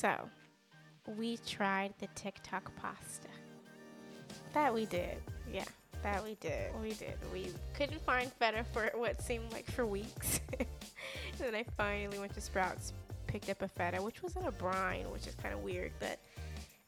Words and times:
So, 0.00 0.30
we 1.18 1.36
tried 1.46 1.92
the 1.98 2.06
TikTok 2.14 2.74
pasta. 2.76 3.28
That 4.54 4.72
we 4.72 4.86
did. 4.86 5.18
Yeah, 5.52 5.66
that 6.02 6.24
we 6.24 6.36
did. 6.36 6.70
We 6.80 6.94
did. 6.94 7.18
We 7.34 7.48
couldn't 7.74 8.00
find 8.06 8.32
feta 8.32 8.64
for 8.72 8.90
what 8.94 9.20
seemed 9.20 9.52
like 9.52 9.70
for 9.70 9.84
weeks. 9.84 10.40
and 10.58 10.66
then 11.38 11.54
I 11.54 11.66
finally 11.76 12.18
went 12.18 12.32
to 12.32 12.40
Sprouts, 12.40 12.94
picked 13.26 13.50
up 13.50 13.60
a 13.60 13.68
feta, 13.68 14.00
which 14.00 14.22
was 14.22 14.36
in 14.36 14.46
a 14.46 14.52
brine, 14.52 15.04
which 15.10 15.26
is 15.26 15.34
kind 15.34 15.52
of 15.52 15.62
weird, 15.62 15.92
but 16.00 16.18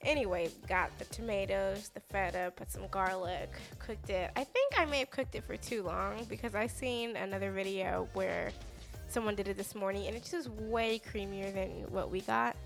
anyway, 0.01 0.49
got 0.67 0.99
the 0.99 1.05
tomatoes, 1.07 1.91
the 1.93 2.01
feta, 2.01 2.51
put 2.57 2.73
some 2.73 2.89
garlic, 2.91 3.51
cooked 3.79 4.09
it. 4.09 4.31
I 4.37 4.45
think 4.45 4.73
I 4.79 4.87
may 4.87 5.01
have 5.01 5.11
cooked 5.11 5.35
it 5.35 5.45
for 5.45 5.59
too 5.59 5.83
long 5.83 6.25
because 6.31 6.55
I 6.55 6.67
seen 6.67 7.17
another 7.17 7.53
video 7.53 8.09
where 8.15 8.53
someone 9.09 9.35
did 9.35 9.49
it 9.49 9.59
this 9.59 9.75
morning 9.75 10.07
and 10.07 10.17
it's 10.17 10.31
just 10.31 10.49
way 10.49 10.99
creamier 10.99 11.53
than 11.53 11.69
what 11.93 12.11
we 12.11 12.23
got. 12.23 12.57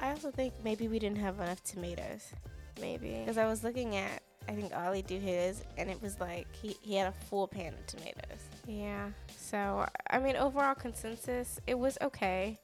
I 0.00 0.10
also 0.10 0.30
think 0.30 0.54
maybe 0.64 0.88
we 0.88 0.98
didn't 0.98 1.18
have 1.18 1.40
enough 1.40 1.62
tomatoes. 1.64 2.32
Maybe. 2.80 3.18
Because 3.20 3.38
I 3.38 3.46
was 3.46 3.64
looking 3.64 3.96
at, 3.96 4.22
I 4.48 4.52
think 4.52 4.74
Ollie 4.76 5.02
do 5.02 5.18
his, 5.18 5.62
and 5.76 5.90
it 5.90 6.00
was 6.00 6.20
like 6.20 6.46
he, 6.54 6.76
he 6.80 6.94
had 6.94 7.08
a 7.08 7.12
full 7.26 7.48
pan 7.48 7.74
of 7.74 7.86
tomatoes. 7.86 8.40
Yeah. 8.66 9.08
So, 9.36 9.86
I 10.10 10.18
mean, 10.18 10.36
overall 10.36 10.74
consensus, 10.74 11.60
it 11.66 11.78
was 11.78 11.98
okay. 12.00 12.58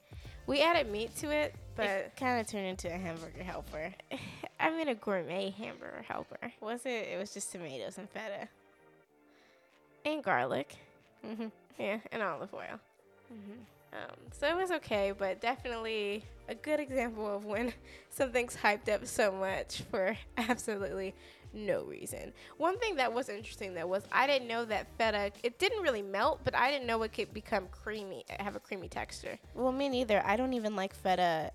We 0.47 0.61
added 0.61 0.91
meat 0.91 1.17
to 1.17 1.31
it, 1.31 1.55
but 1.75 1.87
it 1.87 2.13
kind 2.17 2.41
of 2.41 2.47
turned 2.47 2.67
into 2.67 2.89
a 2.89 2.97
hamburger 2.99 3.43
helper. 3.43 3.95
I 4.61 4.71
mean, 4.71 4.89
a 4.89 4.95
gourmet 4.95 5.51
hamburger 5.51 6.05
helper. 6.07 6.53
Was 6.61 6.87
it? 6.87 7.09
It 7.13 7.19
was 7.19 7.33
just 7.33 7.51
tomatoes 7.51 7.99
and 7.99 8.09
feta. 8.11 8.49
And 10.05 10.23
garlic. 10.23 10.77
Mm-hmm. 11.27 11.47
Yeah, 11.79 11.99
and 12.13 12.23
olive 12.23 12.53
oil. 12.55 12.79
Mm-hmm. 13.33 13.61
Um, 13.95 14.17
so 14.33 14.49
it 14.49 14.57
was 14.57 14.71
okay, 14.73 15.13
but 15.17 15.41
definitely 15.41 16.25
a 16.49 16.55
good 16.55 16.81
example 16.81 17.37
of 17.37 17.45
when 17.45 17.73
something's 18.11 18.57
hyped 18.57 18.93
up 18.93 19.07
so 19.07 19.33
much 19.33 19.83
for 19.91 20.17
absolutely 20.37 21.15
no 21.53 21.85
reason. 21.85 22.33
One 22.57 22.79
thing 22.79 22.97
that 22.97 23.13
was 23.13 23.29
interesting 23.29 23.75
though 23.75 23.87
was 23.87 24.03
I 24.11 24.27
didn't 24.27 24.49
know 24.49 24.65
that 24.65 24.89
feta 24.99 25.31
it 25.43 25.59
didn't 25.59 25.83
really 25.83 26.03
melt, 26.03 26.41
but 26.43 26.55
I 26.55 26.71
didn't 26.71 26.87
know 26.87 27.03
it 27.03 27.13
could 27.13 27.33
become 27.33 27.69
creamy, 27.71 28.25
have 28.41 28.57
a 28.57 28.61
creamy 28.61 28.89
texture. 28.89 29.39
Well, 29.55 29.73
me 29.73 29.89
neither. 29.89 30.23
I 30.27 30.37
don't 30.37 30.55
even 30.55 30.75
like 30.75 30.95
feta 30.95 31.53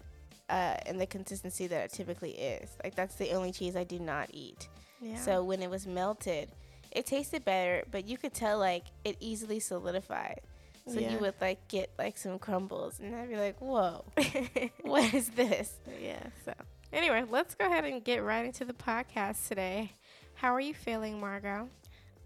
uh, 0.49 0.77
in 0.85 0.97
the 0.97 1.05
consistency 1.05 1.67
that 1.67 1.85
it 1.85 1.91
typically 1.91 2.31
is. 2.31 2.69
Like 2.83 2.95
that's 2.95 3.15
the 3.15 3.31
only 3.31 3.51
cheese 3.51 3.75
I 3.75 3.83
do 3.83 3.99
not 3.99 4.29
eat. 4.31 4.69
Yeah. 5.01 5.17
So 5.17 5.43
when 5.43 5.61
it 5.61 5.69
was 5.69 5.85
melted, 5.85 6.49
it 6.91 7.05
tasted 7.05 7.45
better, 7.45 7.83
but 7.91 8.07
you 8.07 8.17
could 8.17 8.33
tell 8.33 8.57
like 8.57 8.85
it 9.03 9.17
easily 9.19 9.59
solidified. 9.59 10.41
So 10.89 10.99
yeah. 10.99 11.13
you 11.13 11.19
would 11.19 11.35
like 11.39 11.67
get 11.67 11.91
like 11.99 12.17
some 12.17 12.39
crumbles, 12.39 12.99
and 12.99 13.15
I'd 13.15 13.29
be 13.29 13.35
like, 13.35 13.59
"Whoa, 13.61 14.05
what 14.81 15.13
is 15.13 15.29
this?" 15.29 15.73
Yeah. 16.01 16.23
So 16.45 16.53
anyway, 16.91 17.23
let's 17.29 17.53
go 17.53 17.67
ahead 17.67 17.85
and 17.85 18.03
get 18.03 18.23
right 18.23 18.45
into 18.45 18.65
the 18.65 18.73
podcast 18.73 19.47
today. 19.47 19.91
How 20.33 20.53
are 20.53 20.61
you 20.61 20.73
feeling, 20.73 21.19
Margot? 21.19 21.69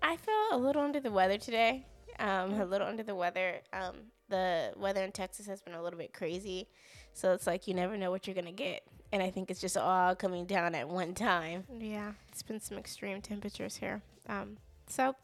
I 0.01 0.15
feel 0.17 0.33
a 0.51 0.57
little 0.57 0.81
under 0.81 0.99
the 0.99 1.11
weather 1.11 1.37
today. 1.37 1.85
Um, 2.19 2.53
a 2.53 2.65
little 2.65 2.87
under 2.87 3.03
the 3.03 3.15
weather. 3.15 3.59
Um, 3.73 3.95
the 4.29 4.71
weather 4.77 5.03
in 5.03 5.11
Texas 5.11 5.45
has 5.47 5.61
been 5.61 5.73
a 5.73 5.83
little 5.83 5.99
bit 5.99 6.13
crazy, 6.13 6.69
so 7.13 7.33
it's 7.33 7.47
like 7.47 7.67
you 7.67 7.73
never 7.73 7.97
know 7.97 8.11
what 8.11 8.27
you're 8.27 8.35
gonna 8.35 8.51
get, 8.51 8.83
and 9.11 9.21
I 9.21 9.29
think 9.29 9.51
it's 9.51 9.59
just 9.59 9.75
all 9.75 10.15
coming 10.15 10.45
down 10.45 10.73
at 10.73 10.87
one 10.87 11.13
time. 11.13 11.65
Yeah, 11.77 12.13
it's 12.29 12.43
been 12.43 12.61
some 12.61 12.77
extreme 12.77 13.21
temperatures 13.21 13.75
here. 13.75 14.01
Um, 14.29 14.57
so 14.87 15.15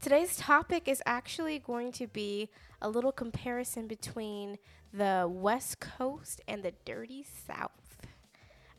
Today's 0.00 0.36
topic 0.36 0.86
is 0.86 1.02
actually 1.06 1.58
going 1.58 1.92
to 1.92 2.06
be 2.06 2.50
a 2.82 2.88
little 2.88 3.12
comparison 3.12 3.86
between 3.86 4.58
the 4.92 5.26
West 5.30 5.80
Coast 5.80 6.40
and 6.46 6.62
the 6.62 6.72
Dirty 6.84 7.24
South. 7.46 7.70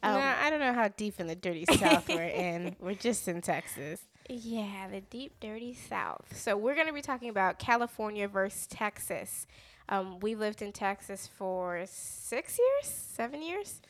Um, 0.03 0.21
I 0.21 0.51
don't 0.51 0.59
know 0.59 0.73
how 0.73 0.89
deep 0.89 1.19
in 1.19 1.25
the 1.25 1.35
Dirty 1.35 1.65
South 1.65 2.07
we're 2.07 2.21
in. 2.21 2.75
We're 2.79 2.93
just 2.93 3.27
in 3.27 3.41
Texas. 3.41 4.01
Yeah, 4.29 4.87
the 4.89 5.01
deep, 5.01 5.39
dirty 5.39 5.75
South. 5.75 6.35
So 6.35 6.57
we're 6.57 6.73
going 6.73 6.87
to 6.87 6.93
be 6.93 7.03
talking 7.03 7.29
about 7.29 7.59
California 7.59 8.27
versus 8.27 8.65
Texas. 8.65 9.45
Um, 9.87 10.19
we 10.19 10.33
lived 10.33 10.63
in 10.63 10.71
Texas 10.71 11.27
for 11.37 11.83
six 11.87 12.57
years, 12.57 12.91
seven 12.91 13.43
years. 13.43 13.81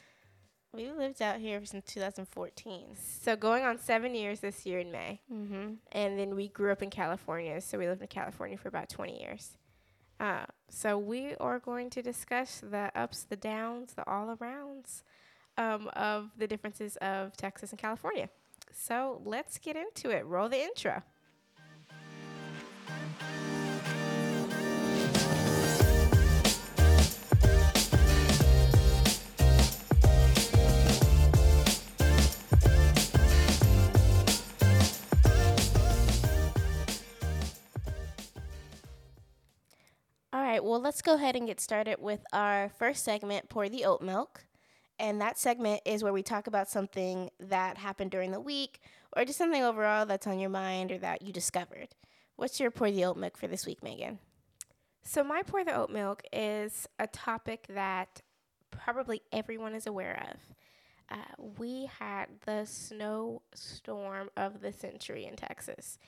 We 0.76 0.92
lived 0.92 1.22
out 1.22 1.40
here 1.40 1.64
since 1.64 1.86
2014. 1.94 2.98
So 3.22 3.38
going 3.38 3.64
on 3.64 3.80
seven 3.80 4.14
years 4.14 4.42
this 4.42 4.66
year 4.66 4.80
in 4.80 4.92
May. 4.92 5.22
Mm-hmm. 5.32 5.76
And 5.94 6.20
then 6.20 6.36
we 6.36 6.50
grew 6.50 6.72
up 6.72 6.84
in 6.84 6.90
California. 6.90 7.62
So 7.62 7.78
we 7.78 7.88
lived 7.88 8.02
in 8.02 8.08
California 8.08 8.58
for 8.58 8.68
about 8.68 8.90
20 8.90 9.18
years. 9.18 9.58
Uh, 10.20 10.46
so 10.70 10.98
we 10.98 11.36
are 11.36 11.60
going 11.60 11.90
to 11.92 12.02
discuss 12.02 12.62
the 12.62 12.92
ups, 12.94 13.24
the 13.24 13.38
downs, 13.38 13.94
the 13.94 14.10
all 14.10 14.36
arounds 14.36 15.04
um, 15.58 15.90
of 15.94 16.32
the 16.38 16.48
differences 16.48 16.98
of 16.98 17.38
Texas 17.38 17.72
and 17.72 17.80
California. 17.80 18.30
So 18.74 19.22
let's 19.24 19.58
get 19.58 19.78
into 19.78 20.10
it. 20.10 20.26
Roll 20.26 20.50
the 20.50 20.62
intro. 20.62 21.04
Right, 40.56 40.64
well, 40.64 40.80
let's 40.80 41.02
go 41.02 41.16
ahead 41.16 41.36
and 41.36 41.48
get 41.48 41.60
started 41.60 41.98
with 42.00 42.24
our 42.32 42.70
first 42.80 43.04
segment, 43.04 43.50
Pour 43.50 43.68
the 43.68 43.84
Oat 43.84 44.02
Milk. 44.02 44.46
And 44.98 45.20
that 45.20 45.38
segment 45.38 45.82
is 45.84 46.02
where 46.02 46.14
we 46.14 46.24
talk 46.24 46.48
about 46.48 46.70
something 46.70 47.30
that 47.42 47.78
happened 47.78 48.12
during 48.12 48.32
the 48.32 48.40
week 48.40 48.80
or 49.18 49.26
just 49.26 49.38
something 49.38 49.62
overall 49.62 50.06
that's 50.06 50.28
on 50.28 50.40
your 50.40 50.50
mind 50.50 50.94
or 50.94 50.98
that 51.00 51.22
you 51.22 51.34
discovered. 51.34 51.90
What's 52.38 52.58
your 52.58 52.72
Pour 52.72 52.90
the 52.90 53.04
Oat 53.04 53.18
Milk 53.18 53.36
for 53.38 53.48
this 53.48 53.66
week, 53.66 53.84
Megan? 53.84 54.20
So, 55.04 55.26
my 55.26 55.44
Pour 55.44 55.66
the 55.66 55.76
Oat 55.76 55.90
Milk 55.90 56.24
is 56.32 56.88
a 57.00 57.08
topic 57.08 57.66
that 57.68 58.22
probably 58.72 59.24
everyone 59.34 59.76
is 59.76 59.88
aware 59.88 60.26
of. 60.32 61.18
Uh, 61.18 61.44
we 61.60 61.90
had 62.00 62.28
the 62.46 62.64
snowstorm 62.64 64.30
of 64.38 64.62
the 64.62 64.72
century 64.72 65.26
in 65.26 65.36
Texas. 65.36 66.00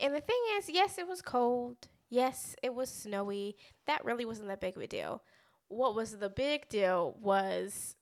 And 0.00 0.12
the 0.12 0.20
thing 0.20 0.42
is, 0.58 0.68
yes, 0.68 0.98
it 0.98 1.06
was 1.06 1.22
cold. 1.22 1.86
Yes, 2.12 2.54
it 2.62 2.74
was 2.74 2.90
snowy. 2.90 3.56
That 3.86 4.04
really 4.04 4.26
wasn't 4.26 4.48
that 4.48 4.60
big 4.60 4.76
of 4.76 4.82
a 4.82 4.86
deal. 4.86 5.22
What 5.68 5.94
was 5.94 6.18
the 6.18 6.28
big 6.28 6.68
deal 6.68 7.16
was 7.18 7.96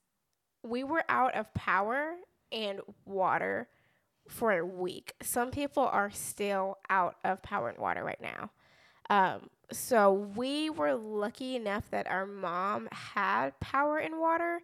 we 0.65 0.83
were 0.83 1.05
out 1.09 1.37
of 1.37 1.55
power 1.55 2.15
and 2.51 2.81
water 3.05 3.69
for 4.29 4.51
a 4.51 4.67
week. 4.67 5.15
Some 5.23 5.53
people 5.53 5.85
are 5.85 6.11
still 6.11 6.79
out 6.91 7.19
of 7.23 7.41
power 7.45 7.69
and 7.69 7.79
water 7.79 8.03
right 8.03 8.21
now. 8.21 8.51
Um, 9.11 9.49
so 9.71 10.13
we 10.13 10.71
were 10.71 10.95
lucky 10.95 11.55
enough 11.55 11.89
that 11.93 12.11
our 12.11 12.27
mom 12.27 12.89
had 12.91 13.61
power 13.61 13.99
and 13.99 14.19
water, 14.19 14.61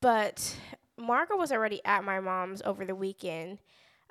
but 0.00 0.56
Margot 0.98 1.36
was 1.36 1.52
already 1.52 1.80
at 1.84 2.02
my 2.02 2.18
mom's 2.18 2.62
over 2.64 2.84
the 2.84 2.96
weekend, 2.96 3.58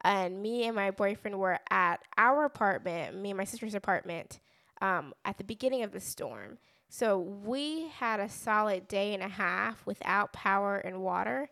and 0.01 0.41
me 0.41 0.63
and 0.63 0.77
my 0.77 0.91
boyfriend 0.91 1.37
were 1.37 1.59
at 1.69 1.99
our 2.17 2.45
apartment, 2.45 3.17
me 3.17 3.31
and 3.31 3.37
my 3.37 3.43
sister's 3.43 3.75
apartment, 3.75 4.39
um, 4.81 5.13
at 5.23 5.37
the 5.37 5.43
beginning 5.43 5.83
of 5.83 5.91
the 5.91 5.99
storm. 5.99 6.57
So 6.89 7.19
we 7.19 7.87
had 7.87 8.19
a 8.19 8.27
solid 8.27 8.87
day 8.87 9.13
and 9.13 9.23
a 9.23 9.29
half 9.29 9.85
without 9.85 10.33
power 10.33 10.77
and 10.77 11.01
water 11.01 11.49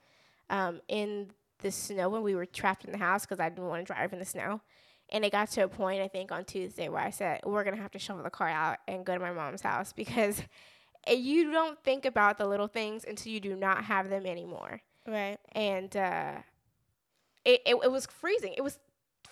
um, 0.50 0.82
in 0.90 1.32
the 1.60 1.72
snow 1.72 2.10
when 2.10 2.24
we 2.24 2.36
were 2.36 2.46
trapped 2.46 2.84
in 2.84 2.92
the 2.92 2.98
house 2.98 3.26
because 3.26 3.40
I 3.40 3.50
didn't 3.50 3.68
want 3.68 3.86
to 3.86 3.94
drive 3.94 4.12
in 4.12 4.20
the 4.20 4.26
snow. 4.26 4.62
And 5.12 5.24
it 5.24 5.32
got 5.32 5.50
to 5.52 5.64
a 5.64 5.68
point, 5.68 6.02
I 6.02 6.08
think, 6.08 6.32
on 6.32 6.46
Tuesday 6.46 6.90
where 6.90 7.02
I 7.02 7.10
said, 7.10 7.42
we're 7.46 7.64
going 7.64 7.76
to 7.76 7.82
have 7.82 7.92
to 7.92 8.00
shovel 8.00 8.24
the 8.24 8.30
car 8.30 8.50
out 8.50 8.78
and 8.88 9.06
go 9.06 9.14
to 9.14 9.20
my 9.20 9.32
mom's 9.32 9.62
house 9.62 9.94
because 9.96 10.42
you 11.08 11.52
don't 11.52 11.82
think 11.84 12.06
about 12.06 12.38
the 12.38 12.46
little 12.46 12.68
things 12.68 13.06
until 13.08 13.32
you 13.32 13.40
do 13.40 13.56
not 13.56 13.86
have 13.86 14.10
them 14.10 14.26
anymore. 14.26 14.82
Right. 15.08 15.38
And 15.54 15.96
uh, 15.96 16.34
it, 17.46 17.62
it, 17.66 17.76
it 17.84 17.92
was 17.92 18.06
freezing. 18.06 18.54
It 18.58 18.64
was 18.64 18.78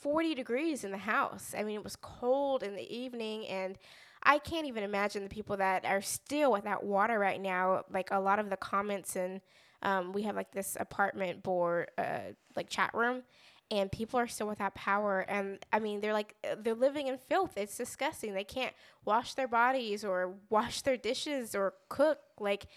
40 0.07 0.36
degrees 0.36 0.86
in 0.86 0.92
the 0.92 0.98
house. 0.98 1.54
I 1.57 1.63
mean, 1.63 1.75
it 1.75 1.83
was 1.83 1.98
cold 1.98 2.63
in 2.63 2.75
the 2.77 2.95
evening, 2.95 3.45
and 3.48 3.77
I 4.24 4.39
can't 4.39 4.65
even 4.65 4.83
imagine 4.83 5.21
the 5.21 5.30
people 5.30 5.57
that 5.57 5.83
are 5.83 6.01
still 6.01 6.50
without 6.50 6.86
water 6.86 7.19
right 7.19 7.42
now. 7.42 7.83
Like 7.92 8.07
a 8.12 8.19
lot 8.21 8.39
of 8.39 8.50
the 8.50 8.56
comments, 8.56 9.18
and 9.18 9.42
um, 9.83 10.13
we 10.13 10.21
have 10.21 10.38
like 10.38 10.51
this 10.51 10.77
apartment 10.80 11.44
board, 11.44 11.92
uh, 11.98 12.19
like 12.56 12.69
chat 12.69 12.92
room, 12.94 13.24
and 13.69 13.92
people 13.92 14.18
are 14.18 14.27
still 14.27 14.48
without 14.48 14.75
power. 14.75 15.25
And 15.27 15.59
I 15.74 15.80
mean, 15.80 16.00
they're 16.00 16.13
like, 16.13 16.36
uh, 16.50 16.56
they're 16.57 16.74
living 16.74 17.07
in 17.07 17.18
filth. 17.18 17.57
It's 17.57 17.75
disgusting. 17.75 18.33
They 18.33 18.45
can't 18.45 18.74
wash 19.03 19.33
their 19.33 19.50
bodies 19.50 20.06
or 20.06 20.36
wash 20.50 20.83
their 20.83 20.95
dishes 20.95 21.53
or 21.53 21.74
cook. 21.89 22.19
Like, 22.39 22.68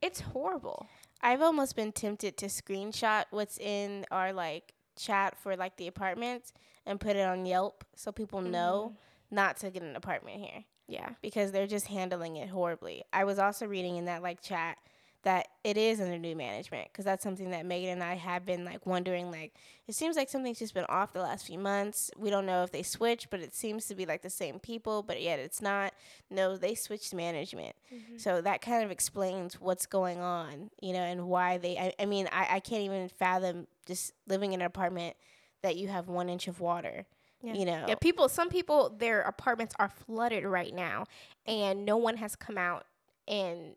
it's 0.00 0.20
horrible. 0.20 0.86
I've 1.20 1.42
almost 1.42 1.76
been 1.76 1.92
tempted 1.92 2.38
to 2.38 2.46
screenshot 2.46 3.24
what's 3.28 3.58
in 3.58 4.06
our 4.10 4.32
like 4.32 4.72
chat 4.96 5.36
for 5.36 5.54
like 5.54 5.76
the 5.76 5.86
apartments 5.86 6.54
and 6.88 6.98
put 6.98 7.14
it 7.14 7.26
on 7.26 7.46
Yelp 7.46 7.84
so 7.94 8.10
people 8.10 8.40
mm-hmm. 8.40 8.52
know 8.52 8.96
not 9.30 9.58
to 9.58 9.70
get 9.70 9.82
an 9.82 9.94
apartment 9.94 10.40
here. 10.40 10.64
Yeah. 10.88 11.10
Because 11.20 11.52
they're 11.52 11.66
just 11.66 11.86
handling 11.86 12.36
it 12.36 12.48
horribly. 12.48 13.04
I 13.12 13.24
was 13.24 13.38
also 13.38 13.66
reading 13.66 13.96
in 13.96 14.06
that 14.06 14.22
like 14.22 14.40
chat 14.40 14.78
that 15.24 15.48
it 15.64 15.76
is 15.76 16.00
under 16.00 16.16
new 16.16 16.34
management 16.34 16.88
because 16.90 17.04
that's 17.04 17.22
something 17.22 17.50
that 17.50 17.66
Megan 17.66 17.90
and 17.90 18.02
I 18.02 18.14
have 18.14 18.46
been 18.46 18.64
like 18.64 18.86
wondering. 18.86 19.30
Like, 19.30 19.52
it 19.86 19.94
seems 19.94 20.16
like 20.16 20.30
something's 20.30 20.60
just 20.60 20.72
been 20.72 20.86
off 20.88 21.12
the 21.12 21.20
last 21.20 21.46
few 21.46 21.58
months. 21.58 22.10
We 22.16 22.30
don't 22.30 22.46
know 22.46 22.62
if 22.62 22.70
they 22.70 22.82
switched, 22.82 23.28
but 23.28 23.40
it 23.40 23.54
seems 23.54 23.86
to 23.86 23.94
be 23.94 24.06
like 24.06 24.22
the 24.22 24.30
same 24.30 24.58
people, 24.60 25.02
but 25.02 25.20
yet 25.20 25.38
it's 25.38 25.60
not. 25.60 25.92
No, 26.30 26.56
they 26.56 26.74
switched 26.74 27.12
management. 27.12 27.74
Mm-hmm. 27.92 28.16
So 28.16 28.40
that 28.40 28.62
kind 28.62 28.82
of 28.84 28.90
explains 28.90 29.60
what's 29.60 29.84
going 29.84 30.20
on, 30.20 30.70
you 30.80 30.94
know, 30.94 31.00
and 31.00 31.26
why 31.26 31.58
they. 31.58 31.76
I, 31.76 31.92
I 32.00 32.06
mean, 32.06 32.28
I, 32.32 32.46
I 32.52 32.60
can't 32.60 32.84
even 32.84 33.08
fathom 33.08 33.66
just 33.86 34.12
living 34.26 34.52
in 34.52 34.60
an 34.60 34.66
apartment 34.66 35.16
that 35.62 35.76
you 35.76 35.88
have 35.88 36.08
one 36.08 36.28
inch 36.28 36.48
of 36.48 36.60
water. 36.60 37.06
Yeah. 37.42 37.54
You 37.54 37.64
know, 37.66 37.84
yeah. 37.88 37.94
People, 37.94 38.28
some 38.28 38.48
people, 38.48 38.90
their 38.90 39.20
apartments 39.20 39.74
are 39.78 39.88
flooded 39.88 40.44
right 40.44 40.74
now, 40.74 41.04
and 41.46 41.84
no 41.84 41.96
one 41.96 42.16
has 42.16 42.34
come 42.34 42.58
out 42.58 42.84
and 43.28 43.76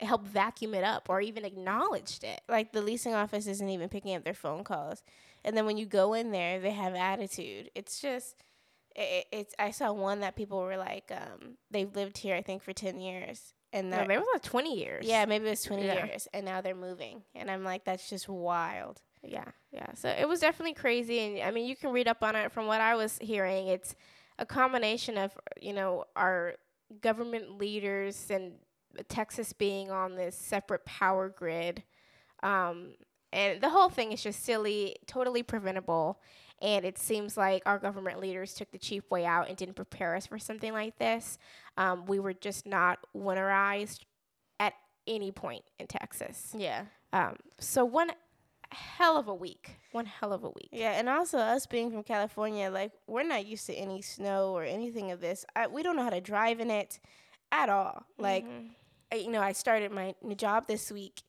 help 0.00 0.26
vacuum 0.26 0.74
it 0.74 0.84
up 0.84 1.08
or 1.08 1.20
even 1.20 1.44
acknowledged 1.44 2.24
it. 2.24 2.40
Like 2.48 2.72
the 2.72 2.82
leasing 2.82 3.14
office 3.14 3.46
isn't 3.46 3.68
even 3.68 3.88
picking 3.88 4.14
up 4.14 4.24
their 4.24 4.34
phone 4.34 4.64
calls. 4.64 5.02
And 5.44 5.56
then 5.56 5.66
when 5.66 5.76
you 5.76 5.86
go 5.86 6.14
in 6.14 6.30
there, 6.30 6.58
they 6.60 6.70
have 6.70 6.94
attitude. 6.94 7.70
It's 7.74 8.00
just 8.00 8.36
it, 8.96 9.26
it's 9.32 9.54
I 9.58 9.70
saw 9.70 9.92
one 9.92 10.20
that 10.20 10.36
people 10.36 10.60
were 10.60 10.76
like 10.76 11.10
um 11.10 11.56
they've 11.70 11.94
lived 11.94 12.18
here 12.18 12.36
I 12.36 12.42
think 12.42 12.62
for 12.62 12.72
10 12.72 13.00
years 13.00 13.52
and 13.72 13.90
no, 13.90 13.98
maybe 13.98 14.14
it 14.14 14.18
was 14.18 14.28
like 14.34 14.42
20 14.42 14.78
years. 14.78 15.04
Yeah, 15.04 15.24
maybe 15.24 15.46
it 15.46 15.50
was 15.50 15.62
20 15.62 15.84
yeah. 15.84 16.06
years 16.06 16.28
and 16.32 16.44
now 16.44 16.60
they're 16.60 16.74
moving. 16.74 17.22
And 17.34 17.50
I'm 17.50 17.64
like 17.64 17.84
that's 17.84 18.08
just 18.08 18.28
wild. 18.28 19.00
Yeah. 19.26 19.44
Yeah. 19.72 19.92
So 19.94 20.08
it 20.08 20.28
was 20.28 20.40
definitely 20.40 20.74
crazy 20.74 21.20
and 21.20 21.42
I 21.42 21.50
mean 21.50 21.66
you 21.66 21.76
can 21.76 21.90
read 21.90 22.08
up 22.08 22.22
on 22.22 22.36
it 22.36 22.52
from 22.52 22.66
what 22.66 22.80
I 22.80 22.94
was 22.94 23.18
hearing. 23.20 23.68
It's 23.68 23.94
a 24.38 24.46
combination 24.46 25.16
of, 25.16 25.32
you 25.60 25.72
know, 25.72 26.04
our 26.16 26.54
government 27.00 27.58
leaders 27.58 28.26
and 28.30 28.52
Texas 29.08 29.52
being 29.52 29.90
on 29.90 30.14
this 30.14 30.36
separate 30.36 30.84
power 30.84 31.28
grid. 31.28 31.82
Um, 32.42 32.94
and 33.32 33.60
the 33.60 33.70
whole 33.70 33.88
thing 33.88 34.12
is 34.12 34.22
just 34.22 34.44
silly, 34.44 34.96
totally 35.06 35.42
preventable. 35.42 36.20
And 36.62 36.84
it 36.84 36.98
seems 36.98 37.36
like 37.36 37.62
our 37.66 37.78
government 37.78 38.20
leaders 38.20 38.54
took 38.54 38.70
the 38.70 38.78
cheap 38.78 39.10
way 39.10 39.26
out 39.26 39.48
and 39.48 39.56
didn't 39.56 39.74
prepare 39.74 40.14
us 40.14 40.26
for 40.26 40.38
something 40.38 40.72
like 40.72 40.98
this. 40.98 41.38
Um, 41.76 42.06
we 42.06 42.20
were 42.20 42.32
just 42.32 42.64
not 42.64 43.00
winterized 43.16 44.00
at 44.60 44.74
any 45.06 45.32
point 45.32 45.64
in 45.80 45.88
Texas. 45.88 46.54
Yeah. 46.56 46.84
Um, 47.12 47.36
so 47.58 47.84
one 47.84 48.10
hell 48.70 49.16
of 49.16 49.28
a 49.28 49.34
week. 49.34 49.78
One 49.92 50.06
hell 50.06 50.32
of 50.32 50.44
a 50.44 50.48
week. 50.48 50.68
Yeah, 50.72 50.92
and 50.92 51.08
also 51.08 51.38
us 51.38 51.66
being 51.66 51.90
from 51.90 52.02
California, 52.02 52.70
like 52.70 52.92
we're 53.06 53.22
not 53.22 53.46
used 53.46 53.66
to 53.66 53.74
any 53.74 54.02
snow 54.02 54.52
or 54.52 54.64
anything 54.64 55.10
of 55.10 55.20
this. 55.20 55.44
I, 55.54 55.66
we 55.66 55.82
don't 55.82 55.96
know 55.96 56.04
how 56.04 56.10
to 56.10 56.20
drive 56.20 56.60
in 56.60 56.70
it 56.70 56.98
at 57.52 57.68
all. 57.68 58.06
Like 58.18 58.44
mm-hmm 58.44 58.66
you 59.18 59.30
know, 59.30 59.40
I 59.40 59.52
started 59.52 59.92
my 59.92 60.14
new 60.22 60.34
job 60.34 60.66
this 60.66 60.90
week 60.90 61.22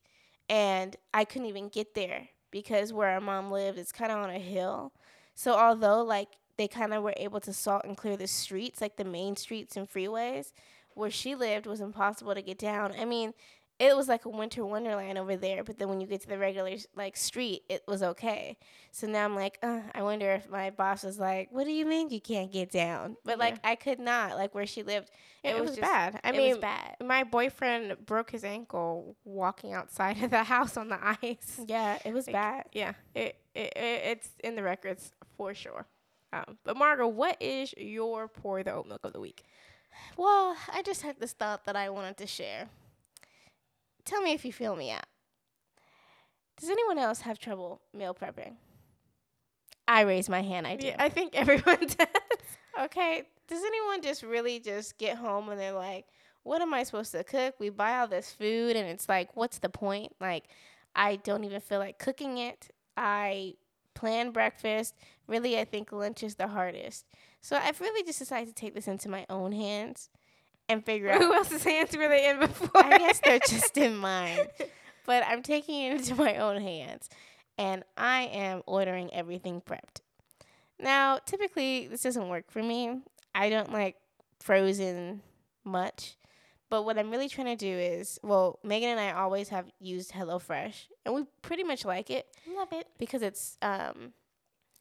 and 0.49 0.95
I 1.13 1.25
couldn't 1.25 1.47
even 1.47 1.69
get 1.69 1.93
there 1.95 2.29
because 2.51 2.93
where 2.93 3.09
our 3.09 3.21
mom 3.21 3.51
lived 3.51 3.77
is 3.77 3.91
kind 3.91 4.11
of 4.11 4.19
on 4.19 4.29
a 4.29 4.39
hill. 4.39 4.93
So 5.33 5.53
although 5.53 6.03
like 6.03 6.29
they 6.57 6.67
kind 6.67 6.93
of 6.93 7.03
were 7.03 7.13
able 7.17 7.39
to 7.41 7.53
salt 7.53 7.83
and 7.85 7.97
clear 7.97 8.17
the 8.17 8.27
streets, 8.27 8.81
like 8.81 8.95
the 8.95 9.03
main 9.03 9.35
streets 9.35 9.75
and 9.75 9.89
freeways, 9.89 10.51
where 10.93 11.11
she 11.11 11.35
lived 11.35 11.65
was 11.65 11.81
impossible 11.81 12.33
to 12.33 12.41
get 12.41 12.57
down. 12.57 12.93
I 12.97 13.05
mean, 13.05 13.33
it 13.77 13.95
was 13.95 14.07
like 14.07 14.25
a 14.25 14.29
winter 14.29 14.65
wonderland 14.65 15.17
over 15.17 15.35
there 15.35 15.63
but 15.63 15.77
then 15.77 15.89
when 15.89 15.99
you 15.99 16.07
get 16.07 16.21
to 16.21 16.27
the 16.27 16.37
regular 16.37 16.71
like 16.95 17.17
street 17.17 17.63
it 17.69 17.83
was 17.87 18.01
okay. 18.01 18.57
So 18.91 19.07
now 19.07 19.25
i'm 19.25 19.35
like 19.35 19.57
uh, 19.61 19.81
i 19.93 20.01
wonder 20.01 20.31
if 20.31 20.49
my 20.49 20.69
boss 20.69 21.03
was 21.03 21.19
like 21.19 21.49
what 21.51 21.65
do 21.65 21.71
you 21.71 21.85
mean 21.85 22.09
you 22.09 22.21
can't 22.21 22.51
get 22.51 22.71
down? 22.71 23.17
But 23.25 23.39
like 23.39 23.57
i 23.63 23.75
could 23.75 23.99
not 23.99 24.35
like 24.35 24.55
where 24.55 24.65
she 24.65 24.83
lived. 24.83 25.09
It, 25.43 25.49
it 25.49 25.59
was, 25.59 25.71
was 25.71 25.77
just, 25.77 25.81
bad. 25.81 26.19
I 26.23 26.31
mean 26.31 26.59
bad. 26.59 26.95
my 27.03 27.23
boyfriend 27.23 27.97
broke 28.05 28.31
his 28.31 28.43
ankle 28.43 29.15
walking 29.25 29.73
outside 29.73 30.21
of 30.23 30.31
the 30.31 30.43
house 30.43 30.77
on 30.77 30.89
the 30.89 30.99
ice. 31.21 31.59
Yeah 31.67 31.99
it 32.05 32.13
was 32.13 32.27
like, 32.27 32.33
bad. 32.33 32.65
yeah. 32.71 32.93
It, 33.13 33.37
it, 33.53 33.73
it, 33.75 34.01
it's 34.05 34.29
in 34.43 34.55
the 34.55 34.63
records 34.63 35.11
for 35.37 35.53
sure. 35.53 35.85
Um, 36.31 36.57
but 36.63 36.77
margaret 36.77 37.09
what 37.09 37.41
is 37.41 37.73
your 37.77 38.27
pour 38.27 38.63
the 38.63 38.73
oat 38.73 38.87
milk 38.87 39.01
of 39.03 39.13
the 39.13 39.19
week? 39.19 39.43
Well 40.15 40.55
i 40.71 40.81
just 40.81 41.01
had 41.01 41.19
this 41.19 41.33
thought 41.33 41.65
that 41.65 41.75
i 41.75 41.89
wanted 41.89 42.17
to 42.17 42.27
share 42.27 42.69
Tell 44.05 44.21
me 44.21 44.33
if 44.33 44.45
you 44.45 44.53
feel 44.53 44.75
me 44.75 44.91
out. 44.91 45.05
Does 46.59 46.69
anyone 46.69 46.97
else 46.97 47.21
have 47.21 47.39
trouble 47.39 47.81
meal 47.93 48.13
prepping? 48.13 48.53
I 49.87 50.01
raise 50.01 50.29
my 50.29 50.41
hand. 50.41 50.65
I 50.65 50.75
do. 50.77 50.87
Yeah, 50.87 50.95
I 50.99 51.09
think 51.09 51.35
everyone 51.35 51.79
does. 51.79 52.07
okay. 52.81 53.23
Does 53.47 53.63
anyone 53.63 54.01
just 54.01 54.23
really 54.23 54.59
just 54.59 54.97
get 54.97 55.17
home 55.17 55.49
and 55.49 55.59
they're 55.59 55.71
like, 55.71 56.05
what 56.43 56.61
am 56.61 56.73
I 56.73 56.83
supposed 56.83 57.11
to 57.11 57.23
cook? 57.23 57.55
We 57.59 57.69
buy 57.69 57.99
all 57.99 58.07
this 58.07 58.31
food 58.31 58.75
and 58.75 58.87
it's 58.87 59.09
like, 59.09 59.35
what's 59.35 59.59
the 59.59 59.69
point? 59.69 60.13
Like, 60.19 60.45
I 60.95 61.17
don't 61.17 61.43
even 61.43 61.59
feel 61.59 61.79
like 61.79 61.99
cooking 61.99 62.37
it. 62.37 62.69
I 62.95 63.55
plan 63.93 64.31
breakfast. 64.31 64.95
Really, 65.27 65.59
I 65.59 65.65
think 65.65 65.91
lunch 65.91 66.23
is 66.23 66.35
the 66.35 66.47
hardest. 66.47 67.05
So 67.41 67.57
I've 67.57 67.81
really 67.81 68.03
just 68.03 68.19
decided 68.19 68.47
to 68.47 68.53
take 68.53 68.73
this 68.73 68.87
into 68.87 69.09
my 69.09 69.25
own 69.29 69.51
hands 69.51 70.09
and 70.69 70.85
figure 70.85 71.09
out 71.09 71.21
who 71.21 71.33
else's 71.33 71.63
hands 71.63 71.95
were 71.95 72.07
they 72.07 72.29
in 72.29 72.39
before. 72.39 72.69
I 72.75 72.97
guess 72.97 73.19
they're 73.19 73.39
just 73.39 73.77
in 73.77 73.95
mine. 73.97 74.39
But 75.07 75.23
I'm 75.27 75.43
taking 75.43 75.83
it 75.83 75.97
into 75.97 76.15
my 76.15 76.37
own 76.37 76.59
hands 76.59 77.11
and 77.59 77.83
I 77.95 78.23
am 78.23 78.63
ordering 78.65 79.13
everything 79.13 79.61
prepped. 79.61 80.01
Now, 80.79 81.19
typically 81.23 81.85
this 81.85 82.01
doesn't 82.01 82.27
work 82.27 82.49
for 82.49 82.63
me. 82.63 83.01
I 83.35 83.51
don't 83.51 83.71
like 83.71 83.97
frozen 84.39 85.21
much. 85.63 86.17
But 86.69 86.83
what 86.83 86.97
I'm 86.97 87.11
really 87.11 87.29
trying 87.29 87.47
to 87.47 87.55
do 87.55 87.71
is, 87.71 88.19
well, 88.23 88.59
Megan 88.63 88.89
and 88.89 88.99
I 88.99 89.11
always 89.11 89.49
have 89.49 89.71
used 89.79 90.11
HelloFresh, 90.11 90.87
and 91.05 91.13
we 91.13 91.25
pretty 91.43 91.63
much 91.63 91.85
like 91.85 92.09
it. 92.09 92.25
Love 92.55 92.69
it 92.71 92.87
because 92.97 93.21
it's 93.21 93.57
um, 93.61 94.13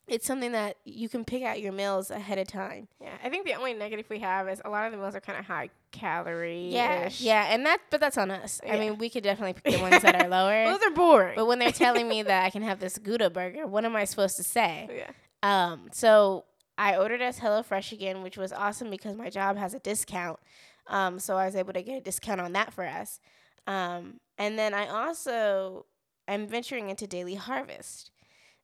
it's 0.06 0.26
something 0.26 0.52
that 0.52 0.76
you 0.84 1.08
can 1.08 1.24
pick 1.24 1.42
out 1.42 1.60
your 1.60 1.72
meals 1.72 2.10
ahead 2.10 2.38
of 2.38 2.46
time. 2.46 2.88
Yeah, 3.00 3.14
I 3.22 3.30
think 3.30 3.46
the 3.46 3.54
only 3.54 3.72
negative 3.72 4.06
we 4.10 4.18
have 4.18 4.48
is 4.48 4.60
a 4.64 4.68
lot 4.70 4.86
of 4.86 4.92
the 4.92 4.98
meals 4.98 5.14
are 5.14 5.20
kind 5.20 5.38
of 5.38 5.46
high 5.46 5.70
calorie. 5.92 6.68
Yeah, 6.70 7.08
yeah, 7.18 7.46
and 7.50 7.64
that 7.64 7.78
but 7.90 8.00
that's 8.00 8.18
on 8.18 8.30
us. 8.30 8.60
Yeah. 8.64 8.74
I 8.74 8.78
mean, 8.80 8.98
we 8.98 9.08
could 9.08 9.22
definitely 9.22 9.54
pick 9.54 9.76
the 9.76 9.82
ones 9.82 10.02
that 10.02 10.20
are 10.22 10.28
lower. 10.28 10.64
Those 10.64 10.82
are 10.82 10.94
boring. 10.94 11.34
But 11.36 11.46
when 11.46 11.58
they're 11.58 11.72
telling 11.72 12.08
me 12.08 12.22
that 12.22 12.44
I 12.44 12.50
can 12.50 12.62
have 12.62 12.80
this 12.80 12.98
Gouda 12.98 13.30
burger, 13.30 13.66
what 13.66 13.84
am 13.84 13.96
I 13.96 14.04
supposed 14.04 14.36
to 14.36 14.44
say? 14.44 14.88
Yeah. 14.94 15.10
Um. 15.42 15.88
So 15.92 16.44
I 16.78 16.96
ordered 16.96 17.20
us 17.20 17.38
HelloFresh 17.40 17.92
again, 17.92 18.22
which 18.22 18.36
was 18.38 18.52
awesome 18.52 18.88
because 18.90 19.14
my 19.16 19.28
job 19.30 19.56
has 19.56 19.74
a 19.74 19.78
discount. 19.78 20.38
Um. 20.86 21.18
So 21.18 21.36
I 21.36 21.46
was 21.46 21.56
able 21.56 21.72
to 21.72 21.82
get 21.82 21.98
a 21.98 22.00
discount 22.00 22.40
on 22.40 22.52
that 22.52 22.72
for 22.72 22.84
us. 22.84 23.20
Um. 23.66 24.20
And 24.38 24.58
then 24.58 24.74
I 24.74 24.86
also 24.88 25.86
am 26.26 26.46
venturing 26.46 26.90
into 26.90 27.06
Daily 27.06 27.34
Harvest. 27.34 28.10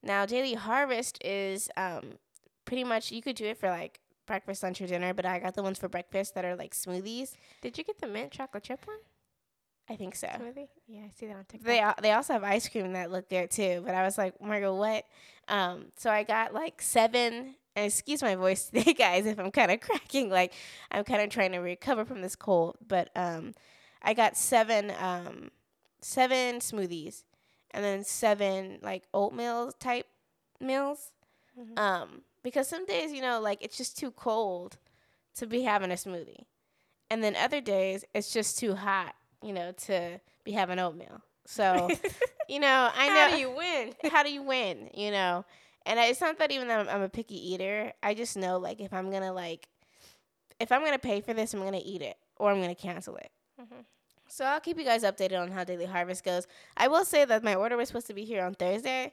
Now, 0.02 0.26
Daily 0.26 0.54
Harvest 0.54 1.19
is 1.25 1.69
um, 1.76 2.14
pretty 2.64 2.85
much 2.85 3.12
you 3.12 3.23
could 3.23 3.37
do 3.37 3.47
it 3.47 3.59
for 3.59 3.69
like 3.69 4.00
breakfast, 4.26 4.62
lunch, 4.62 4.80
or 4.80 4.87
dinner, 4.87 5.12
but 5.12 5.26
I 5.26 5.38
got 5.38 5.54
the 5.54 5.62
ones 5.62 5.78
for 5.78 5.88
breakfast 5.88 6.35
that 6.35 6.45
are 6.45 6.57
like 6.57 6.75
smoothies. 6.75 7.33
Did 7.61 7.76
you 7.76 7.85
get 7.85 8.00
the 8.00 8.07
mint 8.07 8.30
chocolate 8.30 8.62
chip 8.62 8.87
one? 8.87 8.99
I 9.90 9.97
think 9.97 10.14
so. 10.14 10.28
Smoothie? 10.28 10.69
Yeah, 10.87 11.00
I 11.07 11.11
see 11.19 11.26
that 11.26 11.37
on 11.37 11.45
TikTok. 11.47 11.66
They 11.66 11.85
they 12.02 12.12
also 12.12 12.35
have 12.35 12.45
ice 12.45 12.69
cream 12.69 12.92
that 12.92 13.11
look 13.11 13.28
good 13.28 13.50
too, 13.50 13.83
but 13.85 13.95
I 13.95 14.04
was 14.04 14.16
like, 14.16 14.40
Margo, 14.40 14.76
what? 14.76 15.04
Um, 15.49 15.87
so 15.97 16.11
I 16.11 16.23
got 16.23 16.54
like 16.54 16.80
seven. 16.80 17.57
And 17.76 17.87
excuse 17.87 18.23
my 18.23 18.35
voice 18.37 18.64
today, 18.71 18.95
guys, 18.95 19.26
if 19.26 19.38
I'm 19.38 19.50
kind 19.50 19.71
of 19.73 19.80
cracking. 19.80 20.30
Like 20.30 20.54
I'm 20.92 21.02
kind 21.02 21.23
of 21.23 21.30
trying 21.30 21.52
to 21.52 21.59
recover 21.59 22.04
from 22.04 22.23
this 22.23 22.37
cold, 22.37 22.76
but 22.87 23.11
um, 23.16 23.54
I 24.00 24.14
got 24.14 24.37
seven 24.37 24.92
um, 25.00 25.50
seven 26.00 26.61
smoothies 26.61 27.25
and 27.73 27.85
then 27.85 28.05
seven 28.05 28.79
like 28.83 29.05
oatmeal 29.15 29.73
type 29.73 30.07
meals. 30.61 31.12
Mm-hmm. 31.59 31.79
Um, 31.79 32.23
because 32.43 32.69
some 32.69 32.87
days, 32.87 33.12
you 33.12 33.23
know, 33.23 33.41
like 33.41 33.62
it's 33.62 33.77
just 33.77 33.99
too 33.99 34.11
cold 34.11 34.79
to 35.37 35.47
be 35.47 35.62
having 35.62 35.91
a 35.91 35.95
smoothie. 35.95 36.45
And 37.11 37.23
then 37.23 37.37
other 37.37 37.61
days 37.61 38.05
it's 38.15 38.33
just 38.33 38.59
too 38.59 38.75
hot, 38.75 39.15
you 39.43 39.53
know, 39.53 39.73
to 39.87 40.21
be 40.45 40.53
having 40.53 40.79
oatmeal. 40.79 41.23
So, 41.47 41.91
you 42.49 42.61
know, 42.61 42.91
I 42.95 43.09
know 43.09 43.15
How 43.15 43.31
do 43.31 43.39
you 43.39 43.50
win? 43.50 43.95
how 44.11 44.23
do 44.23 44.33
you 44.33 44.43
win, 44.43 44.91
you 44.95 45.11
know? 45.11 45.45
And 45.87 45.99
it's 45.99 46.21
not 46.21 46.39
that 46.39 46.53
even 46.53 46.69
that 46.69 46.81
I'm, 46.81 46.89
I'm 46.89 47.03
a 47.03 47.09
picky 47.09 47.53
eater. 47.53 47.93
I 48.03 48.15
just 48.15 48.37
know 48.37 48.59
like 48.59 48.81
if 48.81 48.93
I'm 48.93 49.11
going 49.11 49.23
to 49.23 49.33
like 49.33 49.69
if 50.61 50.71
I'm 50.71 50.81
going 50.81 50.93
to 50.93 50.99
pay 50.99 51.21
for 51.21 51.33
this, 51.33 51.55
I'm 51.55 51.61
going 51.61 51.73
to 51.73 51.79
eat 51.79 52.03
it 52.03 52.17
or 52.37 52.50
I'm 52.50 52.61
going 52.61 52.75
to 52.75 52.81
cancel 52.81 53.17
it. 53.17 53.31
Mm-hmm. 53.61 53.81
So 54.30 54.44
I'll 54.44 54.60
keep 54.60 54.78
you 54.78 54.84
guys 54.84 55.02
updated 55.02 55.40
on 55.40 55.50
how 55.50 55.64
Daily 55.64 55.87
Harvest 55.87 56.25
goes. 56.25 56.46
I 56.76 56.87
will 56.88 57.04
say 57.04 57.25
that 57.25 57.42
my 57.42 57.56
order 57.56 57.76
was 57.76 57.88
supposed 57.88 58.06
to 58.06 58.14
be 58.14 58.25
here 58.25 58.44
on 58.44 58.54
Thursday, 58.54 59.12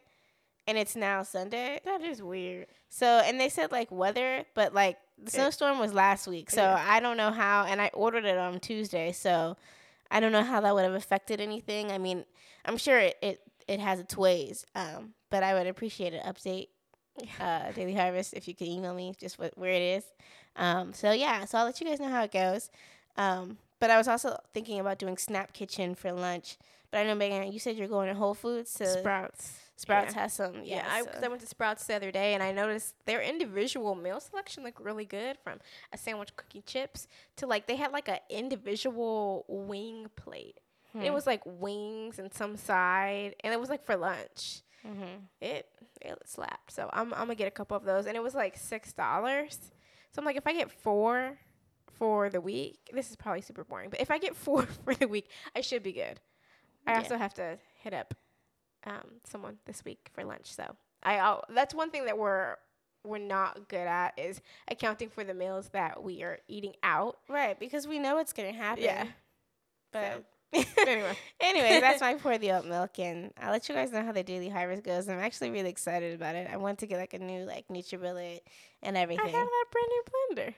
and 0.67 0.77
it's 0.77 0.95
now 0.95 1.23
Sunday. 1.23 1.79
That 1.85 2.01
is 2.01 2.21
weird. 2.21 2.67
So 2.89 3.05
and 3.25 3.39
they 3.39 3.49
said 3.49 3.71
like 3.71 3.91
weather, 3.91 4.45
but 4.53 4.75
like 4.75 4.97
the 5.21 5.31
snowstorm 5.31 5.79
was 5.79 5.91
last 5.93 6.27
week, 6.27 6.51
so 6.51 6.61
yeah. 6.61 6.85
I 6.87 6.99
don't 6.99 7.17
know 7.17 7.31
how. 7.31 7.65
And 7.65 7.81
I 7.81 7.89
ordered 7.93 8.25
it 8.25 8.37
on 8.37 8.59
Tuesday, 8.59 9.11
so 9.11 9.57
I 10.11 10.19
don't 10.19 10.31
know 10.31 10.43
how 10.43 10.61
that 10.61 10.75
would 10.75 10.83
have 10.83 10.93
affected 10.93 11.41
anything. 11.41 11.91
I 11.91 11.97
mean, 11.97 12.23
I'm 12.65 12.77
sure 12.77 12.99
it 12.99 13.17
it, 13.23 13.41
it 13.67 13.79
has 13.79 13.99
its 13.99 14.15
ways, 14.15 14.65
um, 14.75 15.15
but 15.31 15.41
I 15.41 15.55
would 15.55 15.67
appreciate 15.67 16.13
an 16.13 16.21
update. 16.31 16.67
Uh, 17.39 17.71
Daily 17.71 17.95
Harvest, 17.95 18.35
if 18.35 18.47
you 18.47 18.53
could 18.53 18.67
email 18.67 18.93
me 18.93 19.11
just 19.19 19.39
what, 19.39 19.57
where 19.57 19.71
it 19.71 19.81
is. 19.81 20.03
Um, 20.55 20.93
so 20.93 21.11
yeah, 21.11 21.45
so 21.45 21.57
I'll 21.57 21.65
let 21.65 21.81
you 21.81 21.87
guys 21.87 21.99
know 21.99 22.09
how 22.09 22.21
it 22.21 22.31
goes. 22.31 22.69
Um, 23.15 23.57
but 23.79 23.89
I 23.89 23.97
was 23.97 24.07
also 24.07 24.37
thinking 24.53 24.79
about 24.79 24.99
doing 24.99 25.17
Snap 25.17 25.53
Kitchen 25.53 25.95
for 25.95 26.11
lunch, 26.11 26.57
But 26.89 26.99
I 26.99 27.03
know 27.03 27.15
Megan, 27.15 27.51
you 27.51 27.59
said 27.59 27.75
you're 27.75 27.89
going 27.89 28.07
to 28.07 28.13
Whole 28.15 28.33
Foods 28.33 28.73
to 28.75 28.85
Sprouts. 28.87 29.59
Sprouts 29.75 30.15
Yeah. 30.15 30.21
has 30.21 30.33
some. 30.33 30.55
Yeah, 30.63 30.77
Yeah, 30.77 30.87
I, 30.89 31.01
so- 31.03 31.11
I 31.21 31.27
went 31.27 31.41
to 31.41 31.47
Sprouts 31.47 31.85
the 31.85 31.95
other 31.95 32.11
day 32.11 32.33
and 32.33 32.41
I 32.41 32.51
noticed 32.53 32.95
their 33.05 33.21
individual 33.21 33.93
meal 33.93 34.19
selection 34.21 34.63
looked 34.63 34.79
really 34.79 35.03
good 35.05 35.37
from 35.43 35.59
a 35.91 35.97
sandwich 35.97 36.35
cookie 36.37 36.61
chips 36.61 37.07
to 37.35 37.45
like 37.45 37.67
they 37.67 37.75
had 37.75 37.91
like 37.91 38.07
an 38.07 38.19
individual 38.29 39.45
wing 39.47 40.07
plate. 40.15 40.59
And 40.93 41.03
It 41.03 41.09
Hmm. 41.09 41.13
was 41.13 41.27
like 41.27 41.41
wings 41.45 42.17
and 42.19 42.33
some 42.33 42.55
side 42.57 43.35
and 43.43 43.53
it 43.53 43.59
was 43.59 43.69
like 43.69 43.83
for 43.85 43.95
lunch. 43.97 44.61
Mhm. 44.85 45.27
It 45.41 45.69
it 46.01 46.17
slapped. 46.25 46.71
So 46.71 46.89
I'm 46.93 47.13
I'm 47.13 47.21
gonna 47.21 47.35
get 47.35 47.47
a 47.47 47.51
couple 47.51 47.75
of 47.75 47.83
those 47.83 48.05
and 48.07 48.15
it 48.15 48.23
was 48.23 48.33
like 48.33 48.57
six 48.57 48.93
dollars. 48.93 49.59
So 50.13 50.19
I'm 50.19 50.25
like 50.25 50.37
if 50.37 50.47
I 50.47 50.53
get 50.53 50.71
four 50.71 51.37
for 51.93 52.29
the 52.29 52.41
week, 52.41 52.89
this 52.93 53.09
is 53.09 53.15
probably 53.15 53.41
super 53.41 53.63
boring, 53.63 53.89
but 53.89 54.01
if 54.01 54.11
I 54.11 54.17
get 54.17 54.35
four 54.45 54.63
for 54.65 54.93
the 54.95 55.07
week, 55.07 55.29
I 55.55 55.61
should 55.61 55.83
be 55.83 55.91
good. 55.93 56.19
I 56.85 56.91
Yeah. 56.91 56.97
also 56.99 57.17
have 57.17 57.33
to 57.35 57.57
hit 57.81 57.93
up 57.93 58.13
um, 58.85 59.19
someone 59.25 59.57
this 59.65 59.83
week 59.83 60.09
for 60.13 60.23
lunch. 60.23 60.53
So 60.53 60.75
I 61.03 61.17
I'll, 61.17 61.43
that's 61.49 61.73
one 61.73 61.89
thing 61.91 62.05
that 62.05 62.17
we're 62.17 62.55
we're 63.03 63.17
not 63.17 63.67
good 63.69 63.87
at 63.87 64.17
is 64.17 64.41
accounting 64.67 65.09
for 65.09 65.23
the 65.23 65.33
meals 65.33 65.69
that 65.69 66.03
we 66.03 66.23
are 66.23 66.39
eating 66.47 66.73
out. 66.83 67.17
Right, 67.29 67.57
because 67.59 67.87
we 67.87 67.99
know 67.99 68.17
it's 68.19 68.33
gonna 68.33 68.51
happen. 68.53 68.83
Yeah. 68.83 69.07
But 69.93 70.23
Anyway. 70.87 71.17
anyway, 71.41 71.79
that's 71.81 71.99
my 72.01 72.13
pour 72.21 72.37
the 72.37 72.51
oat 72.53 72.65
milk, 72.65 72.99
and 72.99 73.33
I'll 73.41 73.51
let 73.51 73.67
you 73.67 73.75
guys 73.75 73.91
know 73.91 74.03
how 74.03 74.11
the 74.13 74.23
daily 74.23 74.47
harvest 74.49 74.83
goes. 74.83 75.07
I'm 75.09 75.19
actually 75.19 75.49
really 75.51 75.69
excited 75.69 76.13
about 76.15 76.35
it. 76.35 76.49
I 76.51 76.55
want 76.57 76.79
to 76.79 76.87
get 76.87 76.97
like 76.99 77.13
a 77.13 77.19
new 77.19 77.43
like 77.45 77.67
NutriBullet 77.67 78.39
and 78.81 78.95
everything. 78.97 79.25
I 79.25 79.29
have 79.29 79.47
that 79.47 79.65
brand 79.71 79.87
new 79.89 80.03
blender. 80.43 80.53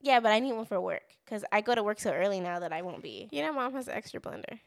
Yeah, 0.00 0.20
but 0.20 0.32
I 0.32 0.38
need 0.38 0.52
one 0.52 0.64
for 0.66 0.80
work 0.80 1.02
because 1.24 1.44
I 1.52 1.60
go 1.60 1.74
to 1.74 1.82
work 1.82 2.00
so 2.00 2.12
early 2.12 2.40
now 2.40 2.60
that 2.60 2.72
I 2.72 2.82
won't 2.82 3.02
be. 3.02 3.28
You 3.30 3.42
know, 3.42 3.52
mom 3.52 3.72
has 3.74 3.88
an 3.88 3.94
extra 3.94 4.20
blender. 4.20 4.60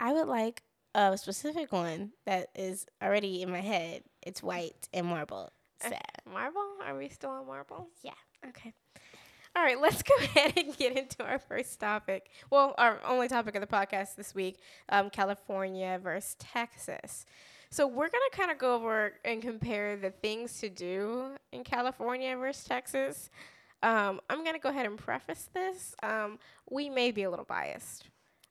I 0.00 0.12
would 0.12 0.28
like 0.28 0.62
a 0.94 1.16
specific 1.18 1.72
one 1.72 2.12
that 2.24 2.48
is 2.54 2.86
already 3.02 3.42
in 3.42 3.50
my 3.50 3.60
head. 3.60 4.02
It's 4.22 4.42
white 4.42 4.88
and 4.92 5.06
marble. 5.06 5.52
Uh, 5.84 5.90
Marble? 6.30 6.60
Are 6.84 6.96
we 6.96 7.08
still 7.08 7.30
on 7.30 7.46
marble? 7.46 7.88
Yeah. 8.02 8.12
Okay. 8.48 8.72
All 9.56 9.62
right, 9.62 9.80
let's 9.80 10.02
go 10.04 10.14
ahead 10.20 10.52
and 10.56 10.76
get 10.76 10.96
into 10.96 11.24
our 11.24 11.38
first 11.38 11.78
topic. 11.80 12.30
Well, 12.50 12.74
our 12.78 13.00
only 13.04 13.28
topic 13.28 13.54
of 13.54 13.60
the 13.60 13.66
podcast 13.66 14.16
this 14.16 14.34
week 14.34 14.58
um, 14.88 15.10
California 15.10 15.98
versus 16.02 16.36
Texas. 16.38 17.24
So, 17.70 17.86
we're 17.86 18.08
going 18.08 18.22
to 18.30 18.36
kind 18.36 18.50
of 18.50 18.58
go 18.58 18.74
over 18.74 19.12
and 19.24 19.42
compare 19.42 19.96
the 19.96 20.10
things 20.10 20.58
to 20.60 20.70
do 20.70 21.32
in 21.52 21.64
California 21.64 22.34
versus 22.36 22.64
Texas. 22.64 23.30
Um, 23.82 24.20
I'm 24.28 24.42
going 24.42 24.54
to 24.54 24.60
go 24.60 24.70
ahead 24.70 24.86
and 24.86 24.98
preface 24.98 25.48
this. 25.54 25.94
Um, 26.02 26.38
we 26.70 26.90
may 26.90 27.10
be 27.12 27.22
a 27.22 27.30
little 27.30 27.44
biased. 27.44 28.04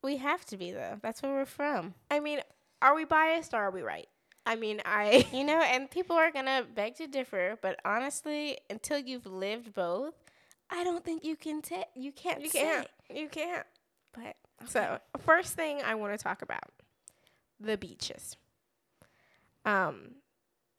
we 0.03 0.17
have 0.17 0.45
to 0.45 0.57
be 0.57 0.71
though. 0.71 0.99
That's 1.01 1.21
where 1.21 1.33
we're 1.33 1.45
from. 1.45 1.93
I 2.09 2.19
mean, 2.19 2.39
are 2.81 2.95
we 2.95 3.05
biased 3.05 3.53
or 3.53 3.57
are 3.57 3.71
we 3.71 3.81
right? 3.81 4.07
I 4.45 4.55
mean, 4.55 4.81
I. 4.85 5.27
You 5.33 5.43
know, 5.45 5.61
and 5.61 5.91
people 5.91 6.15
are 6.15 6.31
gonna 6.31 6.65
beg 6.73 6.95
to 6.95 7.07
differ, 7.07 7.57
but 7.61 7.79
honestly, 7.83 8.57
until 8.69 8.97
you've 8.97 9.25
lived 9.25 9.73
both, 9.73 10.13
I 10.69 10.83
don't 10.83 11.03
think 11.03 11.25
you 11.25 11.35
can 11.35 11.63
say 11.63 11.83
you 11.95 12.11
can't. 12.11 12.41
You 12.41 12.49
can't. 12.49 12.87
You 13.13 13.27
can't. 13.27 13.65
But 14.13 14.35
So, 14.65 14.99
first 15.19 15.53
thing 15.53 15.81
I 15.83 15.95
want 15.95 16.17
to 16.17 16.23
talk 16.23 16.41
about 16.41 16.71
the 17.59 17.77
beaches. 17.77 18.37
Um, 19.65 20.15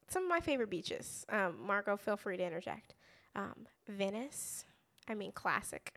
some 0.08 0.24
of 0.24 0.28
my 0.30 0.40
favorite 0.40 0.70
beaches. 0.70 1.26
Um, 1.28 1.70
feel 1.98 2.16
free 2.16 2.36
to 2.38 2.44
interject. 2.44 2.94
Um, 3.36 3.66
Venice, 3.88 4.64
I 5.08 5.14
mean, 5.14 5.32
classic. 5.32 5.94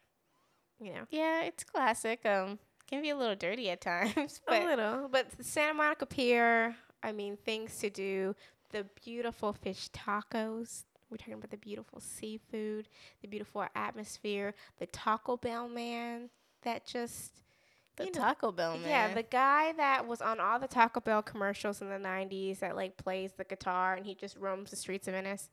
You 0.79 0.93
know, 0.93 1.03
yeah, 1.09 1.43
it's 1.43 1.63
classic. 1.63 2.25
Um, 2.25 2.57
can 2.89 3.01
be 3.01 3.09
a 3.09 3.15
little 3.15 3.35
dirty 3.35 3.69
at 3.69 3.81
times, 3.81 4.41
but 4.47 4.63
a 4.63 4.65
little, 4.65 5.09
but 5.09 5.29
the 5.37 5.43
Santa 5.43 5.73
Monica 5.73 6.05
Pier. 6.05 6.75
I 7.03 7.11
mean, 7.11 7.37
things 7.37 7.77
to 7.79 7.89
do. 7.89 8.35
The 8.71 8.85
beautiful 9.03 9.53
fish 9.53 9.89
tacos. 9.91 10.83
We're 11.09 11.17
talking 11.17 11.33
about 11.33 11.51
the 11.51 11.57
beautiful 11.57 11.99
seafood, 11.99 12.87
the 13.21 13.27
beautiful 13.27 13.65
atmosphere, 13.75 14.53
the 14.79 14.85
Taco 14.85 15.35
Bell 15.35 15.67
man 15.67 16.29
that 16.63 16.85
just 16.85 17.41
the 17.97 18.05
you 18.05 18.11
know, 18.11 18.19
Taco 18.19 18.51
Bell 18.51 18.77
man. 18.77 18.87
Yeah, 18.87 19.13
the 19.13 19.23
guy 19.23 19.73
that 19.73 20.07
was 20.07 20.21
on 20.21 20.39
all 20.39 20.59
the 20.59 20.67
Taco 20.67 21.01
Bell 21.01 21.21
commercials 21.21 21.81
in 21.81 21.89
the 21.89 21.97
'90s 21.97 22.59
that 22.59 22.75
like 22.75 22.97
plays 22.97 23.33
the 23.33 23.43
guitar 23.43 23.95
and 23.95 24.05
he 24.05 24.15
just 24.15 24.37
roams 24.37 24.69
the 24.69 24.75
streets 24.75 25.07
of 25.07 25.13
Venice. 25.13 25.49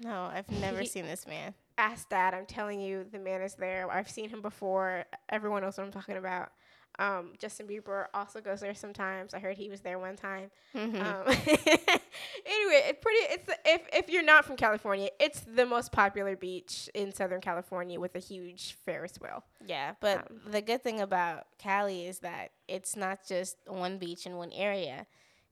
No, 0.00 0.30
I've 0.32 0.50
never 0.50 0.80
He- 0.80 0.86
seen 0.86 1.06
this 1.06 1.26
man. 1.26 1.54
Ask 1.78 2.08
Dad. 2.10 2.34
I'm 2.34 2.44
telling 2.46 2.80
you, 2.80 3.04
the 3.10 3.18
man 3.18 3.40
is 3.40 3.54
there. 3.54 3.90
I've 3.90 4.10
seen 4.10 4.28
him 4.28 4.42
before. 4.42 5.04
Everyone 5.30 5.62
knows 5.62 5.78
what 5.78 5.84
I'm 5.86 5.92
talking 5.92 6.16
about. 6.18 6.50
Um, 6.98 7.32
Justin 7.38 7.66
Bieber 7.66 8.06
also 8.12 8.42
goes 8.42 8.60
there 8.60 8.74
sometimes. 8.74 9.32
I 9.32 9.38
heard 9.38 9.56
he 9.56 9.70
was 9.70 9.80
there 9.80 9.98
one 9.98 10.16
time. 10.16 10.50
Mhm. 10.74 11.00
Um, 11.00 11.24
anyway, 12.46 12.82
it's 12.88 12.98
pretty. 13.00 13.18
It's 13.32 13.48
if 13.64 13.82
if 13.94 14.10
you're 14.10 14.22
not 14.24 14.44
from 14.44 14.56
California, 14.56 15.08
it's 15.18 15.40
the 15.40 15.64
most 15.64 15.92
popular 15.92 16.36
beach 16.36 16.90
in 16.94 17.12
Southern 17.12 17.40
California 17.40 17.98
with 17.98 18.14
a 18.14 18.18
huge 18.18 18.76
Ferris 18.84 19.14
wheel. 19.20 19.42
yeah, 19.66 19.94
but 20.00 20.18
um, 20.30 20.40
the 20.50 20.60
good 20.60 20.82
thing 20.82 21.00
about 21.00 21.46
Cali 21.58 22.06
is 22.06 22.18
that 22.18 22.50
it's 22.68 22.96
not 22.96 23.26
just 23.26 23.56
one 23.66 23.96
beach 23.98 24.26
in 24.26 24.36
one 24.36 24.52
area. 24.52 25.06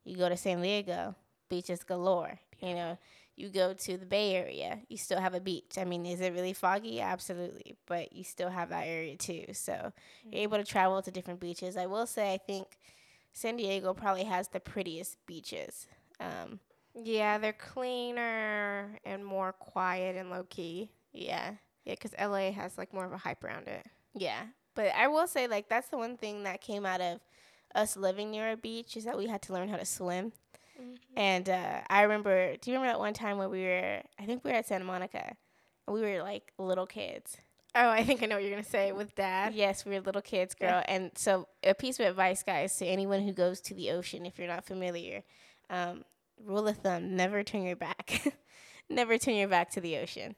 You 0.04 0.16
go 0.16 0.28
to 0.28 0.36
San 0.36 0.60
Diego, 0.60 1.14
beaches 1.48 1.82
galore. 1.84 2.38
You 2.60 2.74
know, 2.74 2.98
you 3.38 3.48
go 3.50 3.72
to 3.72 3.96
the 3.96 4.06
Bay 4.06 4.34
Area, 4.34 4.80
you 4.88 4.96
still 4.96 5.20
have 5.20 5.34
a 5.34 5.40
beach. 5.40 5.78
I 5.78 5.84
mean, 5.84 6.04
is 6.06 6.20
it 6.20 6.32
really 6.32 6.52
foggy? 6.52 7.00
Absolutely, 7.00 7.76
but 7.86 8.12
you 8.12 8.24
still 8.24 8.50
have 8.50 8.70
that 8.70 8.86
area 8.86 9.16
too. 9.16 9.44
So 9.52 9.92
you're 10.24 10.42
able 10.42 10.58
to 10.58 10.64
travel 10.64 11.00
to 11.02 11.10
different 11.10 11.40
beaches. 11.40 11.76
I 11.76 11.86
will 11.86 12.06
say, 12.06 12.32
I 12.34 12.38
think 12.38 12.78
San 13.32 13.56
Diego 13.56 13.94
probably 13.94 14.24
has 14.24 14.48
the 14.48 14.60
prettiest 14.60 15.18
beaches. 15.26 15.86
Um, 16.20 16.60
Yeah, 16.94 17.38
they're 17.38 17.52
cleaner 17.52 18.98
and 19.04 19.24
more 19.24 19.52
quiet 19.52 20.16
and 20.16 20.30
low 20.30 20.44
key. 20.48 20.90
yeah, 21.12 21.52
Yeah, 21.84 21.94
because 21.94 22.14
LA 22.18 22.50
has 22.52 22.76
like 22.78 22.92
more 22.92 23.04
of 23.04 23.12
a 23.12 23.18
hype 23.18 23.44
around 23.44 23.68
it. 23.68 23.86
yeah. 24.14 24.42
But 24.74 24.92
I 24.94 25.08
will 25.08 25.26
say, 25.26 25.48
like, 25.48 25.68
that's 25.68 25.88
the 25.88 25.96
one 25.98 26.16
thing 26.16 26.44
that 26.44 26.60
came 26.60 26.86
out 26.86 27.00
of 27.00 27.18
us 27.74 27.96
living 27.96 28.30
near 28.30 28.52
a 28.52 28.56
beach 28.56 28.96
is 28.96 29.04
that 29.04 29.18
we 29.18 29.26
had 29.26 29.42
to 29.42 29.52
learn 29.52 29.68
how 29.68 29.76
to 29.76 29.84
swim. 29.84 30.32
And 31.16 31.48
uh, 31.48 31.80
I 31.88 32.02
remember, 32.02 32.56
do 32.56 32.70
you 32.70 32.76
remember 32.76 32.92
that 32.92 33.00
one 33.00 33.14
time 33.14 33.38
when 33.38 33.50
we 33.50 33.62
were, 33.62 34.00
I 34.18 34.24
think 34.24 34.44
we 34.44 34.50
were 34.50 34.56
at 34.56 34.68
Santa 34.68 34.84
Monica, 34.84 35.34
and 35.86 35.94
we 35.94 36.00
were 36.00 36.22
like 36.22 36.52
little 36.58 36.86
kids. 36.86 37.36
Oh, 37.74 37.88
I 37.88 38.02
think 38.02 38.22
I 38.22 38.26
know 38.26 38.36
what 38.36 38.44
you're 38.44 38.52
gonna 38.52 38.64
say 38.64 38.92
with 38.92 39.14
dad. 39.14 39.54
Yes, 39.54 39.84
we 39.84 39.92
were 39.92 40.00
little 40.00 40.22
kids, 40.22 40.54
girl. 40.54 40.68
Yeah. 40.70 40.84
And 40.88 41.10
so, 41.16 41.48
a 41.62 41.74
piece 41.74 42.00
of 42.00 42.06
advice, 42.06 42.42
guys, 42.42 42.76
to 42.78 42.86
anyone 42.86 43.22
who 43.22 43.32
goes 43.32 43.60
to 43.62 43.74
the 43.74 43.90
ocean, 43.90 44.26
if 44.26 44.38
you're 44.38 44.48
not 44.48 44.64
familiar, 44.64 45.22
um, 45.70 46.04
rule 46.42 46.66
of 46.66 46.78
thumb: 46.78 47.14
never 47.14 47.42
turn 47.42 47.64
your 47.64 47.76
back. 47.76 48.34
never 48.88 49.18
turn 49.18 49.34
your 49.34 49.48
back 49.48 49.70
to 49.72 49.80
the 49.80 49.98
ocean. 49.98 50.34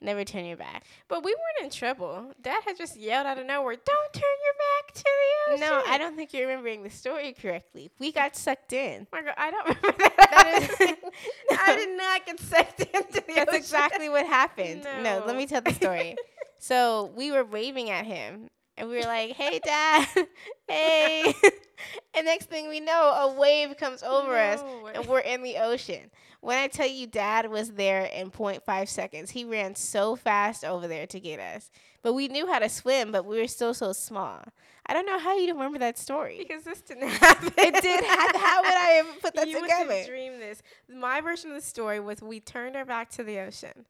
Never 0.00 0.24
turn 0.24 0.44
your 0.44 0.56
back. 0.56 0.84
But 1.08 1.24
we 1.24 1.32
weren't 1.34 1.64
in 1.72 1.76
trouble. 1.76 2.32
Dad 2.42 2.60
had 2.66 2.76
just 2.76 2.96
yelled 2.96 3.26
out 3.26 3.38
of 3.38 3.46
nowhere, 3.46 3.76
"Don't 3.76 4.12
turn 4.12 4.22
your 4.44 4.54
back 4.54 4.94
to 4.94 5.04
the 5.04 5.52
ocean." 5.52 5.60
No, 5.60 5.82
I 5.86 5.98
don't 5.98 6.14
think 6.16 6.32
you're 6.32 6.46
remembering 6.46 6.82
the 6.82 6.90
story 6.90 7.32
correctly. 7.32 7.90
We 7.98 8.12
got 8.12 8.36
sucked 8.36 8.72
in. 8.72 9.06
Margo, 9.12 9.30
I 9.36 9.50
don't 9.50 9.66
remember 9.68 9.92
that. 9.98 10.28
That 10.30 10.62
is- 10.62 10.78
happening. 10.78 11.12
I 11.50 11.76
did 11.76 11.96
not 11.96 12.26
get 12.26 12.40
sucked 12.40 12.80
into 12.80 13.22
the 13.26 13.34
That's 13.34 13.48
ocean. 13.50 13.54
exactly 13.60 14.08
what 14.08 14.26
happened. 14.26 14.84
No. 15.02 15.22
let 15.26 15.36
me 15.36 15.46
tell 15.46 15.60
the 15.60 15.72
story. 15.74 16.16
so 16.58 17.12
we 17.16 17.30
were 17.32 17.44
waving 17.44 17.90
at 17.90 18.04
him 18.06 18.48
and 18.78 18.88
we 18.88 18.96
were 18.96 19.02
like, 19.02 19.32
hey, 19.32 19.58
dad. 19.62 20.06
hey. 20.68 21.34
and 22.14 22.24
next 22.26 22.46
thing 22.48 22.68
we 22.68 22.80
know, 22.80 22.92
a 22.92 23.38
wave 23.38 23.76
comes 23.76 24.02
over 24.02 24.36
us 24.36 24.62
way. 24.82 24.92
and 24.94 25.06
we're 25.06 25.20
in 25.20 25.42
the 25.42 25.56
ocean. 25.56 26.10
When 26.40 26.56
I 26.56 26.68
tell 26.68 26.86
you 26.86 27.06
dad 27.08 27.50
was 27.50 27.72
there 27.72 28.04
in 28.04 28.30
0.5 28.30 28.88
seconds, 28.88 29.30
he 29.32 29.44
ran 29.44 29.74
so 29.74 30.14
fast 30.14 30.64
over 30.64 30.86
there 30.86 31.06
to 31.08 31.18
get 31.18 31.40
us. 31.40 31.70
But 32.02 32.12
we 32.14 32.28
knew 32.28 32.46
how 32.46 32.60
to 32.60 32.68
swim, 32.68 33.10
but 33.10 33.26
we 33.26 33.40
were 33.40 33.48
still 33.48 33.74
so 33.74 33.92
small. 33.92 34.44
I 34.86 34.92
don't 34.94 35.04
know 35.04 35.18
how 35.18 35.36
you 35.36 35.52
remember 35.52 35.80
that 35.80 35.98
story. 35.98 36.36
because 36.38 36.62
this 36.62 36.80
didn't 36.80 37.08
happen. 37.08 37.52
It 37.58 37.82
did 37.82 38.04
happen. 38.04 38.40
How 38.40 38.62
would 38.62 38.72
I 38.72 38.92
ever 39.00 39.08
put 39.20 39.34
that 39.34 39.48
you 39.48 39.60
together? 39.60 39.88
would 39.88 39.96
just 39.96 40.08
dream 40.08 40.38
this. 40.38 40.62
My 40.88 41.20
version 41.20 41.50
of 41.50 41.56
the 41.56 41.62
story 41.62 41.98
was 41.98 42.22
we 42.22 42.38
turned 42.38 42.76
our 42.76 42.84
back 42.84 43.10
to 43.10 43.24
the 43.24 43.40
ocean, 43.40 43.84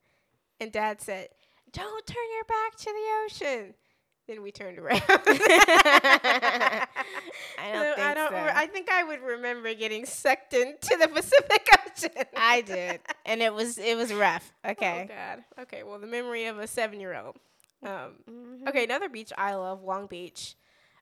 and 0.59 0.73
Dad 0.73 1.01
said, 1.03 1.29
"Don't 1.71 2.07
turn 2.07 2.17
your 2.35 2.45
back 2.45 2.77
to 2.79 2.85
the 2.87 3.47
ocean." 3.47 3.75
Then 4.29 4.43
we 4.43 4.53
turned 4.53 4.79
around. 4.79 5.03
I 5.09 6.87
don't 7.73 7.83
So 7.83 7.95
think 7.95 7.99
I 8.07 8.15
don't. 8.15 8.31
so. 8.31 8.37
re- 8.37 8.53
I 8.55 8.67
think 8.67 8.91
I 8.91 9.03
would 9.05 9.21
remember 9.23 9.73
getting 9.75 10.05
sucked 10.07 10.55
into 10.55 10.97
the 11.01 11.09
Pacific 11.15 11.67
Ocean. 11.87 12.25
I 12.37 12.61
did, 12.61 13.01
and 13.27 13.43
it 13.43 13.53
was 13.53 13.79
it 13.79 13.97
was 13.97 14.13
rough. 14.13 14.53
Okay. 14.69 15.09
Oh 15.11 15.15
God. 15.15 15.45
Okay. 15.63 15.83
Well, 15.83 15.99
the 15.99 16.07
memory 16.07 16.47
of 16.47 16.59
a 16.59 16.67
seven-year-old. 16.67 17.37
Um, 17.83 18.17
Mhm. 18.29 18.69
okay, 18.69 18.85
another 18.85 19.09
beach 19.09 19.33
I 19.39 19.55
love, 19.55 19.83
Long 19.83 20.07
Beach. 20.07 20.57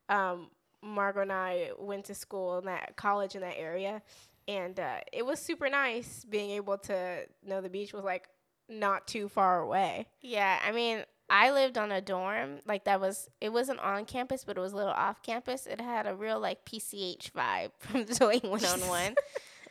Um, 0.09 0.50
Margot 0.83 1.23
and 1.23 1.33
I 1.33 1.71
went 1.78 2.04
to 2.06 2.14
school 2.14 2.59
in 2.59 2.66
that 2.66 2.95
college 2.97 3.35
in 3.35 3.40
that 3.40 3.59
area, 3.59 4.02
and 4.47 4.78
uh, 4.78 4.99
it 5.12 5.26
was 5.26 5.40
super 5.40 5.68
nice 5.68 6.25
being 6.25 6.50
able 6.50 6.78
to 6.78 7.26
know 7.45 7.61
the 7.61 7.68
beach 7.71 7.92
was 7.92 8.04
like 8.04 8.28
not 8.68 9.06
too 9.09 9.28
far 9.28 9.61
away. 9.61 10.06
Yeah, 10.21 10.61
I 10.64 10.71
mean, 10.71 11.02
I 11.28 11.50
lived 11.50 11.76
on 11.76 11.90
a 11.90 12.00
dorm, 12.00 12.61
like 12.66 12.85
that 12.85 13.00
was 13.00 13.28
it 13.40 13.52
wasn't 13.52 13.80
on 13.80 14.04
campus, 14.04 14.45
but 14.45 14.56
it 14.56 14.61
was 14.61 14.73
a 14.73 14.76
little 14.76 14.92
off 14.92 15.23
campus. 15.23 15.66
It 15.66 15.80
had 15.80 16.06
a 16.06 16.14
real 16.14 16.38
like 16.38 16.64
PCH 16.64 17.33
vibe 17.33 17.71
from 17.78 18.04
doing 18.04 18.40
one 18.42 18.64
on 18.64 18.80
one, 18.88 19.16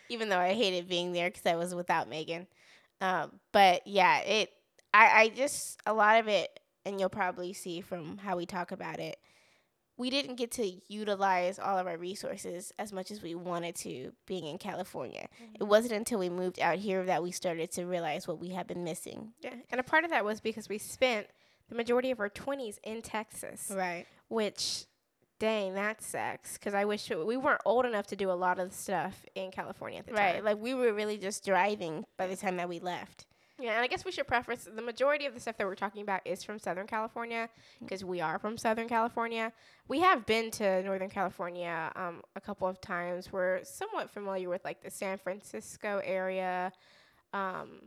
even 0.09 0.29
though 0.29 0.39
I 0.39 0.53
hated 0.53 0.89
being 0.89 1.13
there 1.13 1.29
because 1.29 1.45
I 1.45 1.55
was 1.55 1.73
without 1.73 2.09
Megan. 2.09 2.47
Um, 2.99 3.39
but 3.51 3.87
yeah, 3.87 4.19
it 4.19 4.51
I 4.93 5.21
I 5.21 5.29
just 5.29 5.79
a 5.85 5.93
lot 5.93 6.19
of 6.19 6.27
it, 6.27 6.59
and 6.85 6.99
you'll 6.99 7.09
probably 7.09 7.53
see 7.53 7.81
from 7.81 8.17
how 8.17 8.35
we 8.35 8.45
talk 8.45 8.71
about 8.71 8.99
it. 8.99 9.17
We 9.97 10.09
didn't 10.09 10.35
get 10.35 10.51
to 10.53 10.69
utilize 10.89 11.57
all 11.57 11.77
of 11.77 11.87
our 11.87 11.97
resources 11.97 12.73
as 12.77 12.91
much 12.91 13.11
as 13.11 13.21
we 13.21 13.33
wanted 13.33 13.75
to 13.75 14.11
being 14.25 14.43
in 14.45 14.57
California. 14.57 15.29
Mm-hmm. 15.41 15.55
It 15.61 15.63
wasn't 15.63 15.93
until 15.93 16.19
we 16.19 16.27
moved 16.27 16.59
out 16.59 16.79
here 16.79 17.05
that 17.05 17.23
we 17.23 17.31
started 17.31 17.71
to 17.71 17.85
realize 17.85 18.27
what 18.27 18.37
we 18.37 18.49
had 18.49 18.67
been 18.67 18.83
missing. 18.83 19.31
Yeah. 19.39 19.53
And 19.71 19.79
a 19.79 19.83
part 19.83 20.03
of 20.03 20.09
that 20.09 20.25
was 20.25 20.41
because 20.41 20.67
we 20.67 20.79
spent 20.79 21.27
the 21.69 21.75
majority 21.75 22.11
of 22.11 22.19
our 22.19 22.29
20s 22.29 22.77
in 22.83 23.01
Texas. 23.01 23.71
Right. 23.73 24.05
Which, 24.27 24.85
dang, 25.39 25.73
that 25.75 26.01
sucks. 26.01 26.57
Because 26.57 26.73
I 26.73 26.85
wish 26.85 27.09
we 27.09 27.37
weren't 27.37 27.61
old 27.65 27.85
enough 27.85 28.07
to 28.07 28.15
do 28.15 28.31
a 28.31 28.33
lot 28.33 28.59
of 28.59 28.69
the 28.69 28.75
stuff 28.75 29.25
in 29.35 29.51
California 29.51 29.99
at 29.99 30.07
the 30.07 30.13
right. 30.13 30.35
time. 30.35 30.45
Like, 30.45 30.59
we 30.59 30.73
were 30.73 30.93
really 30.93 31.17
just 31.17 31.45
driving 31.45 32.05
by 32.17 32.27
the 32.27 32.35
time 32.35 32.57
that 32.57 32.69
we 32.69 32.79
left. 32.79 33.25
Yeah, 33.57 33.71
and 33.71 33.81
I 33.81 33.87
guess 33.87 34.03
we 34.03 34.11
should 34.11 34.27
preface 34.27 34.67
the 34.73 34.81
majority 34.81 35.25
of 35.25 35.33
the 35.33 35.39
stuff 35.39 35.55
that 35.57 35.65
we're 35.65 35.75
talking 35.75 36.01
about 36.01 36.19
is 36.25 36.43
from 36.43 36.59
Southern 36.59 36.87
California 36.87 37.47
because 37.79 38.03
we 38.03 38.19
are 38.19 38.37
from 38.37 38.57
Southern 38.57 38.89
California. 38.89 39.53
We 39.87 40.01
have 40.01 40.25
been 40.25 40.51
to 40.51 40.83
Northern 40.83 41.09
California 41.09 41.89
um, 41.95 42.21
a 42.35 42.41
couple 42.41 42.67
of 42.67 42.81
times. 42.81 43.31
We're 43.31 43.63
somewhat 43.63 44.11
familiar 44.11 44.49
with 44.49 44.65
like 44.65 44.81
the 44.83 44.91
San 44.91 45.17
Francisco 45.17 46.01
area. 46.03 46.73
Um, 47.31 47.79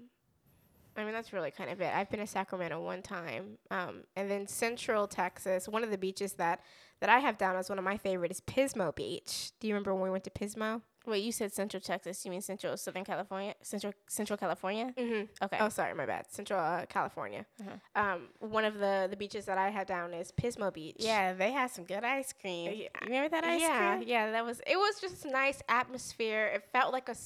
I 0.99 1.05
mean, 1.05 1.15
that's 1.15 1.33
really 1.33 1.51
kind 1.51 1.71
of 1.71 1.81
it. 1.81 1.93
I've 1.95 2.11
been 2.11 2.21
to 2.21 2.27
Sacramento 2.27 2.81
one 2.83 3.03
time, 3.03 3.59
um, 3.71 4.03
and 4.17 4.31
then 4.31 4.47
Central 4.47 5.07
Texas. 5.07 5.69
One 5.69 5.85
of 5.85 5.91
the 5.91 5.99
beaches 5.99 6.35
that 6.35 6.61
that 7.01 7.09
I 7.09 7.21
have 7.21 7.39
down 7.39 7.57
as 7.57 7.69
one 7.69 7.79
of 7.79 7.85
my 7.85 7.97
favorite 7.97 8.33
is 8.33 8.41
Pismo 8.41 8.95
Beach. 8.95 9.53
Do 9.61 9.69
you 9.69 9.75
remember 9.75 9.95
when 9.95 10.03
we 10.03 10.11
went 10.11 10.25
to 10.25 10.31
Pismo? 10.31 10.83
Wait, 11.07 11.23
you 11.23 11.33
said 11.33 11.53
Central 11.53 11.81
Texas. 11.81 12.25
You 12.25 12.31
mean 12.31 12.43
Central 12.43 12.77
Southern 12.77 13.05
California? 13.05 13.55
Central 13.63 13.93
Central 14.09 14.37
California? 14.37 14.93
Mm-hmm. 14.99 15.45
Okay. 15.45 15.59
Oh, 15.61 15.69
sorry, 15.69 15.95
my 15.95 16.05
bad. 16.05 16.27
Central 16.31 16.59
uh, 16.59 16.85
California. 16.87 17.47
Uh-huh. 17.61 18.03
Um, 18.03 18.29
one 18.41 18.65
of 18.65 18.75
the 18.79 19.07
the 19.09 19.17
beaches 19.17 19.45
that 19.47 19.57
I 19.57 19.71
had 19.71 19.87
down 19.87 20.13
is 20.13 20.33
Pismo 20.33 20.73
Beach. 20.73 20.97
Yeah, 20.99 21.33
they 21.33 21.53
had 21.53 21.71
some 21.71 21.85
good 21.85 22.05
ice 22.05 22.35
cream. 22.39 22.73
Yeah. 22.75 22.89
You 23.03 23.07
remember 23.07 23.29
that 23.31 23.45
ice 23.45 23.61
yeah, 23.61 23.97
cream? 23.97 24.09
Yeah, 24.09 24.33
that 24.33 24.45
was. 24.45 24.61
It 24.67 24.77
was 24.77 25.01
just 25.01 25.25
nice 25.25 25.63
atmosphere. 25.69 26.51
It 26.55 26.65
felt 26.73 26.93
like 26.93 27.09
a 27.09 27.17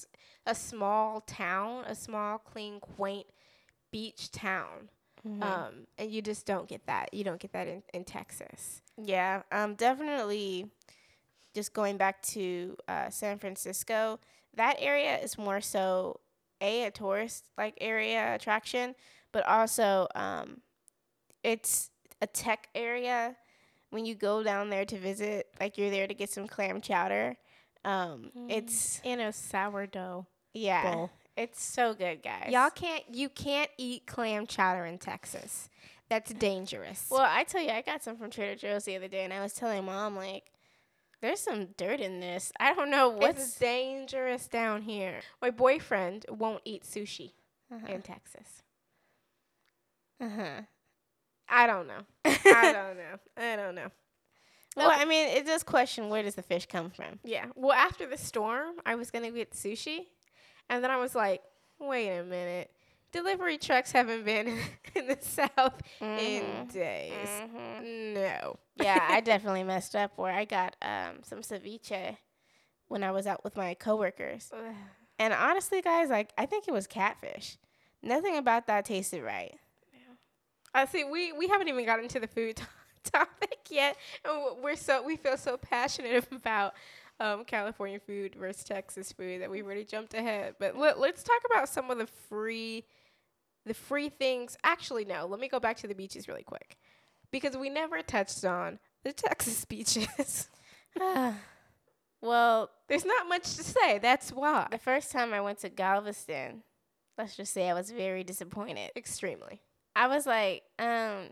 a 0.47 0.55
small 0.55 1.23
town, 1.23 1.85
a 1.87 1.95
small, 1.95 2.39
clean, 2.39 2.79
quaint 2.81 3.27
beach 3.93 4.33
town. 4.33 4.89
Mm-hmm. 5.27 5.43
Um, 5.43 5.73
and 5.99 6.11
you 6.11 6.21
just 6.21 6.47
don't 6.47 6.69
get 6.69 6.87
that. 6.87 7.15
You 7.15 7.23
don't 7.23 7.39
get 7.39 7.53
that 7.53 7.69
in, 7.69 7.83
in 7.95 8.05
Texas. 8.05 8.83
Yeah, 9.01 9.43
um, 9.53 9.75
definitely. 9.75 10.67
Just 11.55 11.75
going 11.75 11.97
back 11.97 12.23
to 12.23 12.77
uh, 12.89 13.11
San 13.11 13.39
Francisco, 13.39 14.19
that 14.57 14.77
area 14.81 15.19
is 15.19 15.39
more 15.39 15.61
so 15.61 16.19
a 16.61 16.85
a 16.85 16.91
tourist 16.91 17.45
like 17.59 17.77
area 17.81 18.35
attraction, 18.35 18.95
but 19.33 19.47
also 19.47 20.09
um, 20.15 20.61
it's 21.43 21.91
a 22.21 22.27
tech 22.27 22.69
area. 22.75 23.37
When 23.91 24.07
you 24.07 24.15
go 24.15 24.43
down 24.43 24.71
there 24.71 24.87
to 24.87 24.97
visit, 24.97 25.49
like 25.61 25.77
you're 25.77 25.91
there 25.91 26.07
to 26.07 26.15
get 26.15 26.31
some 26.31 26.49
clam 26.49 26.81
chowder. 26.81 27.37
Um, 27.85 28.31
mm. 28.37 28.51
It's 28.51 29.03
in 29.05 29.21
a 29.21 29.33
sourdough. 29.33 30.27
Yeah, 30.55 30.95
bowl. 30.95 31.11
It's 31.37 31.63
so 31.63 31.95
good, 31.95 32.23
guys. 32.23 32.51
Y'all 32.51 32.71
can't 32.71 33.05
you 33.11 33.29
can't 33.29 33.71
eat 33.79 34.07
clam 34.07 34.47
chowder 34.47 34.85
in 34.85 34.99
Texas. 34.99 35.69
That's 36.09 36.33
dangerous. 36.35 37.09
Well, 37.11 37.27
I 37.27 37.45
tell 37.45 37.63
you, 37.63 37.71
I 37.71 37.81
got 37.81 38.03
some 38.03 38.17
from 38.19 38.31
Trader 38.31 38.55
Joe's 38.55 38.85
the 38.85 38.97
other 38.97 39.09
day, 39.09 39.25
and 39.25 39.33
I 39.33 39.41
was 39.41 39.55
telling 39.55 39.85
mom 39.87 40.15
like, 40.15 40.53
"There's 41.23 41.41
some 41.41 41.69
dirt 41.79 42.01
in 42.01 42.21
this. 42.21 42.53
I 42.61 42.75
don't 42.75 42.91
know 42.91 43.09
what's 43.09 43.43
it's 43.43 43.59
dangerous 43.59 44.47
down 44.47 44.83
here." 44.83 45.21
My 45.41 45.51
boyfriend 45.51 46.27
won't 46.29 46.61
eat 46.67 46.83
sushi 46.83 47.33
uh-huh. 47.73 47.87
in 47.91 48.03
Texas. 48.03 48.63
Uh 50.21 50.29
huh. 50.29 50.61
I 51.49 51.67
don't 51.67 51.87
know. 51.87 52.03
I 52.25 52.73
don't 52.73 52.97
know. 52.97 53.19
I 53.37 53.57
don't 53.57 53.75
know. 53.75 53.91
Well, 54.77 54.91
I 54.91 55.05
mean, 55.05 55.29
it 55.29 55.47
does 55.47 55.63
question 55.63 56.09
where 56.09 56.23
does 56.23 56.35
the 56.35 56.43
fish 56.43 56.67
come 56.67 56.91
from? 56.91 57.19
Yeah. 57.25 57.47
Well, 57.55 57.73
after 57.73 58.07
the 58.07 58.17
storm, 58.17 58.77
I 58.87 58.95
was 58.95 59.11
gonna 59.11 59.31
get 59.31 59.53
sushi, 59.53 60.07
and 60.69 60.83
then 60.83 60.91
I 60.91 60.97
was 60.97 61.15
like, 61.15 61.43
wait 61.79 62.17
a 62.17 62.25
minute. 62.25 62.71
Delivery 63.13 63.59
trucks 63.59 63.93
haven't 63.93 64.25
been 64.25 64.49
in 64.95 65.07
the 65.07 65.19
South 65.21 65.81
mm-hmm. 66.01 66.19
in 66.19 66.67
days. 66.69 67.29
Mm-hmm. 67.43 68.15
No. 68.15 68.57
yeah, 68.77 69.07
I 69.11 69.21
definitely 69.25 69.65
messed 69.65 69.95
up 69.95 70.13
where 70.17 70.33
I 70.33 70.47
got 70.47 70.77
um, 70.81 71.19
some 71.23 71.41
ceviche 71.41 72.17
when 72.89 73.03
I 73.03 73.11
was 73.11 73.27
out 73.27 73.45
with 73.45 73.57
my 73.57 73.75
coworkers. 73.75 74.51
and 75.19 75.35
honestly, 75.35 75.83
guys, 75.83 76.09
like 76.09 76.33
I 76.39 76.47
think 76.47 76.69
it 76.69 76.73
was 76.73 76.87
catfish. 76.87 77.59
Nothing 78.03 78.37
about 78.37 78.67
that 78.67 78.87
tasted 78.87 79.23
right. 79.23 79.59
I 80.75 80.87
see. 80.87 81.05
We 81.05 81.33
we 81.33 81.49
haven't 81.49 81.69
even 81.69 81.85
gotten 81.85 82.09
to 82.09 82.21
the 82.21 82.27
food 82.27 82.57
t- 82.57 82.65
topic 83.05 83.59
yet, 83.71 83.97
and 84.25 84.63
we're 84.63 84.77
so 84.77 85.03
we 85.03 85.17
feel 85.17 85.37
so 85.37 85.57
passionate 85.57 86.25
about 86.33 86.75
um, 87.23 87.45
California 87.45 88.01
food 88.01 88.35
versus 88.35 88.65
Texas 88.65 89.13
food 89.13 89.41
that 89.43 89.51
we 89.51 89.63
really 89.63 89.85
jumped 89.85 90.13
ahead. 90.13 90.57
But 90.59 90.77
let, 90.77 90.99
let's 90.99 91.23
talk 91.23 91.41
about 91.47 91.69
some 91.69 91.91
of 91.91 91.99
the 91.99 92.07
free, 92.07 92.85
the 93.65 93.75
free 93.75 94.09
things. 94.09 94.57
Actually, 94.65 95.05
no. 95.05 95.27
Let 95.27 95.39
me 95.39 95.49
go 95.49 95.61
back 95.61 95.77
to 95.79 95.87
the 95.87 95.95
beaches 95.95 96.27
really 96.27 96.43
quick, 96.43 96.77
because 97.31 97.57
we 97.57 97.71
never 97.71 98.03
touched 98.03 98.45
on 98.45 98.81
the 99.05 99.13
Texas 99.13 99.65
beaches. 99.69 100.49
well, 102.21 102.71
there's 102.89 103.05
not 103.05 103.29
much 103.29 103.55
to 103.55 103.63
say. 103.63 103.99
That's 103.99 104.33
why. 104.33 104.67
The 104.71 104.79
first 104.79 105.13
time 105.13 105.33
I 105.33 105.41
went 105.41 105.59
to 105.61 105.69
Galveston, 105.69 106.65
let's 107.17 107.37
just 107.37 107.55
say 107.55 107.71
I 107.71 107.75
was 107.75 107.93
very 107.93 108.25
disappointed. 108.25 108.91
Extremely. 108.97 109.61
I 109.95 110.09
was 110.09 110.27
like, 110.27 110.65
um, 110.79 111.29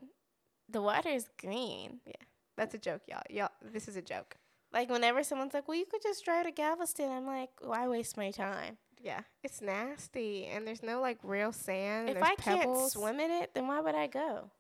the 0.69 0.83
water 0.83 1.09
is 1.09 1.27
green. 1.41 1.99
Yeah. 2.07 2.13
That's 2.57 2.75
a 2.75 2.79
joke, 2.79 3.03
y'all. 3.09 3.23
Y'all, 3.29 3.49
this 3.73 3.89
is 3.89 3.97
a 3.97 4.03
joke. 4.03 4.37
Like 4.73 4.89
whenever 4.89 5.23
someone's 5.23 5.55
like, 5.55 5.67
"Well, 5.67 5.77
you 5.77 5.87
could 5.87 6.03
just 6.03 6.25
drive 6.25 6.47
to 6.47 6.53
Galveston," 6.53 7.11
I'm 7.11 7.27
like, 7.27 7.51
"Why 7.61 7.89
waste 7.89 8.17
my 8.17 8.31
time?" 8.31 8.79
Yeah, 9.03 9.23
it's 9.43 9.61
nasty, 9.63 10.47
and 10.47 10.67
there's 10.67 10.83
no 10.83 11.01
like 11.01 11.19
real 11.23 11.53
sand. 11.53 12.11
If 12.11 12.23
I 12.23 12.35
pebbles. 12.37 12.65
can't 12.65 12.93
swim 12.93 13.21
in 13.21 13.31
it, 13.31 13.55
then 13.55 13.67
why 13.67 13.81
would 13.81 13.95
I 13.95 14.07
go? 14.07 14.51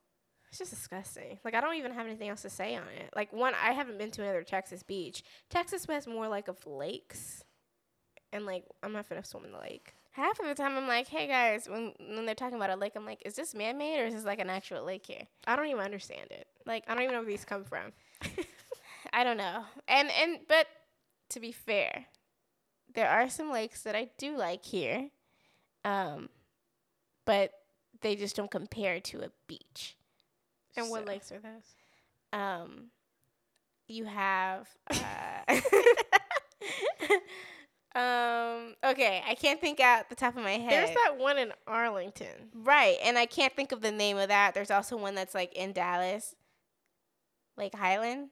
It's 0.49 0.59
just 0.59 0.71
disgusting. 0.71 1.39
Like 1.45 1.55
I 1.55 1.61
don't 1.61 1.77
even 1.77 1.93
have 1.93 2.07
anything 2.07 2.29
else 2.29 2.43
to 2.43 2.51
say 2.51 2.75
on 2.75 2.89
it. 2.99 3.11
Like 3.15 3.33
one, 3.33 3.55
I 3.55 3.73
haven't 3.73 3.99
been 3.99 4.11
to 4.13 4.23
another 4.23 4.43
Texas 4.43 4.83
beach. 4.83 5.23
Texas 5.49 5.87
has 5.87 6.07
more 6.09 6.27
like 6.27 6.49
of 6.49 6.67
lakes, 6.67 7.45
and 8.33 8.47
like 8.47 8.65
I'm 8.83 8.93
not 8.93 9.09
gonna 9.09 9.25
swim 9.25 9.45
in 9.45 9.53
the 9.53 9.59
lake. 9.59 9.95
Half 10.13 10.41
of 10.41 10.47
the 10.47 10.57
time, 10.57 10.77
I'm 10.77 10.89
like, 10.89 11.07
"Hey 11.07 11.29
guys," 11.29 11.69
when 11.69 11.93
when 12.01 12.27
they're 12.27 12.35
talking 12.35 12.57
about 12.57 12.71
a 12.71 12.77
lake, 12.77 12.95
I'm 12.97 13.07
like, 13.07 13.23
"Is 13.25 13.37
this 13.37 13.55
man 13.55 13.79
made 13.79 14.01
or 14.01 14.07
is 14.07 14.15
this 14.15 14.25
like 14.25 14.41
an 14.41 14.51
actual 14.51 14.83
lake 14.83 15.07
here?" 15.07 15.29
I 15.47 15.55
don't 15.55 15.67
even 15.67 15.81
understand 15.85 16.33
it. 16.33 16.49
Like 16.67 16.83
I 16.89 16.95
don't 16.95 17.05
even 17.05 17.15
know 17.15 17.21
where 17.21 17.29
these 17.29 17.45
come 17.45 17.63
from. 17.63 17.93
I 19.13 19.25
don't 19.25 19.37
know. 19.37 19.65
And 19.89 20.11
and 20.11 20.39
but 20.49 20.67
to 21.31 21.41
be 21.41 21.53
fair, 21.53 22.07
there 22.95 23.09
are 23.09 23.29
some 23.29 23.51
lakes 23.51 23.83
that 23.83 23.95
I 23.95 24.11
do 24.19 24.37
like 24.37 24.65
here. 24.65 25.11
Um 25.85 26.29
but 27.25 27.53
they 28.01 28.17
just 28.17 28.37
don't 28.37 28.51
compare 28.51 29.01
to 29.01 29.23
a 29.23 29.31
beach. 29.47 29.97
And 30.77 30.87
so, 30.87 30.93
what 30.93 31.07
lakes 31.07 31.33
are 31.33 31.41
those? 31.41 31.75
Um 32.33 32.91
you 33.89 34.05
have 34.05 34.69
uh, 34.91 35.61
Um, 37.93 38.77
okay, 38.85 39.21
I 39.27 39.35
can't 39.35 39.61
think 39.61 39.81
out 39.81 40.09
the 40.09 40.15
top 40.15 40.37
of 40.37 40.45
my 40.45 40.53
head. 40.53 40.71
There's 40.71 40.95
that 40.95 41.19
one 41.19 41.39
in 41.39 41.53
Arlington. 41.67 42.51
Right, 42.55 42.97
and 43.03 43.19
I 43.19 43.27
can't 43.27 43.55
think 43.55 43.73
of 43.73 43.81
the 43.81 43.91
name 43.91 44.17
of 44.17 44.29
that. 44.29 44.55
There's 44.55 44.71
also 44.71 44.97
one 44.97 45.17
that's 45.17 45.35
like 45.35 45.53
in 45.55 45.73
Dallas. 45.73 46.37
Lake 47.57 47.75
Highland. 47.75 48.29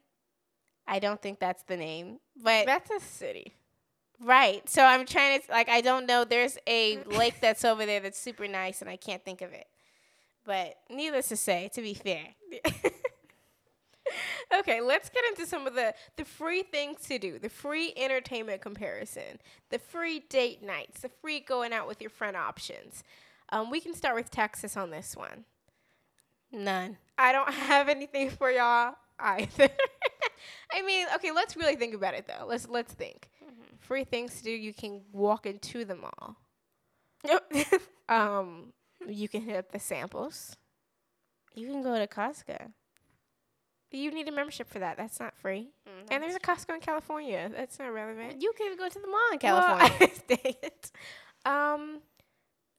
I 0.88 0.98
don't 0.98 1.20
think 1.20 1.38
that's 1.38 1.62
the 1.64 1.76
name, 1.76 2.18
but 2.42 2.66
that's 2.66 2.90
a 2.90 3.00
city. 3.00 3.54
Right. 4.20 4.68
So 4.68 4.82
I'm 4.82 5.06
trying 5.06 5.40
to 5.40 5.50
like 5.50 5.68
I 5.68 5.80
don't 5.80 6.06
know. 6.06 6.24
There's 6.24 6.58
a 6.66 6.98
lake 7.06 7.40
that's 7.40 7.64
over 7.64 7.86
there 7.86 8.00
that's 8.00 8.18
super 8.18 8.48
nice, 8.48 8.80
and 8.80 8.90
I 8.90 8.96
can't 8.96 9.24
think 9.24 9.42
of 9.42 9.52
it. 9.52 9.66
But 10.44 10.76
needless 10.90 11.28
to 11.28 11.36
say, 11.36 11.70
to 11.74 11.82
be 11.82 11.94
fair. 11.94 12.24
okay, 14.58 14.80
let's 14.80 15.10
get 15.10 15.24
into 15.28 15.46
some 15.46 15.66
of 15.66 15.74
the 15.74 15.94
the 16.16 16.24
free 16.24 16.62
things 16.62 17.02
to 17.02 17.18
do, 17.18 17.38
the 17.38 17.50
free 17.50 17.92
entertainment 17.96 18.62
comparison, 18.62 19.38
the 19.70 19.78
free 19.78 20.20
date 20.20 20.62
nights, 20.62 21.02
the 21.02 21.10
free 21.20 21.40
going 21.40 21.72
out 21.72 21.86
with 21.86 22.00
your 22.00 22.10
friend 22.10 22.36
options. 22.36 23.04
Um, 23.50 23.70
we 23.70 23.80
can 23.80 23.94
start 23.94 24.14
with 24.14 24.30
Texas 24.30 24.76
on 24.76 24.90
this 24.90 25.16
one. 25.16 25.44
None. 26.52 26.96
I 27.16 27.32
don't 27.32 27.52
have 27.54 27.88
anything 27.88 28.30
for 28.30 28.50
y'all 28.50 28.94
either. 29.18 29.68
I 30.72 30.82
mean, 30.82 31.06
okay, 31.14 31.30
let's 31.32 31.56
really 31.56 31.76
think 31.76 31.94
about 31.94 32.14
it 32.14 32.26
though. 32.26 32.46
Let's 32.46 32.68
let's 32.68 32.92
think. 32.92 33.30
Mm-hmm. 33.42 33.76
Free 33.78 34.04
things 34.04 34.38
to 34.38 34.44
do. 34.44 34.50
You 34.50 34.72
can 34.72 35.02
walk 35.12 35.46
into 35.46 35.84
the 35.84 35.96
mall. 35.96 36.36
Yep. 37.24 37.52
um, 38.08 38.72
you 39.06 39.28
can 39.28 39.42
hit 39.42 39.56
up 39.56 39.72
the 39.72 39.78
samples. 39.78 40.56
You 41.54 41.68
can 41.68 41.82
go 41.82 41.98
to 41.98 42.06
Costco. 42.06 42.72
You 43.90 44.10
need 44.10 44.28
a 44.28 44.32
membership 44.32 44.68
for 44.68 44.80
that. 44.80 44.98
That's 44.98 45.18
not 45.18 45.34
free. 45.36 45.70
Mm-hmm. 45.88 46.12
And 46.12 46.22
there's 46.22 46.36
a 46.36 46.40
Costco 46.40 46.74
in 46.74 46.80
California. 46.80 47.50
That's 47.54 47.78
not 47.78 47.92
relevant. 47.92 48.42
You 48.42 48.52
can 48.56 48.76
go 48.76 48.88
to 48.88 48.98
the 48.98 49.06
mall 49.06 49.32
in 49.32 49.38
California. 49.40 49.96
Well, 49.98 50.10
dang 50.28 50.54
it. 50.62 50.90
Um, 51.46 52.00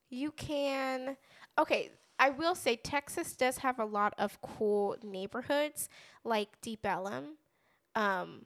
you 0.09 0.31
can. 0.31 1.17
Okay, 1.57 1.91
I 2.19 2.29
will 2.29 2.53
say 2.53 2.75
Texas 2.75 3.35
does 3.35 3.59
have 3.59 3.79
a 3.79 3.85
lot 3.85 4.13
of 4.17 4.39
cool 4.41 4.97
neighborhoods 5.01 5.89
like 6.23 6.61
Deep 6.61 6.85
Ellum. 6.85 7.37
Um, 7.95 8.45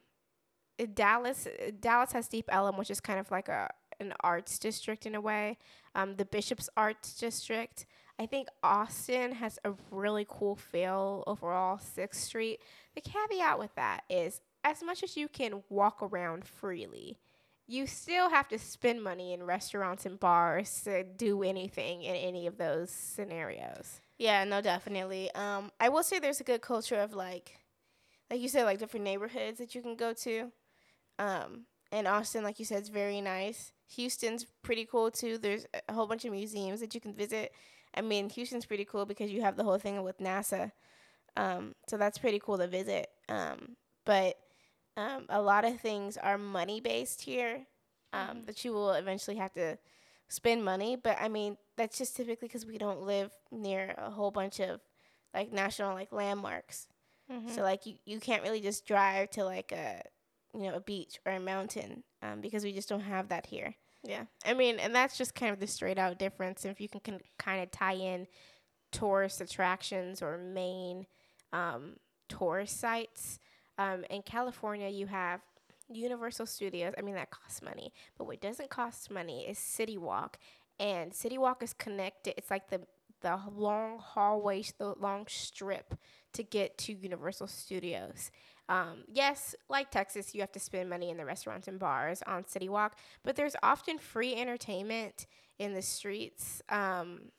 Dallas 0.94 1.46
Dallas 1.80 2.12
has 2.12 2.28
Deep 2.28 2.46
Ellum, 2.50 2.76
which 2.76 2.90
is 2.90 3.00
kind 3.00 3.20
of 3.20 3.30
like 3.30 3.48
a 3.48 3.70
an 4.00 4.12
arts 4.20 4.58
district 4.58 5.06
in 5.06 5.14
a 5.14 5.20
way. 5.20 5.58
Um, 5.94 6.16
the 6.16 6.24
Bishop's 6.24 6.68
Arts 6.76 7.14
District. 7.14 7.86
I 8.18 8.26
think 8.26 8.48
Austin 8.62 9.32
has 9.32 9.58
a 9.64 9.72
really 9.90 10.26
cool 10.28 10.54
feel 10.54 11.24
overall, 11.26 11.78
6th 11.78 12.14
Street. 12.14 12.60
The 12.94 13.00
caveat 13.00 13.58
with 13.58 13.74
that 13.74 14.04
is 14.08 14.40
as 14.62 14.82
much 14.82 15.02
as 15.02 15.16
you 15.16 15.28
can 15.28 15.62
walk 15.68 15.98
around 16.00 16.44
freely, 16.44 17.18
you 17.66 17.86
still 17.86 18.30
have 18.30 18.48
to 18.48 18.58
spend 18.58 19.02
money 19.02 19.32
in 19.32 19.42
restaurants 19.42 20.06
and 20.06 20.20
bars 20.20 20.82
to 20.82 21.02
do 21.02 21.42
anything 21.42 22.02
in 22.02 22.14
any 22.14 22.46
of 22.46 22.56
those 22.56 22.90
scenarios. 22.90 24.00
Yeah, 24.18 24.44
no, 24.44 24.60
definitely. 24.60 25.32
Um, 25.34 25.72
I 25.80 25.88
will 25.88 26.02
say 26.02 26.18
there's 26.18 26.40
a 26.40 26.44
good 26.44 26.60
culture 26.60 27.00
of 27.00 27.14
like, 27.14 27.58
like 28.30 28.40
you 28.40 28.48
said, 28.48 28.64
like 28.64 28.78
different 28.78 29.04
neighborhoods 29.04 29.58
that 29.58 29.74
you 29.74 29.82
can 29.82 29.96
go 29.96 30.12
to. 30.12 30.50
Um, 31.18 31.66
and 31.92 32.08
Austin, 32.08 32.42
like 32.42 32.58
you 32.58 32.64
said, 32.64 32.82
is 32.82 32.88
very 32.88 33.20
nice. 33.20 33.72
Houston's 33.94 34.46
pretty 34.62 34.84
cool 34.84 35.10
too. 35.10 35.38
There's 35.38 35.66
a 35.88 35.92
whole 35.92 36.06
bunch 36.06 36.24
of 36.24 36.32
museums 36.32 36.80
that 36.80 36.94
you 36.94 37.00
can 37.00 37.14
visit. 37.14 37.52
I 37.94 38.00
mean, 38.00 38.28
Houston's 38.30 38.66
pretty 38.66 38.84
cool 38.84 39.06
because 39.06 39.30
you 39.30 39.42
have 39.42 39.56
the 39.56 39.64
whole 39.64 39.78
thing 39.78 40.02
with 40.02 40.18
NASA. 40.18 40.72
Um, 41.36 41.74
so 41.88 41.96
that's 41.96 42.18
pretty 42.18 42.40
cool 42.40 42.58
to 42.58 42.66
visit. 42.66 43.08
Um, 43.28 43.76
but 44.04 44.36
um, 44.96 45.26
a 45.28 45.40
lot 45.40 45.64
of 45.64 45.80
things 45.80 46.16
are 46.16 46.38
money 46.38 46.80
based 46.80 47.22
here 47.22 47.66
um, 48.12 48.20
mm-hmm. 48.20 48.44
that 48.46 48.64
you 48.64 48.72
will 48.72 48.92
eventually 48.92 49.36
have 49.36 49.52
to 49.54 49.78
spend 50.28 50.64
money. 50.64 50.96
But 50.96 51.18
I 51.20 51.28
mean, 51.28 51.56
that's 51.76 51.98
just 51.98 52.16
typically 52.16 52.48
because 52.48 52.66
we 52.66 52.78
don't 52.78 53.02
live 53.02 53.30
near 53.50 53.94
a 53.98 54.10
whole 54.10 54.30
bunch 54.30 54.60
of 54.60 54.80
like 55.32 55.52
national 55.52 55.94
like 55.94 56.12
landmarks. 56.12 56.88
Mm-hmm. 57.30 57.50
So 57.50 57.62
like 57.62 57.86
you, 57.86 57.94
you 58.04 58.20
can't 58.20 58.42
really 58.42 58.60
just 58.60 58.86
drive 58.86 59.30
to 59.30 59.44
like 59.44 59.72
a 59.72 60.02
you 60.54 60.70
know 60.70 60.74
a 60.74 60.80
beach 60.80 61.18
or 61.26 61.32
a 61.32 61.40
mountain 61.40 62.02
um, 62.22 62.40
because 62.40 62.64
we 62.64 62.72
just 62.72 62.88
don't 62.88 63.00
have 63.00 63.28
that 63.28 63.46
here. 63.46 63.74
Yeah. 64.02 64.24
I 64.44 64.54
mean, 64.54 64.78
and 64.78 64.94
that's 64.94 65.16
just 65.16 65.34
kind 65.34 65.52
of 65.52 65.60
the 65.60 65.66
straight 65.66 65.98
out 65.98 66.18
difference. 66.18 66.64
If 66.64 66.80
you 66.80 66.88
can, 66.88 67.00
can 67.00 67.20
kind 67.38 67.62
of 67.62 67.70
tie 67.70 67.94
in 67.94 68.26
tourist 68.92 69.40
attractions 69.40 70.20
or 70.22 70.36
main 70.36 71.06
um, 71.52 71.96
tourist 72.28 72.78
sites. 72.78 73.38
Um, 73.78 74.04
in 74.10 74.22
California, 74.22 74.88
you 74.88 75.06
have 75.06 75.40
Universal 75.88 76.46
Studios. 76.46 76.92
I 76.98 77.02
mean, 77.02 77.14
that 77.14 77.30
costs 77.30 77.62
money. 77.62 77.92
But 78.18 78.26
what 78.26 78.40
doesn't 78.40 78.70
cost 78.70 79.10
money 79.10 79.46
is 79.48 79.58
City 79.58 79.96
Walk. 79.96 80.38
And 80.78 81.14
City 81.14 81.38
Walk 81.38 81.62
is 81.62 81.72
connected. 81.72 82.34
It's 82.36 82.50
like 82.50 82.68
the 82.68 82.82
the 83.24 83.40
long 83.56 83.98
hallway, 83.98 84.62
the 84.78 84.94
long 85.00 85.26
strip 85.28 85.94
to 86.34 86.42
get 86.42 86.76
to 86.76 86.92
Universal 86.92 87.48
Studios. 87.48 88.30
Um, 88.68 89.04
yes, 89.08 89.54
like 89.70 89.90
Texas, 89.90 90.34
you 90.34 90.42
have 90.42 90.52
to 90.52 90.60
spend 90.60 90.90
money 90.90 91.08
in 91.08 91.16
the 91.16 91.24
restaurants 91.24 91.66
and 91.66 91.78
bars 91.78 92.22
on 92.26 92.46
City 92.46 92.68
Walk, 92.68 92.98
but 93.24 93.34
there's 93.34 93.56
often 93.62 93.98
free 93.98 94.34
entertainment 94.34 95.26
in 95.58 95.72
the 95.72 95.80
streets. 95.80 96.60
Um, 96.68 97.30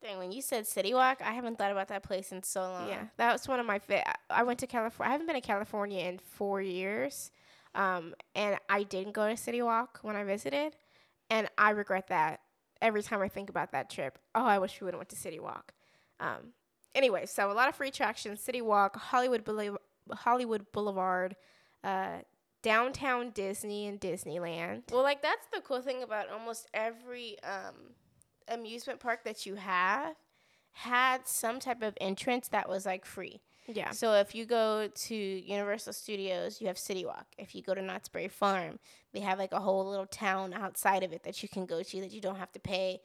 Dang, 0.00 0.18
when 0.18 0.30
you 0.30 0.40
said 0.40 0.64
City 0.68 0.94
Walk, 0.94 1.20
I 1.20 1.32
haven't 1.32 1.58
thought 1.58 1.72
about 1.72 1.88
that 1.88 2.04
place 2.04 2.30
in 2.30 2.44
so 2.44 2.60
long. 2.60 2.88
Yeah, 2.88 3.06
that 3.16 3.32
was 3.32 3.48
one 3.48 3.58
of 3.58 3.66
my. 3.66 3.80
Fa- 3.80 4.14
I 4.30 4.44
went 4.44 4.60
to 4.60 4.68
California. 4.68 5.08
I 5.08 5.12
haven't 5.12 5.26
been 5.26 5.34
to 5.34 5.40
California 5.40 6.04
in 6.04 6.18
four 6.18 6.62
years, 6.62 7.32
um, 7.74 8.14
and 8.36 8.56
I 8.68 8.84
didn't 8.84 9.12
go 9.14 9.28
to 9.28 9.36
City 9.36 9.60
Walk 9.60 9.98
when 10.02 10.14
I 10.14 10.22
visited, 10.22 10.76
and 11.30 11.50
I 11.58 11.70
regret 11.70 12.06
that 12.08 12.38
every 12.80 13.02
time 13.02 13.20
I 13.20 13.28
think 13.28 13.50
about 13.50 13.72
that 13.72 13.90
trip. 13.90 14.18
Oh, 14.34 14.44
I 14.44 14.58
wish 14.58 14.80
we 14.80 14.84
would 14.86 14.94
have 14.94 14.98
went 14.98 15.08
to 15.10 15.16
City 15.16 15.40
Walk. 15.40 15.72
Um, 16.20 16.52
anyway, 16.94 17.26
so 17.26 17.50
a 17.50 17.54
lot 17.54 17.68
of 17.68 17.74
free 17.74 17.88
attractions: 17.88 18.40
City 18.40 18.60
Walk, 18.60 18.96
Hollywood 18.96 19.44
Hollywood 20.12 20.66
Boulevard, 20.72 21.36
uh, 21.84 22.18
downtown 22.62 23.30
Disney 23.30 23.86
and 23.86 24.00
Disneyland. 24.00 24.90
Well, 24.90 25.02
like 25.02 25.22
that's 25.22 25.46
the 25.52 25.60
cool 25.60 25.82
thing 25.82 26.02
about 26.02 26.30
almost 26.30 26.66
every 26.74 27.36
um, 27.42 27.94
amusement 28.48 29.00
park 29.00 29.24
that 29.24 29.46
you 29.46 29.56
have 29.56 30.16
had 30.72 31.26
some 31.26 31.58
type 31.58 31.82
of 31.82 31.96
entrance 32.00 32.48
that 32.48 32.68
was 32.68 32.86
like 32.86 33.04
free. 33.04 33.40
Yeah. 33.68 33.90
So 33.90 34.14
if 34.14 34.34
you 34.34 34.46
go 34.46 34.88
to 34.88 35.14
Universal 35.14 35.92
Studios, 35.92 36.60
you 36.60 36.66
have 36.68 36.78
City 36.78 37.04
Walk. 37.04 37.26
If 37.36 37.54
you 37.54 37.62
go 37.62 37.74
to 37.74 37.82
Knott's 37.82 38.08
Berry 38.08 38.28
Farm, 38.28 38.78
they 39.12 39.20
have 39.20 39.38
like 39.38 39.52
a 39.52 39.60
whole 39.60 39.88
little 39.88 40.06
town 40.06 40.54
outside 40.54 41.02
of 41.02 41.12
it 41.12 41.22
that 41.24 41.42
you 41.42 41.48
can 41.48 41.66
go 41.66 41.82
to 41.82 42.00
that 42.00 42.12
you 42.12 42.20
don't 42.20 42.36
have 42.36 42.52
to 42.52 42.60
pay 42.60 43.00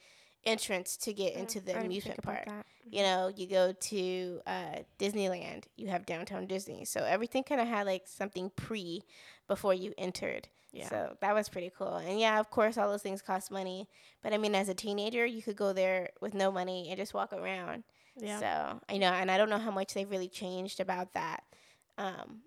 entrance 0.45 0.97
to 0.97 1.13
get 1.13 1.34
into 1.36 1.60
the 1.60 1.78
amusement 1.80 2.21
park. 2.21 2.47
You 2.89 3.04
know, 3.04 3.32
you 3.36 3.47
go 3.47 3.73
to 3.73 4.41
uh, 4.45 4.80
Disneyland, 4.99 5.65
you 5.76 5.88
have 5.88 6.06
downtown 6.06 6.47
Disney. 6.47 6.86
So 6.86 7.04
everything 7.04 7.43
kind 7.43 7.62
of 7.62 7.67
had 7.67 7.86
like 7.86 8.04
something 8.06 8.52
pre 8.56 9.04
before 9.47 9.73
you 9.73 9.93
entered. 9.97 10.47
Yeah. 10.71 10.89
So 10.89 11.17
that 11.21 11.36
was 11.36 11.49
pretty 11.49 11.71
cool. 11.78 11.95
And 11.97 12.19
yeah, 12.19 12.39
of 12.39 12.49
course, 12.49 12.78
all 12.78 12.89
those 12.89 13.04
things 13.04 13.21
cost 13.21 13.52
money. 13.52 13.88
But 14.21 14.34
I 14.34 14.38
mean, 14.38 14.56
as 14.56 14.69
a 14.69 14.73
teenager, 14.73 15.26
you 15.26 15.41
could 15.41 15.56
go 15.56 15.71
there 15.71 16.10
with 16.19 16.34
no 16.34 16.52
money 16.52 16.88
and 16.89 16.97
just 16.97 17.13
walk 17.13 17.32
around. 17.32 17.84
Yeah. 18.19 18.39
So 18.39 18.82
I 18.89 18.97
know, 18.97 19.12
and 19.12 19.32
I 19.32 19.38
don't 19.38 19.49
know 19.49 19.58
how 19.58 19.71
much 19.71 19.93
they've 19.93 20.10
really 20.10 20.28
changed 20.30 20.80
about 20.80 21.13
that. 21.13 21.43
Um, 21.97 22.41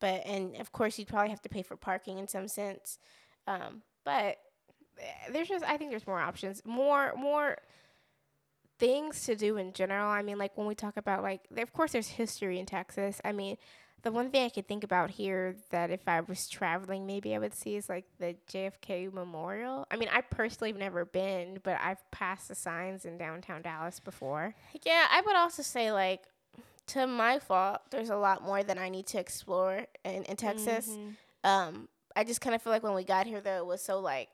but 0.00 0.26
and 0.26 0.56
of 0.56 0.72
course, 0.72 0.98
you'd 0.98 1.08
probably 1.08 1.30
have 1.30 1.42
to 1.42 1.48
pay 1.48 1.62
for 1.62 1.76
parking 1.76 2.18
in 2.18 2.28
some 2.28 2.48
sense. 2.48 2.98
Um, 3.46 3.82
but 4.04 4.38
there's 5.30 5.48
just 5.48 5.64
I 5.64 5.76
think 5.76 5.90
there's 5.90 6.06
more 6.06 6.20
options, 6.20 6.62
more 6.64 7.14
more 7.16 7.58
things 8.78 9.24
to 9.26 9.36
do 9.36 9.56
in 9.56 9.72
general. 9.72 10.08
I 10.08 10.22
mean, 10.22 10.38
like 10.38 10.56
when 10.56 10.66
we 10.66 10.74
talk 10.74 10.96
about 10.96 11.22
like, 11.22 11.42
of 11.56 11.72
course, 11.72 11.92
there's 11.92 12.08
history 12.08 12.58
in 12.58 12.66
Texas. 12.66 13.20
I 13.24 13.32
mean, 13.32 13.56
the 14.02 14.10
one 14.12 14.30
thing 14.30 14.44
I 14.44 14.48
could 14.48 14.66
think 14.66 14.84
about 14.84 15.10
here 15.10 15.54
that 15.70 15.90
if 15.90 16.08
I 16.08 16.20
was 16.20 16.48
traveling, 16.48 17.06
maybe 17.06 17.34
I 17.34 17.38
would 17.38 17.54
see 17.54 17.76
is 17.76 17.88
like 17.88 18.04
the 18.18 18.36
JFK 18.50 19.12
Memorial. 19.12 19.86
I 19.90 19.96
mean, 19.96 20.08
I 20.12 20.22
personally 20.22 20.70
have 20.70 20.78
never 20.78 21.04
been, 21.04 21.60
but 21.62 21.78
I've 21.80 22.10
passed 22.10 22.48
the 22.48 22.54
signs 22.54 23.04
in 23.04 23.16
downtown 23.16 23.62
Dallas 23.62 24.00
before. 24.00 24.54
Yeah, 24.84 25.06
I 25.10 25.20
would 25.20 25.36
also 25.36 25.62
say 25.62 25.92
like 25.92 26.24
to 26.88 27.06
my 27.06 27.38
fault, 27.38 27.80
there's 27.90 28.10
a 28.10 28.16
lot 28.16 28.42
more 28.42 28.62
that 28.62 28.78
I 28.78 28.88
need 28.88 29.06
to 29.08 29.18
explore 29.18 29.86
in, 30.04 30.24
in 30.24 30.36
Texas. 30.36 30.88
Mm-hmm. 30.88 31.10
Um, 31.44 31.88
I 32.16 32.24
just 32.24 32.40
kind 32.40 32.54
of 32.54 32.62
feel 32.62 32.72
like 32.72 32.82
when 32.82 32.94
we 32.94 33.04
got 33.04 33.26
here, 33.26 33.40
though, 33.40 33.58
it 33.58 33.66
was 33.66 33.82
so 33.82 34.00
like 34.00 34.28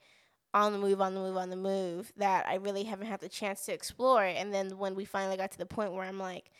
on 0.55 0.73
the 0.73 0.79
move, 0.79 1.01
on 1.01 1.15
the 1.15 1.21
move, 1.21 1.37
on 1.37 1.51
the 1.51 1.57
move 1.57 2.13
that 2.17 2.47
I 2.47 2.55
really 2.55 2.85
haven't 2.85 3.07
had 3.07 3.21
the 3.21 3.29
chance 3.29 3.67
to 3.67 3.73
explore. 3.73 4.25
And 4.25 4.53
then 4.53 4.79
when 4.79 4.95
we 4.95 5.05
finally 5.05 5.37
got 5.37 5.53
to 5.53 5.59
the 5.59 5.67
point 5.67 5.93
where 5.93 6.05
I'm 6.05 6.19
like, 6.19 6.51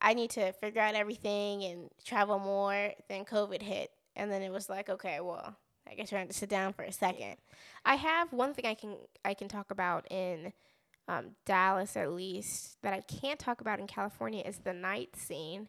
I 0.00 0.14
need 0.14 0.30
to 0.30 0.52
figure 0.52 0.80
out 0.80 0.94
everything 0.94 1.64
and 1.64 1.90
travel 2.04 2.38
more, 2.38 2.92
then 3.08 3.24
COVID 3.24 3.62
hit. 3.62 3.90
And 4.16 4.30
then 4.30 4.42
it 4.42 4.52
was 4.52 4.68
like, 4.68 4.88
okay, 4.88 5.20
well, 5.20 5.56
I 5.88 5.94
guess 5.94 6.12
we're 6.12 6.18
going 6.18 6.28
to 6.28 6.34
sit 6.34 6.48
down 6.48 6.72
for 6.72 6.82
a 6.82 6.92
second. 6.92 7.36
I 7.84 7.94
have 7.94 8.32
one 8.32 8.54
thing 8.54 8.66
I 8.66 8.74
can 8.74 8.96
I 9.24 9.34
can 9.34 9.48
talk 9.48 9.70
about 9.70 10.10
in 10.10 10.52
um, 11.08 11.30
Dallas 11.46 11.96
at 11.96 12.12
least 12.12 12.76
that 12.82 12.92
I 12.92 13.00
can't 13.00 13.38
talk 13.38 13.60
about 13.60 13.80
in 13.80 13.86
California 13.86 14.42
is 14.44 14.58
the 14.58 14.74
night 14.74 15.16
scene. 15.16 15.68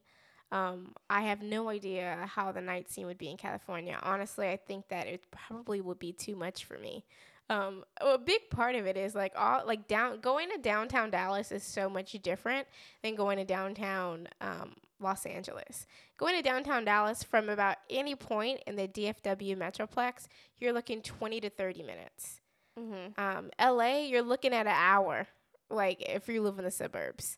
Um, 0.51 0.93
I 1.09 1.21
have 1.21 1.41
no 1.41 1.69
idea 1.69 2.27
how 2.27 2.51
the 2.51 2.61
night 2.61 2.89
scene 2.89 3.05
would 3.05 3.19
be 3.19 3.29
in 3.29 3.37
California. 3.37 3.97
Honestly, 4.01 4.49
I 4.49 4.57
think 4.57 4.89
that 4.89 5.07
it 5.07 5.23
probably 5.31 5.79
would 5.79 5.99
be 5.99 6.11
too 6.11 6.35
much 6.35 6.65
for 6.65 6.77
me. 6.77 7.05
Um, 7.49 7.83
a 7.99 8.17
big 8.19 8.49
part 8.51 8.75
of 8.75 8.85
it 8.85 8.95
is 8.95 9.15
like 9.15 9.33
all 9.35 9.63
like 9.65 9.87
down 9.87 10.19
going 10.19 10.49
to 10.51 10.59
downtown 10.59 11.09
Dallas 11.09 11.51
is 11.51 11.63
so 11.63 11.89
much 11.89 12.11
different 12.21 12.67
than 13.01 13.15
going 13.15 13.37
to 13.37 13.43
downtown 13.43 14.27
um, 14.39 14.75
Los 14.99 15.25
Angeles. 15.25 15.87
Going 16.17 16.35
to 16.35 16.43
downtown 16.43 16.85
Dallas 16.85 17.23
from 17.23 17.49
about 17.49 17.77
any 17.89 18.15
point 18.15 18.61
in 18.67 18.75
the 18.75 18.87
DFW 18.87 19.57
Metroplex, 19.57 20.27
you're 20.59 20.73
looking 20.73 21.01
20 21.01 21.41
to 21.41 21.49
30 21.49 21.81
minutes. 21.81 22.41
Mm-hmm. 22.79 23.19
Um, 23.19 23.49
LA, 23.59 24.01
you're 24.01 24.21
looking 24.21 24.53
at 24.53 24.67
an 24.67 24.75
hour, 24.75 25.27
like 25.71 26.01
if 26.01 26.27
you 26.27 26.41
live 26.43 26.59
in 26.59 26.65
the 26.65 26.71
suburbs. 26.71 27.37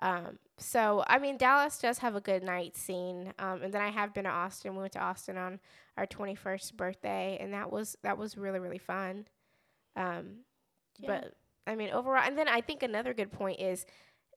Um, 0.00 0.40
so 0.58 1.04
I 1.06 1.18
mean, 1.18 1.36
Dallas 1.36 1.78
does 1.78 1.98
have 1.98 2.16
a 2.16 2.20
good 2.20 2.42
night 2.42 2.76
scene. 2.76 3.32
Um, 3.38 3.62
and 3.62 3.72
then 3.72 3.80
I 3.80 3.90
have 3.90 4.12
been 4.12 4.24
to 4.24 4.30
Austin. 4.30 4.74
We 4.74 4.80
went 4.80 4.92
to 4.94 5.00
Austin 5.02 5.36
on 5.36 5.60
our 5.96 6.06
21st 6.06 6.76
birthday, 6.76 7.38
and 7.40 7.54
that 7.54 7.70
was 7.70 7.96
that 8.02 8.18
was 8.18 8.36
really 8.36 8.58
really 8.58 8.78
fun. 8.78 9.26
Um, 9.96 10.44
yeah. 10.98 11.20
But 11.20 11.34
I 11.66 11.74
mean, 11.74 11.90
overall, 11.90 12.22
and 12.24 12.36
then 12.36 12.48
I 12.48 12.60
think 12.60 12.82
another 12.82 13.14
good 13.14 13.32
point 13.32 13.60
is 13.60 13.86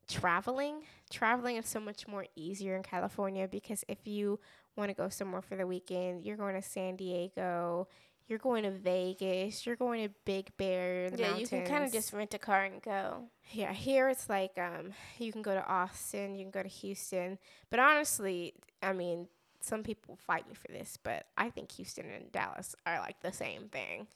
traveling. 0.07 0.83
Traveling 1.09 1.57
is 1.57 1.67
so 1.67 1.79
much 1.79 2.07
more 2.07 2.25
easier 2.35 2.75
in 2.75 2.83
California 2.83 3.47
because 3.47 3.83
if 3.87 4.05
you 4.05 4.39
want 4.75 4.89
to 4.89 4.95
go 4.95 5.09
somewhere 5.09 5.41
for 5.41 5.55
the 5.55 5.65
weekend, 5.65 6.23
you're 6.23 6.37
going 6.37 6.55
to 6.55 6.61
San 6.61 6.95
Diego, 6.95 7.87
you're 8.27 8.39
going 8.39 8.63
to 8.63 8.71
Vegas, 8.71 9.65
you're 9.65 9.75
going 9.75 10.07
to 10.07 10.13
Big 10.25 10.55
Bear. 10.57 11.09
yeah, 11.15 11.29
mountains. 11.29 11.41
you 11.41 11.47
can 11.47 11.67
kind 11.67 11.83
of 11.83 11.91
just 11.91 12.13
rent 12.13 12.33
a 12.33 12.39
car 12.39 12.63
and 12.63 12.81
go. 12.81 13.23
Yeah, 13.51 13.73
here 13.73 14.09
it's 14.09 14.29
like 14.29 14.57
um, 14.57 14.93
you 15.17 15.31
can 15.31 15.41
go 15.41 15.53
to 15.53 15.65
Austin, 15.65 16.35
you 16.35 16.43
can 16.43 16.51
go 16.51 16.63
to 16.63 16.69
Houston, 16.69 17.37
but 17.69 17.79
honestly, 17.79 18.53
I 18.81 18.93
mean, 18.93 19.27
some 19.61 19.83
people 19.83 20.15
fight 20.15 20.47
me 20.47 20.53
for 20.53 20.67
this, 20.71 20.97
but 21.01 21.25
I 21.37 21.49
think 21.49 21.71
Houston 21.73 22.05
and 22.09 22.31
Dallas 22.31 22.75
are 22.85 22.99
like 22.99 23.19
the 23.21 23.31
same 23.31 23.69
thing. 23.69 24.07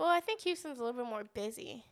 Well, 0.00 0.08
I 0.08 0.20
think 0.20 0.40
Houston's 0.40 0.78
a 0.78 0.82
little 0.82 0.98
bit 0.98 1.08
more 1.08 1.24
busy. 1.24 1.84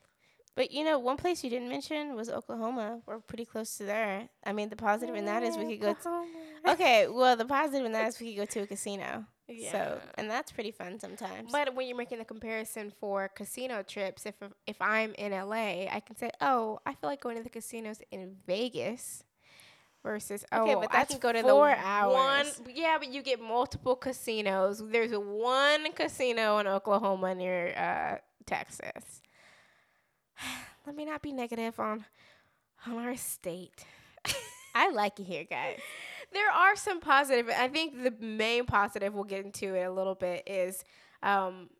But 0.56 0.72
you 0.72 0.82
know, 0.82 0.98
one 0.98 1.18
place 1.18 1.44
you 1.44 1.50
didn't 1.50 1.68
mention 1.68 2.16
was 2.16 2.30
Oklahoma. 2.30 3.00
We're 3.06 3.18
pretty 3.18 3.44
close 3.44 3.76
to 3.76 3.84
there. 3.84 4.30
I 4.44 4.52
mean, 4.54 4.70
the 4.70 4.76
positive 4.76 5.14
in 5.14 5.26
that 5.26 5.42
is 5.42 5.58
we 5.58 5.76
could 5.76 5.80
go. 5.80 5.92
To, 5.92 6.72
okay, 6.72 7.06
well, 7.06 7.36
the 7.36 7.44
positive 7.44 7.84
in 7.84 7.92
that 7.92 8.08
is 8.08 8.18
we 8.18 8.34
could 8.34 8.38
go 8.38 8.44
to 8.46 8.60
a 8.60 8.66
casino. 8.66 9.26
Yeah. 9.46 9.72
So, 9.72 10.00
and 10.16 10.28
that's 10.28 10.50
pretty 10.50 10.70
fun 10.70 10.98
sometimes. 10.98 11.52
But 11.52 11.74
when 11.74 11.86
you're 11.86 11.96
making 11.96 12.18
the 12.18 12.24
comparison 12.24 12.92
for 12.98 13.28
casino 13.28 13.82
trips, 13.82 14.24
if 14.24 14.34
if 14.66 14.80
I'm 14.80 15.14
in 15.14 15.32
LA, 15.32 15.86
I 15.92 16.02
can 16.04 16.16
say, 16.16 16.30
"Oh, 16.40 16.80
I 16.86 16.94
feel 16.94 17.10
like 17.10 17.20
going 17.20 17.36
to 17.36 17.42
the 17.42 17.50
casinos 17.50 18.00
in 18.10 18.36
Vegas." 18.46 19.22
Versus, 20.04 20.44
okay, 20.52 20.74
oh, 20.74 20.80
but 20.80 20.94
I 20.94 21.04
can 21.04 21.18
go 21.18 21.32
to 21.32 21.42
four 21.42 21.68
the 21.68 21.76
hours. 21.76 22.60
one. 22.60 22.74
Yeah, 22.74 22.96
but 22.98 23.08
you 23.08 23.20
get 23.22 23.40
multiple 23.40 23.96
casinos. 23.96 24.82
There's 24.86 25.12
one 25.12 25.92
casino 25.92 26.58
in 26.58 26.66
Oklahoma 26.66 27.34
near 27.34 27.74
uh, 27.76 28.18
Texas. 28.46 29.22
Let 30.86 30.94
me 30.96 31.04
not 31.04 31.20
be 31.20 31.32
negative 31.32 31.78
on 31.80 32.04
on 32.86 32.96
our 32.96 33.16
state. 33.16 33.84
I 34.74 34.90
like 34.90 35.18
it 35.18 35.24
here, 35.24 35.44
guys 35.44 35.80
there 36.32 36.50
are 36.50 36.76
some 36.76 37.00
positive. 37.00 37.48
I 37.48 37.68
think 37.68 38.02
the 38.02 38.12
main 38.20 38.66
positive 38.66 39.14
we'll 39.14 39.24
get 39.24 39.44
into 39.44 39.74
it 39.74 39.82
a 39.84 39.90
little 39.90 40.14
bit 40.14 40.44
is 40.46 40.84
um, 41.22 41.70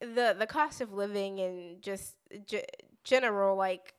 the 0.00 0.34
the 0.38 0.46
cost 0.46 0.80
of 0.80 0.92
living 0.92 1.40
and 1.40 1.82
just 1.82 2.16
g- 2.46 2.64
general 3.04 3.56
like 3.56 3.94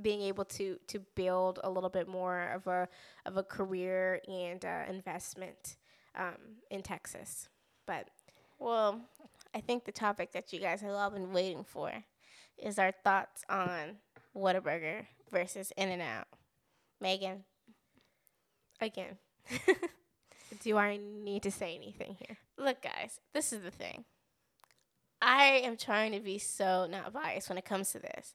being 0.00 0.22
able 0.22 0.44
to 0.44 0.78
to 0.86 1.00
build 1.14 1.60
a 1.64 1.70
little 1.70 1.90
bit 1.90 2.08
more 2.08 2.50
of 2.50 2.66
a 2.66 2.88
of 3.26 3.36
a 3.36 3.42
career 3.42 4.20
and 4.28 4.64
uh, 4.64 4.82
investment 4.88 5.76
um, 6.16 6.56
in 6.70 6.82
Texas. 6.82 7.48
But 7.86 8.08
well, 8.58 9.00
I 9.54 9.60
think 9.60 9.84
the 9.84 9.92
topic 9.92 10.32
that 10.32 10.52
you 10.52 10.60
guys 10.60 10.80
have 10.80 10.92
all 10.92 11.10
been 11.10 11.32
waiting 11.32 11.64
for 11.64 11.92
is 12.56 12.78
our 12.78 12.92
thoughts 13.04 13.44
on 13.48 13.96
Whataburger 14.36 15.06
versus 15.30 15.72
In 15.76 15.88
and 15.88 16.02
Out. 16.02 16.26
Megan, 17.00 17.44
again. 18.80 19.16
Do 20.62 20.76
I 20.78 20.98
need 20.98 21.42
to 21.42 21.50
say 21.50 21.74
anything 21.74 22.16
here? 22.18 22.38
Look, 22.56 22.82
guys, 22.82 23.20
this 23.34 23.52
is 23.52 23.62
the 23.62 23.70
thing. 23.70 24.04
I 25.20 25.60
am 25.64 25.76
trying 25.76 26.12
to 26.12 26.20
be 26.20 26.38
so 26.38 26.86
not 26.90 27.12
biased 27.12 27.48
when 27.48 27.58
it 27.58 27.64
comes 27.64 27.92
to 27.92 27.98
this. 27.98 28.34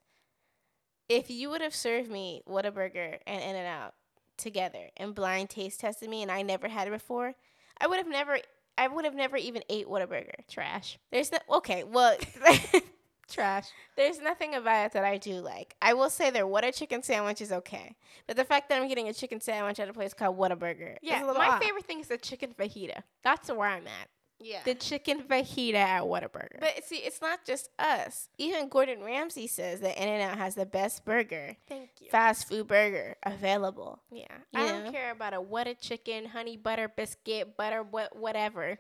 If 1.10 1.30
you 1.30 1.50
would 1.50 1.62
have 1.62 1.76
served 1.76 2.10
me 2.10 2.42
Whataburger 2.48 3.18
and 3.28 3.42
In 3.42 3.56
and 3.56 3.68
Out 3.68 3.94
together 4.38 4.90
and 4.98 5.14
blind 5.14 5.50
taste 5.50 5.80
tested 5.80 6.10
me 6.10 6.22
and 6.22 6.32
I 6.32 6.42
never 6.42 6.68
had 6.68 6.88
it 6.88 6.92
before, 6.92 7.34
I 7.80 7.88
would 7.88 7.98
have 7.98 8.08
never 8.08 8.40
I 8.78 8.88
would 8.88 9.06
have 9.06 9.14
never 9.14 9.38
even 9.38 9.64
ate 9.70 9.88
Whataburger. 9.88 10.48
Trash. 10.50 10.98
There's 11.12 11.32
no 11.32 11.40
okay, 11.58 11.84
well 11.84 12.18
Trash. 13.30 13.68
There's 13.96 14.20
nothing 14.20 14.54
about 14.54 14.88
it 14.88 14.92
that 14.94 15.06
I 15.06 15.18
do 15.18 15.36
like. 15.36 15.76
I 15.82 15.94
will 15.94 16.10
say 16.10 16.30
their 16.30 16.46
What 16.46 16.66
a 16.66 16.72
Chicken 16.72 17.02
sandwich 17.04 17.42
is 17.42 17.52
okay. 17.52 17.96
But 18.28 18.36
the 18.36 18.44
fact 18.44 18.70
that 18.70 18.82
I'm 18.82 18.88
getting 18.88 19.08
a 19.08 19.14
chicken 19.14 19.40
sandwich 19.40 19.80
at 19.80 19.90
a 19.90 19.94
place 19.94 20.14
called 20.14 20.38
Whataburger. 20.38 20.98
Yeah, 21.02 21.24
my 21.24 21.50
odd. 21.50 21.64
favorite 21.64 21.86
thing 21.86 22.02
is 22.02 22.08
the 22.08 22.18
chicken 22.18 22.54
fajita. 22.54 23.02
That's 23.24 23.50
where 23.50 23.70
I'm 23.70 23.88
at. 23.88 24.10
Yeah. 24.44 24.60
The 24.66 24.76
chicken 24.76 25.24
fajita 25.24 25.76
at 25.76 26.04
Whataburger. 26.04 26.60
But 26.60 26.84
see, 26.84 26.98
it's 26.98 27.22
not 27.22 27.46
just 27.46 27.70
us. 27.80 28.28
Even 28.38 28.68
Gordon 28.68 29.02
Ramsay 29.02 29.48
says 29.48 29.80
that 29.80 29.98
In 29.98 30.10
N 30.10 30.22
Out 30.30 30.38
has 30.38 30.56
the 30.56 30.66
best 30.66 31.06
burger. 31.06 31.56
Thank 31.70 31.90
you. 32.02 32.10
Fast 32.10 32.50
food 32.50 32.68
burger 32.68 33.16
available. 33.24 34.02
Yeah. 34.12 34.26
You 34.52 34.60
I 34.60 34.68
know? 34.68 34.84
don't 34.84 34.92
care 34.92 35.12
about 35.12 35.34
a 35.34 35.40
what 35.40 35.68
a 35.68 35.74
chicken, 35.74 36.26
honey 36.26 36.58
butter 36.58 36.90
biscuit, 36.90 37.56
butter 37.56 37.84
what 37.84 38.18
whatever. 38.18 38.80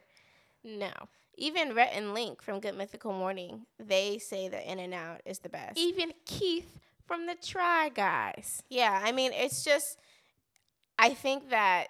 No. 0.63 0.91
Even 1.35 1.73
Rhett 1.73 1.93
and 1.93 2.13
Link 2.13 2.41
from 2.41 2.59
Good 2.59 2.77
Mythical 2.77 3.13
Morning, 3.13 3.65
they 3.79 4.19
say 4.19 4.49
that 4.49 4.69
In 4.69 4.79
and 4.79 4.93
Out 4.93 5.21
is 5.25 5.39
the 5.39 5.49
best. 5.49 5.79
Even 5.79 6.13
Keith 6.25 6.79
from 7.07 7.25
the 7.25 7.35
Try 7.35 7.89
Guys. 7.89 8.61
Yeah, 8.69 9.01
I 9.03 9.11
mean, 9.11 9.31
it's 9.33 9.63
just, 9.63 9.97
I 10.99 11.13
think 11.13 11.49
that 11.49 11.87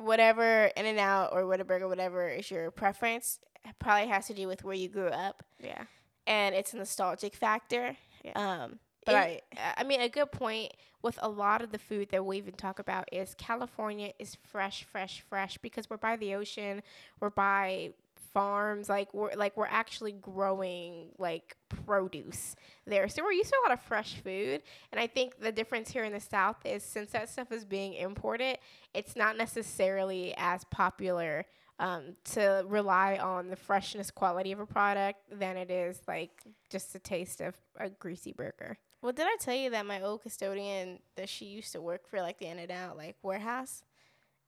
whatever 0.00 0.70
In 0.76 0.86
and 0.86 0.98
Out 0.98 1.30
or 1.32 1.42
Whataburger, 1.42 1.88
whatever 1.88 2.28
is 2.28 2.50
your 2.50 2.70
preference, 2.70 3.38
probably 3.78 4.08
has 4.08 4.26
to 4.26 4.34
do 4.34 4.48
with 4.48 4.64
where 4.64 4.74
you 4.74 4.88
grew 4.88 5.08
up. 5.08 5.42
Yeah. 5.62 5.84
And 6.26 6.54
it's 6.54 6.72
a 6.72 6.78
nostalgic 6.78 7.34
factor. 7.34 7.96
Yeah. 8.24 8.32
Um, 8.34 8.78
but 9.04 9.14
I, 9.14 9.40
I 9.76 9.84
mean, 9.84 10.00
a 10.00 10.08
good 10.08 10.30
point 10.30 10.72
with 11.02 11.18
a 11.22 11.28
lot 11.28 11.62
of 11.62 11.72
the 11.72 11.78
food 11.78 12.08
that 12.10 12.24
we 12.24 12.38
even 12.38 12.54
talk 12.54 12.78
about 12.78 13.08
is 13.12 13.34
California 13.38 14.12
is 14.18 14.36
fresh, 14.50 14.84
fresh, 14.84 15.24
fresh 15.28 15.58
because 15.58 15.88
we're 15.88 15.96
by 15.96 16.16
the 16.16 16.34
ocean, 16.34 16.82
we're 17.20 17.30
by 17.30 17.92
farms 18.32 18.88
like 18.88 19.12
we're 19.12 19.32
like 19.34 19.56
we're 19.56 19.66
actually 19.66 20.12
growing 20.12 21.08
like 21.18 21.56
produce 21.68 22.56
there. 22.86 23.08
So 23.08 23.22
we're 23.22 23.32
used 23.32 23.50
to 23.50 23.56
a 23.56 23.68
lot 23.68 23.78
of 23.78 23.80
fresh 23.84 24.14
food 24.22 24.62
and 24.92 25.00
i 25.00 25.06
think 25.06 25.40
the 25.40 25.52
difference 25.52 25.90
here 25.90 26.04
in 26.04 26.12
the 26.12 26.20
south 26.20 26.56
is 26.64 26.82
since 26.82 27.10
that 27.12 27.28
stuff 27.28 27.52
is 27.52 27.64
being 27.64 27.94
imported 27.94 28.58
it's 28.94 29.16
not 29.16 29.36
necessarily 29.36 30.34
as 30.36 30.64
popular 30.64 31.44
um, 31.78 32.16
to 32.32 32.64
rely 32.68 33.16
on 33.16 33.48
the 33.48 33.56
freshness 33.56 34.10
quality 34.10 34.52
of 34.52 34.60
a 34.60 34.66
product 34.66 35.20
than 35.32 35.56
it 35.56 35.70
is 35.70 36.02
like 36.06 36.30
just 36.68 36.94
a 36.94 36.98
taste 36.98 37.40
of 37.40 37.54
a 37.78 37.88
greasy 37.88 38.32
burger. 38.32 38.76
Well 39.00 39.12
did 39.12 39.26
i 39.26 39.36
tell 39.40 39.54
you 39.54 39.70
that 39.70 39.86
my 39.86 40.02
old 40.02 40.22
custodian 40.22 40.98
that 41.16 41.28
she 41.28 41.46
used 41.46 41.72
to 41.72 41.80
work 41.80 42.06
for 42.06 42.20
like 42.20 42.38
the 42.38 42.46
in 42.46 42.58
and 42.58 42.70
out 42.70 42.96
like 42.96 43.16
warehouse 43.22 43.82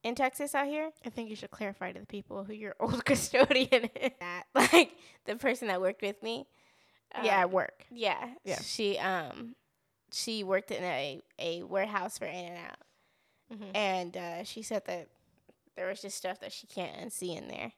in 0.02 0.14
Texas 0.14 0.54
out 0.54 0.66
here. 0.66 0.90
I 1.04 1.10
think 1.10 1.30
you 1.30 1.36
should 1.36 1.50
clarify 1.50 1.92
to 1.92 2.00
the 2.00 2.06
people 2.06 2.44
who 2.44 2.52
your 2.52 2.74
old 2.80 3.04
custodian 3.04 3.90
is. 4.00 4.10
That 4.20 4.44
like 4.54 4.92
the 5.24 5.36
person 5.36 5.68
that 5.68 5.80
worked 5.80 6.02
with 6.02 6.22
me. 6.22 6.46
Um, 7.14 7.24
yeah, 7.24 7.40
at 7.40 7.50
work. 7.50 7.84
Yeah. 7.90 8.30
Yeah. 8.44 8.60
She 8.62 8.98
um 8.98 9.54
she 10.12 10.44
worked 10.44 10.70
in 10.70 10.82
a, 10.82 11.20
a 11.38 11.62
warehouse 11.62 12.18
for 12.18 12.26
In 12.26 12.46
and 12.46 12.58
Out. 12.58 12.78
Mm-hmm. 13.52 13.76
And 13.76 14.16
uh, 14.16 14.44
she 14.44 14.62
said 14.62 14.84
that 14.86 15.08
there 15.76 15.88
was 15.88 16.00
just 16.00 16.16
stuff 16.16 16.40
that 16.40 16.52
she 16.52 16.66
can't 16.66 17.12
see 17.12 17.34
in 17.34 17.48
there. 17.48 17.72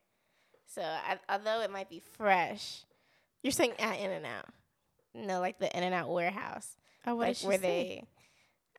So 0.66 0.82
I, 0.82 1.18
although 1.28 1.60
it 1.60 1.70
might 1.70 1.88
be 1.88 2.00
fresh, 2.00 2.84
you're 3.42 3.52
saying 3.52 3.72
at 3.78 3.98
In 3.98 4.10
and 4.10 4.26
Out. 4.26 4.46
No, 5.14 5.40
like 5.40 5.58
the 5.58 5.74
In 5.76 5.84
and 5.84 5.94
Out 5.94 6.10
warehouse. 6.10 6.76
Oh, 7.06 7.14
what 7.14 7.28
like 7.28 7.36
where 7.38 7.58
they 7.58 8.04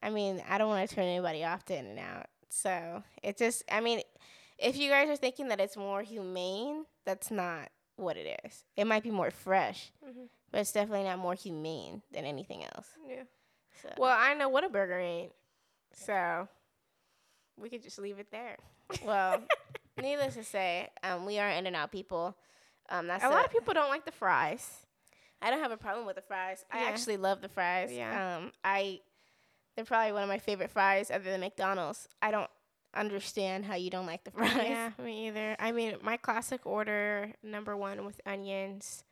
I 0.01 0.09
mean, 0.09 0.43
I 0.47 0.57
don't 0.57 0.69
want 0.69 0.87
to 0.87 0.95
turn 0.95 1.05
anybody 1.05 1.43
off 1.43 1.65
to 1.65 1.77
In 1.77 1.85
and 1.85 1.99
Out. 1.99 2.27
So 2.49 3.03
it 3.21 3.37
just, 3.37 3.63
I 3.69 3.81
mean, 3.81 4.01
if 4.57 4.77
you 4.77 4.89
guys 4.89 5.09
are 5.09 5.15
thinking 5.15 5.49
that 5.49 5.59
it's 5.59 5.77
more 5.77 6.01
humane, 6.01 6.85
that's 7.05 7.31
not 7.31 7.69
what 7.97 8.17
it 8.17 8.39
is. 8.45 8.63
It 8.75 8.85
might 8.85 9.03
be 9.03 9.11
more 9.11 9.31
fresh, 9.31 9.91
mm-hmm. 10.05 10.25
but 10.51 10.61
it's 10.61 10.71
definitely 10.71 11.03
not 11.03 11.19
more 11.19 11.35
humane 11.35 12.01
than 12.11 12.25
anything 12.25 12.63
else. 12.63 12.87
Yeah. 13.07 13.23
So. 13.81 13.89
Well, 13.97 14.15
I 14.17 14.33
know 14.33 14.49
what 14.49 14.63
a 14.63 14.69
burger 14.69 14.99
ain't. 14.99 15.31
So 15.93 16.47
we 17.57 17.69
could 17.69 17.83
just 17.83 17.99
leave 17.99 18.19
it 18.19 18.27
there. 18.31 18.57
Well, 19.03 19.41
needless 20.01 20.35
to 20.35 20.43
say, 20.43 20.89
um, 21.03 21.25
we 21.25 21.39
are 21.39 21.49
in 21.49 21.67
and 21.67 21.75
out 21.75 21.91
people. 21.91 22.35
Um, 22.89 23.07
that's 23.07 23.23
a, 23.23 23.27
a 23.27 23.29
lot 23.29 23.45
of 23.45 23.51
people 23.51 23.73
don't 23.73 23.89
like 23.89 24.05
the 24.05 24.11
fries. 24.11 24.69
I 25.41 25.49
don't 25.49 25.61
have 25.61 25.71
a 25.71 25.77
problem 25.77 26.05
with 26.05 26.15
the 26.15 26.21
fries. 26.21 26.63
Yeah. 26.73 26.81
I 26.81 26.83
actually 26.89 27.17
love 27.17 27.41
the 27.41 27.49
fries. 27.49 27.91
Yeah. 27.91 28.37
Um, 28.37 28.51
I 28.63 29.01
they're 29.75 29.85
probably 29.85 30.13
one 30.13 30.23
of 30.23 30.29
my 30.29 30.39
favorite 30.39 30.71
fries 30.71 31.11
other 31.11 31.25
than 31.25 31.41
McDonald's. 31.41 32.07
I 32.21 32.31
don't 32.31 32.49
understand 32.95 33.65
how 33.65 33.75
you 33.75 33.89
don't 33.89 34.05
like 34.05 34.23
the 34.23 34.31
fries. 34.37 34.55
Yeah, 34.55 34.91
me 35.03 35.27
either. 35.27 35.55
I 35.59 35.71
mean, 35.71 35.95
my 36.01 36.17
classic 36.17 36.65
order 36.65 37.31
number 37.43 37.75
one 37.75 38.05
with 38.05 38.21
onions, 38.25 39.03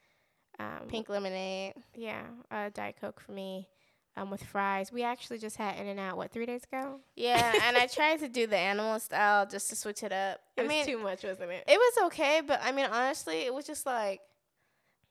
um, 0.60 0.88
pink 0.88 1.10
lemonade. 1.10 1.73
Yeah, 1.95 2.23
uh, 2.49 2.69
diet 2.73 2.95
coke 2.99 3.19
for 3.19 3.32
me. 3.32 3.67
Um, 4.15 4.30
with 4.30 4.43
fries. 4.43 4.91
We 4.91 5.02
actually 5.02 5.39
just 5.39 5.58
had 5.58 5.76
In 5.80 5.88
and 5.88 5.99
Out 5.99 6.17
what 6.17 6.32
three 6.32 6.45
days 6.45 6.63
ago. 6.65 6.99
Yeah, 7.15 7.52
and 7.63 7.76
I 7.76 7.88
tried 7.88 8.19
to 8.19 8.28
do 8.30 8.45
the 8.45 8.56
animal 8.56 8.99
style 8.99 9.47
just 9.47 9.71
to 9.71 9.76
switch 9.76 10.04
it 10.04 10.12
up. 10.12 10.39
It 10.56 10.62
I 10.62 10.63
was 10.65 10.69
mean, 10.69 10.86
too 10.86 10.99
much, 10.99 11.23
wasn't 11.23 11.49
it? 11.49 11.63
It 11.67 11.78
was 11.78 12.06
okay, 12.06 12.41
but 12.45 12.60
I 12.62 12.73
mean, 12.73 12.86
honestly, 12.86 13.38
it 13.39 13.52
was 13.52 13.65
just 13.65 13.88
like, 13.88 14.21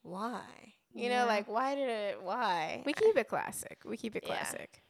why? 0.02 0.42
You 0.94 1.08
yeah. 1.08 1.22
know, 1.22 1.26
like 1.26 1.48
why 1.48 1.74
did 1.74 1.88
it? 1.88 2.22
Why? 2.22 2.84
We 2.86 2.92
keep 2.92 3.16
it 3.16 3.26
classic. 3.26 3.78
We 3.84 3.96
keep 3.96 4.14
it 4.14 4.24
classic. 4.24 4.82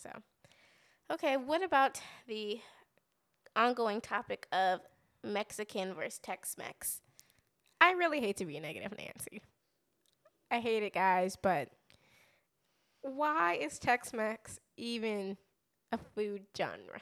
So, 0.00 0.10
okay, 1.12 1.36
what 1.36 1.62
about 1.62 2.00
the 2.26 2.60
ongoing 3.56 4.00
topic 4.00 4.46
of 4.52 4.80
Mexican 5.24 5.94
versus 5.94 6.18
Tex 6.18 6.56
Mex? 6.56 7.00
I 7.80 7.92
really 7.92 8.20
hate 8.20 8.36
to 8.38 8.46
be 8.46 8.56
a 8.56 8.60
negative 8.60 8.94
Nancy. 8.96 9.42
I 10.50 10.60
hate 10.60 10.82
it, 10.82 10.94
guys, 10.94 11.36
but 11.36 11.68
why 13.02 13.54
is 13.54 13.78
Tex 13.78 14.12
Mex 14.12 14.58
even 14.76 15.36
a 15.92 15.98
food 15.98 16.42
genre? 16.56 17.00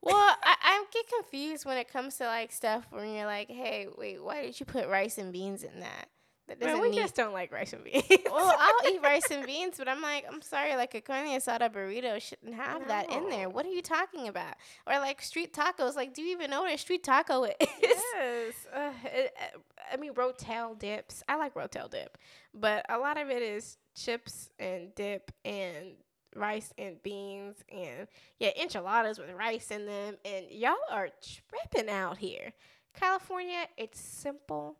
Well, 0.00 0.16
I, 0.42 0.56
I 0.60 0.84
get 0.92 1.06
confused 1.08 1.64
when 1.64 1.78
it 1.78 1.92
comes 1.92 2.16
to 2.16 2.24
like 2.24 2.50
stuff 2.50 2.86
when 2.90 3.14
you're 3.14 3.26
like, 3.26 3.48
hey, 3.48 3.86
wait, 3.96 4.22
why 4.22 4.42
did 4.42 4.58
you 4.58 4.66
put 4.66 4.88
rice 4.88 5.16
and 5.16 5.32
beans 5.32 5.62
in 5.62 5.80
that? 5.80 6.08
That 6.48 6.58
doesn't 6.58 6.74
Man, 6.74 6.82
we 6.82 6.90
need... 6.90 6.96
just 6.96 7.14
don't 7.14 7.32
like 7.32 7.52
rice 7.52 7.72
and 7.72 7.84
beans. 7.84 8.04
well, 8.26 8.56
I'll 8.58 8.92
eat 8.92 9.00
rice 9.02 9.30
and 9.30 9.46
beans, 9.46 9.76
but 9.78 9.88
I'm 9.88 10.02
like, 10.02 10.24
I'm 10.30 10.42
sorry, 10.42 10.74
like 10.74 10.94
a 10.94 11.00
carne 11.00 11.28
asada 11.28 11.72
burrito 11.72 12.20
shouldn't 12.20 12.54
have 12.54 12.82
no. 12.82 12.88
that 12.88 13.10
in 13.10 13.28
there. 13.28 13.48
What 13.48 13.64
are 13.64 13.70
you 13.70 13.82
talking 13.82 14.28
about? 14.28 14.54
Or 14.86 14.98
like 14.98 15.22
street 15.22 15.54
tacos. 15.54 15.94
Like, 15.94 16.14
do 16.14 16.22
you 16.22 16.32
even 16.32 16.50
know 16.50 16.62
what 16.62 16.72
a 16.72 16.78
street 16.78 17.04
taco 17.04 17.44
is? 17.44 17.54
Yes. 17.80 18.54
Uh, 18.74 18.90
it, 19.04 19.34
uh, 19.40 19.58
I 19.92 19.96
mean, 19.96 20.14
rotel 20.14 20.78
dips. 20.78 21.22
I 21.28 21.36
like 21.36 21.54
rotel 21.54 21.90
dip, 21.90 22.18
but 22.52 22.84
a 22.88 22.98
lot 22.98 23.20
of 23.20 23.30
it 23.30 23.42
is 23.42 23.78
chips 23.94 24.50
and 24.58 24.94
dip 24.94 25.30
and 25.44 25.94
rice 26.34 26.72
and 26.78 27.02
beans 27.02 27.56
and 27.70 28.08
yeah, 28.38 28.50
enchiladas 28.60 29.18
with 29.18 29.30
rice 29.30 29.70
in 29.70 29.86
them. 29.86 30.16
And 30.24 30.46
y'all 30.50 30.76
are 30.90 31.10
tripping 31.48 31.88
out 31.88 32.18
here. 32.18 32.52
California, 32.94 33.66
it's 33.76 34.00
simple 34.00 34.76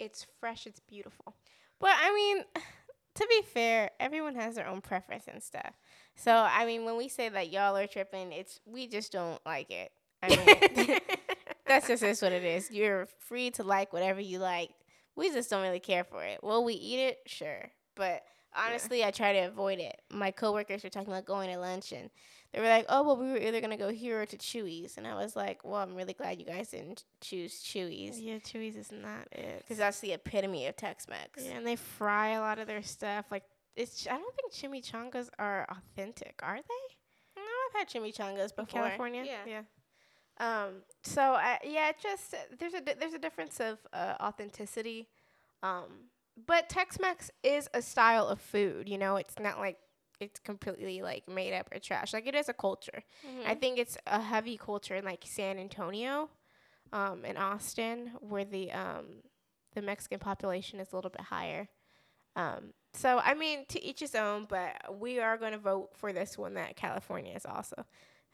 it's 0.00 0.26
fresh. 0.38 0.66
It's 0.66 0.80
beautiful. 0.80 1.34
But 1.78 1.92
I 2.00 2.14
mean, 2.14 2.44
to 3.14 3.26
be 3.28 3.42
fair, 3.42 3.90
everyone 4.00 4.34
has 4.36 4.54
their 4.54 4.66
own 4.66 4.80
preference 4.80 5.24
and 5.26 5.42
stuff. 5.42 5.74
So 6.16 6.32
I 6.32 6.66
mean, 6.66 6.84
when 6.84 6.96
we 6.96 7.08
say 7.08 7.28
that 7.28 7.50
y'all 7.50 7.76
are 7.76 7.86
tripping, 7.86 8.32
it's 8.32 8.60
we 8.66 8.86
just 8.86 9.12
don't 9.12 9.44
like 9.46 9.70
it. 9.70 9.92
I 10.22 10.28
mean, 10.28 10.98
that's 11.66 11.88
just 11.88 12.02
is 12.02 12.22
what 12.22 12.32
it 12.32 12.44
is. 12.44 12.70
You're 12.70 13.06
free 13.18 13.50
to 13.52 13.62
like 13.62 13.92
whatever 13.92 14.20
you 14.20 14.38
like. 14.38 14.70
We 15.16 15.30
just 15.30 15.50
don't 15.50 15.62
really 15.62 15.80
care 15.80 16.04
for 16.04 16.22
it. 16.22 16.42
Will 16.42 16.64
we 16.64 16.74
eat 16.74 16.98
it? 16.98 17.18
Sure, 17.26 17.70
but 17.94 18.22
honestly, 18.54 19.00
yeah. 19.00 19.08
I 19.08 19.10
try 19.10 19.32
to 19.32 19.40
avoid 19.40 19.78
it. 19.78 20.00
My 20.10 20.30
coworkers 20.30 20.84
were 20.84 20.90
talking 20.90 21.12
about 21.12 21.24
going 21.24 21.50
to 21.50 21.58
lunch 21.58 21.92
and 21.92 22.10
they 22.52 22.60
were 22.60 22.68
like, 22.68 22.86
"Oh, 22.88 23.02
well, 23.02 23.16
we 23.16 23.30
were 23.30 23.38
either 23.38 23.60
gonna 23.60 23.76
go 23.76 23.90
here 23.90 24.22
or 24.22 24.26
to 24.26 24.36
Chuy's," 24.36 24.96
and 24.96 25.06
I 25.06 25.14
was 25.14 25.36
like, 25.36 25.64
"Well, 25.64 25.76
I'm 25.76 25.94
really 25.94 26.14
glad 26.14 26.40
you 26.40 26.46
guys 26.46 26.70
didn't 26.70 27.04
choose 27.20 27.62
Chuy's." 27.62 28.20
Yeah, 28.20 28.38
Chuy's 28.38 28.76
is 28.76 28.90
not 28.90 29.28
it 29.32 29.58
because 29.60 29.78
that's 29.78 30.00
the 30.00 30.12
epitome 30.12 30.66
of 30.66 30.76
Tex-Mex. 30.76 31.44
Yeah, 31.44 31.52
and 31.52 31.66
they 31.66 31.76
fry 31.76 32.30
a 32.30 32.40
lot 32.40 32.58
of 32.58 32.66
their 32.66 32.82
stuff. 32.82 33.26
Like, 33.30 33.44
it's 33.76 34.06
I 34.06 34.18
don't 34.18 34.34
think 34.34 34.52
chimichangas 34.52 35.28
are 35.38 35.66
authentic, 35.70 36.40
are 36.42 36.56
they? 36.56 37.40
No, 37.40 37.42
I've 37.42 37.78
had 37.78 37.88
chimichangas 37.88 38.54
before. 38.54 38.80
In 38.82 38.86
California, 38.88 39.24
yeah, 39.24 39.46
yeah. 39.46 39.62
Um, 40.40 40.82
so 41.02 41.20
I, 41.20 41.58
yeah, 41.64 41.92
just 42.02 42.34
there's 42.58 42.74
a 42.74 42.82
there's 42.98 43.14
a 43.14 43.18
difference 43.18 43.60
of 43.60 43.78
uh, 43.92 44.14
authenticity. 44.20 45.08
Um, 45.62 46.08
but 46.46 46.68
Tex-Mex 46.70 47.30
is 47.42 47.68
a 47.74 47.82
style 47.82 48.26
of 48.26 48.40
food. 48.40 48.88
You 48.88 48.96
know, 48.98 49.16
it's 49.16 49.38
not 49.38 49.58
like 49.58 49.78
it's 50.20 50.40
completely 50.40 51.02
like 51.02 51.28
made 51.28 51.52
up 51.52 51.68
or 51.72 51.78
trash. 51.78 52.12
Like 52.12 52.26
it 52.26 52.34
is 52.34 52.48
a 52.48 52.52
culture. 52.52 53.02
Mm-hmm. 53.26 53.48
I 53.50 53.54
think 53.54 53.78
it's 53.78 53.96
a 54.06 54.20
heavy 54.20 54.56
culture 54.56 54.96
in 54.96 55.04
like 55.04 55.24
San 55.26 55.58
Antonio, 55.58 56.30
um, 56.92 57.22
and 57.24 57.38
Austin, 57.38 58.12
where 58.20 58.44
the 58.44 58.72
um, 58.72 59.06
the 59.74 59.82
Mexican 59.82 60.18
population 60.18 60.80
is 60.80 60.92
a 60.92 60.96
little 60.96 61.10
bit 61.10 61.22
higher. 61.22 61.68
Um, 62.36 62.72
so 62.92 63.20
I 63.22 63.34
mean, 63.34 63.64
to 63.68 63.82
each 63.82 64.00
his 64.00 64.14
own. 64.14 64.46
But 64.48 64.98
we 64.98 65.20
are 65.20 65.36
going 65.36 65.52
to 65.52 65.58
vote 65.58 65.90
for 65.96 66.12
this 66.12 66.36
one 66.36 66.54
that 66.54 66.76
California 66.76 67.34
is 67.34 67.46
also 67.46 67.84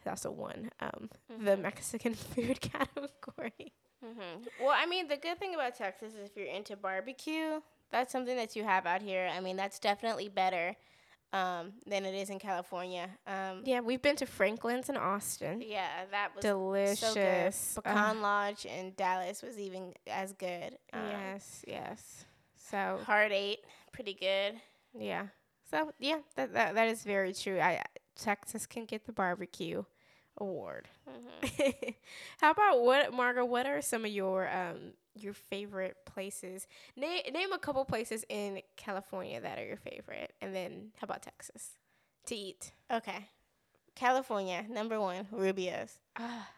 has 0.05 0.25
also 0.25 0.31
won 0.31 0.70
um, 0.81 1.11
mm-hmm. 1.33 1.44
the 1.44 1.57
Mexican 1.57 2.14
food 2.14 2.61
category. 2.61 3.72
Mm-hmm. 4.05 4.64
Well, 4.64 4.75
I 4.77 4.87
mean, 4.87 5.09
the 5.09 5.16
good 5.16 5.38
thing 5.38 5.55
about 5.55 5.77
Texas 5.77 6.14
is 6.14 6.31
if 6.31 6.37
you're 6.37 6.46
into 6.46 6.77
barbecue, 6.77 7.61
that's 7.90 8.12
something 8.12 8.37
that 8.37 8.55
you 8.55 8.64
have 8.64 8.87
out 8.87 9.03
here. 9.03 9.31
I 9.35 9.40
mean, 9.40 9.57
that's 9.57 9.79
definitely 9.79 10.29
better 10.29 10.77
um, 11.33 11.73
than 11.87 12.05
it 12.05 12.15
is 12.15 12.31
in 12.31 12.39
California. 12.39 13.09
Um, 13.27 13.62
yeah, 13.65 13.81
we've 13.81 14.03
been 14.03 14.17
to 14.17 14.27
Franklin's 14.27 14.89
in 14.89 14.97
Austin. 14.97 15.62
Yeah, 15.67 16.05
that 16.11 16.35
was 16.35 16.43
delicious. 16.43 17.57
So 17.57 17.81
Pecan 17.81 18.19
uh, 18.19 18.21
Lodge 18.21 18.65
in 18.67 18.93
Dallas 18.97 19.43
was 19.43 19.59
even 19.59 19.93
as 20.07 20.33
good. 20.33 20.77
Um, 20.93 21.03
yes, 21.11 21.65
yes. 21.67 22.25
So 22.71 23.01
Hurtado, 23.07 23.61
pretty 23.93 24.15
good. 24.15 24.61
Yeah. 24.99 25.27
So 25.71 25.93
yeah, 25.99 26.19
that 26.37 26.53
that, 26.53 26.75
that 26.75 26.89
is 26.89 27.03
very 27.03 27.33
true. 27.33 27.61
I 27.61 27.83
Texas 28.17 28.67
can 28.67 28.85
get 28.85 29.07
the 29.07 29.12
barbecue 29.12 29.85
award. 30.39 30.89
Mm-hmm. 31.09 31.91
How 32.41 32.51
about 32.51 32.83
what, 32.83 33.12
Margot? 33.12 33.45
What 33.45 33.67
are 33.67 33.83
some 33.83 34.05
of 34.05 34.11
your 34.11 34.49
um 34.49 34.93
your 35.17 35.33
favorite 35.33 35.97
places? 36.05 36.67
Name 36.97 37.23
name 37.33 37.53
a 37.53 37.59
couple 37.59 37.85
places 37.85 38.25
in 38.29 38.61
California 38.77 39.41
that 39.41 39.59
are 39.59 39.67
your 39.67 39.77
favorite, 39.77 40.33
and 40.41 40.55
then 40.55 40.93
how 41.01 41.05
about 41.05 41.23
Texas 41.23 41.71
to 42.27 42.35
eat? 42.35 42.73
Okay, 42.93 43.29
California 43.95 44.65
number 44.69 45.01
one, 45.01 45.27
Rubio's. 45.31 45.99
Ah. 46.17 46.49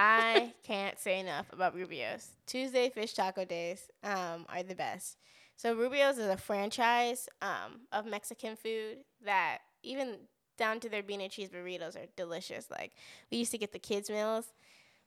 I 0.00 0.54
can't 0.62 0.98
say 0.98 1.18
enough 1.18 1.46
about 1.52 1.74
Rubio's. 1.74 2.30
Tuesday 2.46 2.88
fish 2.88 3.14
taco 3.14 3.44
days 3.44 3.90
um, 4.04 4.46
are 4.48 4.62
the 4.62 4.76
best. 4.76 5.18
So 5.56 5.74
Rubio's 5.74 6.18
is 6.18 6.28
a 6.28 6.36
franchise 6.36 7.28
um, 7.42 7.80
of 7.90 8.06
Mexican 8.06 8.54
food 8.54 8.98
that 9.24 9.58
even 9.82 10.18
down 10.56 10.78
to 10.80 10.88
their 10.88 11.02
bean 11.02 11.20
and 11.20 11.32
cheese 11.32 11.48
burritos 11.48 11.96
are 11.96 12.06
delicious. 12.16 12.70
Like 12.70 12.92
we 13.30 13.38
used 13.38 13.50
to 13.50 13.58
get 13.58 13.72
the 13.72 13.78
kids 13.80 14.08
meals 14.08 14.52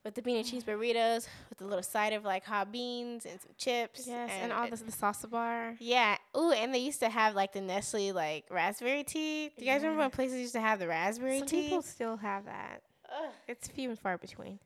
with 0.04 0.14
the 0.14 0.22
bean 0.22 0.36
and 0.36 0.46
cheese 0.46 0.64
burritos 0.64 1.28
with 1.48 1.60
a 1.60 1.64
little 1.64 1.82
side 1.82 2.12
of 2.12 2.24
like 2.24 2.44
hot 2.44 2.72
beans 2.72 3.24
and 3.24 3.40
some 3.40 3.52
chips. 3.56 4.06
Yes, 4.06 4.30
and, 4.32 4.44
and 4.44 4.52
all 4.52 4.68
this 4.68 4.80
the 4.80 4.92
salsa 4.92 5.30
bar. 5.30 5.76
Yeah. 5.78 6.16
Ooh, 6.36 6.52
and 6.52 6.74
they 6.74 6.78
used 6.78 7.00
to 7.00 7.08
have 7.08 7.34
like 7.34 7.52
the 7.52 7.60
Nestea 7.60 8.12
like 8.12 8.44
raspberry 8.50 9.04
tea. 9.04 9.50
Do 9.56 9.64
you 9.64 9.70
guys 9.70 9.82
yeah. 9.82 9.88
remember 9.88 10.02
when 10.02 10.10
places 10.10 10.40
used 10.40 10.54
to 10.54 10.60
have 10.60 10.78
the 10.78 10.88
raspberry 10.88 11.38
Some 11.38 11.48
tea? 11.48 11.62
people 11.62 11.82
still 11.82 12.16
have 12.16 12.46
that. 12.46 12.82
Ugh. 13.08 13.30
It's 13.48 13.68
few 13.68 13.90
and 13.90 13.98
far 13.98 14.18
between. 14.18 14.58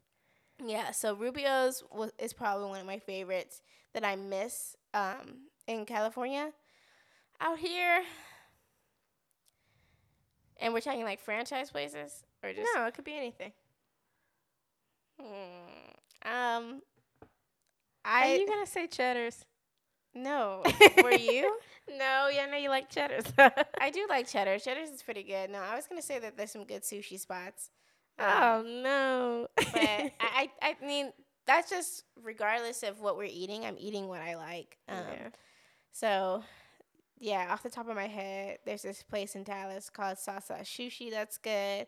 Yeah, 0.64 0.90
so 0.92 1.14
Rubio's 1.14 1.84
was, 1.92 2.12
is 2.18 2.32
probably 2.32 2.68
one 2.68 2.80
of 2.80 2.86
my 2.86 2.98
favorites 2.98 3.60
that 3.92 4.04
I 4.04 4.16
miss 4.16 4.74
um, 4.94 5.48
in 5.66 5.84
California. 5.84 6.52
Out 7.38 7.58
here, 7.58 8.02
and 10.58 10.72
we're 10.72 10.80
talking 10.80 11.04
like 11.04 11.20
franchise 11.20 11.70
places 11.70 12.24
or 12.42 12.52
just 12.54 12.66
no, 12.74 12.86
it 12.86 12.94
could 12.94 13.04
be 13.04 13.14
anything. 13.14 13.52
Hmm. 15.20 16.30
Um, 16.30 16.82
I. 18.04 18.32
Are 18.32 18.36
you 18.36 18.46
gonna 18.46 18.66
say 18.66 18.86
Cheddar's? 18.86 19.44
No. 20.14 20.62
Were 21.02 21.12
you? 21.12 21.58
no. 21.88 22.28
Yeah, 22.32 22.46
no. 22.46 22.56
You 22.56 22.70
like 22.70 22.90
Cheddar's. 22.90 23.24
I 23.38 23.90
do 23.90 24.06
like 24.08 24.28
Cheddar. 24.28 24.58
Cheddar's 24.58 24.90
is 24.90 25.02
pretty 25.02 25.22
good. 25.22 25.50
No, 25.50 25.58
I 25.58 25.76
was 25.76 25.86
gonna 25.86 26.02
say 26.02 26.18
that 26.18 26.36
there's 26.36 26.52
some 26.52 26.64
good 26.64 26.82
sushi 26.82 27.18
spots. 27.18 27.70
Um, 28.18 28.28
oh 28.28 28.62
no. 28.66 29.48
but 29.56 29.66
I, 29.76 30.12
I, 30.20 30.50
I 30.62 30.86
mean, 30.86 31.12
that's 31.46 31.70
just 31.70 32.04
regardless 32.22 32.82
of 32.82 33.00
what 33.00 33.16
we're 33.16 33.24
eating. 33.30 33.64
I'm 33.64 33.76
eating 33.78 34.08
what 34.08 34.20
I 34.20 34.36
like. 34.36 34.78
Um, 34.88 34.98
yeah. 35.12 35.28
So 35.92 36.44
yeah, 37.18 37.48
off 37.50 37.62
the 37.62 37.70
top 37.70 37.88
of 37.88 37.96
my 37.96 38.08
head, 38.08 38.58
there's 38.64 38.82
this 38.82 39.02
place 39.02 39.34
in 39.34 39.44
Dallas 39.44 39.90
called 39.90 40.18
Sasa 40.18 40.58
Sushi 40.62 41.10
that's 41.10 41.38
good. 41.38 41.86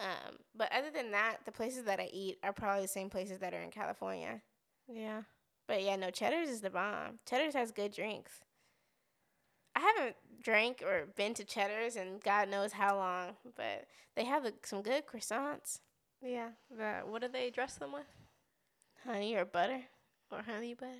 Um, 0.00 0.36
but 0.56 0.70
other 0.72 0.90
than 0.90 1.12
that, 1.12 1.38
the 1.44 1.52
places 1.52 1.84
that 1.84 2.00
I 2.00 2.08
eat 2.12 2.38
are 2.42 2.52
probably 2.52 2.82
the 2.82 2.88
same 2.88 3.10
places 3.10 3.38
that 3.38 3.54
are 3.54 3.62
in 3.62 3.70
California. 3.70 4.42
Yeah. 4.88 5.22
But 5.66 5.82
yeah, 5.82 5.96
no, 5.96 6.10
Cheddar's 6.10 6.48
is 6.48 6.60
the 6.60 6.70
bomb. 6.70 7.20
Cheddar's 7.28 7.54
has 7.54 7.70
good 7.70 7.92
drinks. 7.92 8.40
I 9.76 9.80
haven't 9.80 10.16
drank 10.42 10.82
or 10.86 11.06
been 11.16 11.34
to 11.34 11.44
Cheddar's 11.44 11.96
in 11.96 12.20
God 12.22 12.48
knows 12.48 12.72
how 12.72 12.96
long, 12.96 13.30
but 13.56 13.86
they 14.14 14.24
have 14.24 14.44
a, 14.44 14.52
some 14.62 14.82
good 14.82 15.04
croissants. 15.06 15.80
Yeah. 16.22 16.50
The, 16.70 17.00
what 17.06 17.22
do 17.22 17.28
they 17.28 17.50
dress 17.50 17.74
them 17.74 17.92
with? 17.92 18.06
Honey 19.04 19.36
or 19.36 19.44
butter? 19.44 19.80
Or 20.30 20.42
honey 20.42 20.74
butter? 20.74 20.92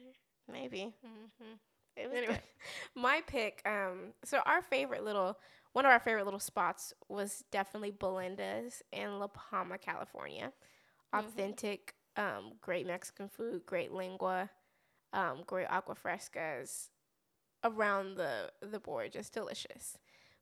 Maybe. 0.50 0.94
Mm-hmm. 1.04 1.54
It 1.96 2.08
was 2.08 2.18
anyway, 2.18 2.40
my 2.94 3.22
pick. 3.26 3.62
Um, 3.64 4.12
so 4.24 4.40
our 4.46 4.62
favorite 4.62 5.04
little, 5.04 5.38
one 5.74 5.84
of 5.84 5.90
our 5.90 6.00
favorite 6.00 6.24
little 6.24 6.40
spots 6.40 6.94
was 7.08 7.44
definitely 7.50 7.90
Belinda's 7.90 8.82
in 8.92 9.18
La 9.18 9.26
Palma, 9.26 9.76
California. 9.76 10.52
Mm-hmm. 11.14 11.26
Authentic, 11.26 11.94
um, 12.16 12.52
great 12.62 12.86
Mexican 12.86 13.28
food, 13.28 13.66
great 13.66 13.92
lengua, 13.92 14.48
um, 15.12 15.42
great 15.46 15.66
agua 15.68 15.94
frescas, 15.94 16.88
around 17.62 18.16
the 18.16 18.50
the 18.60 18.80
board, 18.80 19.12
just 19.12 19.34
delicious. 19.34 19.98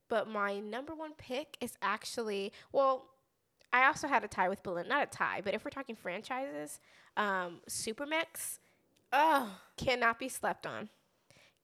But 0.07 0.29
my 0.29 0.59
number 0.59 0.95
one 0.95 1.13
pick 1.17 1.57
is 1.59 1.73
actually 1.81 2.53
well, 2.71 3.09
I 3.73 3.85
also 3.87 4.07
had 4.07 4.23
a 4.23 4.27
tie 4.27 4.49
with 4.49 4.63
Belinda, 4.63 4.87
not 4.87 5.03
a 5.03 5.07
tie, 5.07 5.41
but 5.43 5.53
if 5.53 5.65
we're 5.65 5.71
talking 5.71 5.95
franchises, 5.95 6.79
um, 7.17 7.61
Supermex, 7.67 8.59
oh, 9.11 9.59
cannot 9.77 10.19
be 10.19 10.29
slept 10.29 10.65
on 10.65 10.89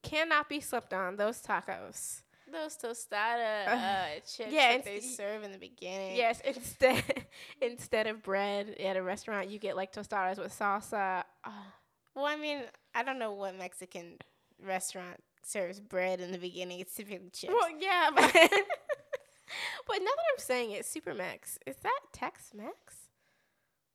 cannot 0.02 0.48
be 0.48 0.60
slept 0.60 0.92
on. 0.92 1.16
Those 1.16 1.42
tacos. 1.42 2.22
Those 2.52 2.76
tostada 2.76 3.68
uh, 3.68 4.04
chips 4.26 4.50
yeah, 4.50 4.76
that 4.76 4.84
they 4.84 5.00
serve 5.00 5.44
in 5.44 5.52
the 5.52 5.58
beginning. 5.58 6.16
Yes, 6.16 6.40
instead 6.44 7.02
instead 7.60 8.06
of 8.06 8.22
bread 8.22 8.76
at 8.80 8.96
a 8.96 9.02
restaurant, 9.02 9.48
you 9.48 9.58
get 9.58 9.76
like 9.76 9.92
tostadas 9.92 10.38
with 10.38 10.56
salsa. 10.56 11.24
Uh, 11.44 11.50
well, 12.14 12.26
I 12.26 12.36
mean, 12.36 12.62
I 12.94 13.02
don't 13.02 13.18
know 13.18 13.32
what 13.32 13.56
Mexican 13.56 14.16
restaurant 14.64 15.22
serves 15.44 15.80
bread 15.80 16.20
in 16.20 16.32
the 16.32 16.38
beginning. 16.38 16.80
It's 16.80 16.94
typically 16.94 17.30
chips. 17.32 17.52
Well, 17.52 17.70
yeah, 17.78 18.10
but 18.14 18.32
but 18.32 19.98
now 19.98 20.04
that 20.04 20.28
I'm 20.32 20.38
saying 20.38 20.72
it, 20.72 20.82
Supermex 20.82 21.58
is 21.66 21.76
that 21.82 22.00
Tex-Mex? 22.12 22.96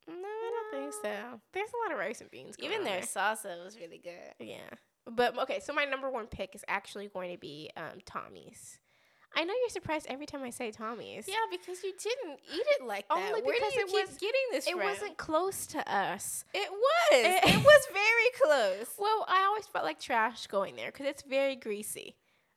No, 0.07 0.13
I 0.13 0.69
don't 0.71 0.81
think 0.81 0.93
so. 0.93 1.39
There's 1.51 1.69
a 1.69 1.83
lot 1.83 1.91
of 1.91 1.99
rice 1.99 2.21
and 2.21 2.29
beans. 2.29 2.55
Even 2.59 2.83
their 2.83 3.01
there. 3.01 3.01
salsa 3.01 3.63
was 3.63 3.77
really 3.79 3.97
good. 3.97 4.33
Yeah. 4.39 4.69
But 5.09 5.37
okay, 5.39 5.59
so 5.59 5.73
my 5.73 5.85
number 5.85 6.09
one 6.09 6.25
pick 6.27 6.55
is 6.55 6.63
actually 6.67 7.07
going 7.07 7.31
to 7.31 7.37
be 7.37 7.69
um, 7.77 7.99
Tommy's. 8.05 8.79
I 9.37 9.43
know 9.43 9.53
you're 9.53 9.69
surprised 9.69 10.05
every 10.09 10.25
time 10.25 10.43
I 10.43 10.49
say 10.49 10.71
Tommy's. 10.71 11.27
Yeah, 11.27 11.35
because 11.51 11.83
you 11.83 11.91
didn't 12.01 12.39
eat 12.53 12.63
it 12.79 12.85
like 12.87 13.07
that. 13.09 13.17
Only 13.17 13.41
Where 13.41 13.53
because 13.55 13.73
it 13.75 13.91
was- 13.91 14.17
getting 14.17 14.41
this 14.51 14.65
It 14.65 14.71
from? 14.71 14.79
wasn't 14.83 15.17
close 15.17 15.67
to 15.67 15.93
us. 15.93 16.45
It 16.53 16.71
was. 16.71 16.81
It- 17.11 17.43
It, 17.43 17.57
was 17.65 17.87
very 17.91 18.31
close. 18.41 18.87
Well, 18.97 19.25
I 19.27 19.43
always 19.43 19.67
felt 19.67 19.83
like 19.83 19.99
trash 19.99 20.47
going 20.47 20.77
there 20.77 20.87
because 20.91 21.05
it's 21.07 21.21
very 21.23 21.55
greasy. 21.57 22.15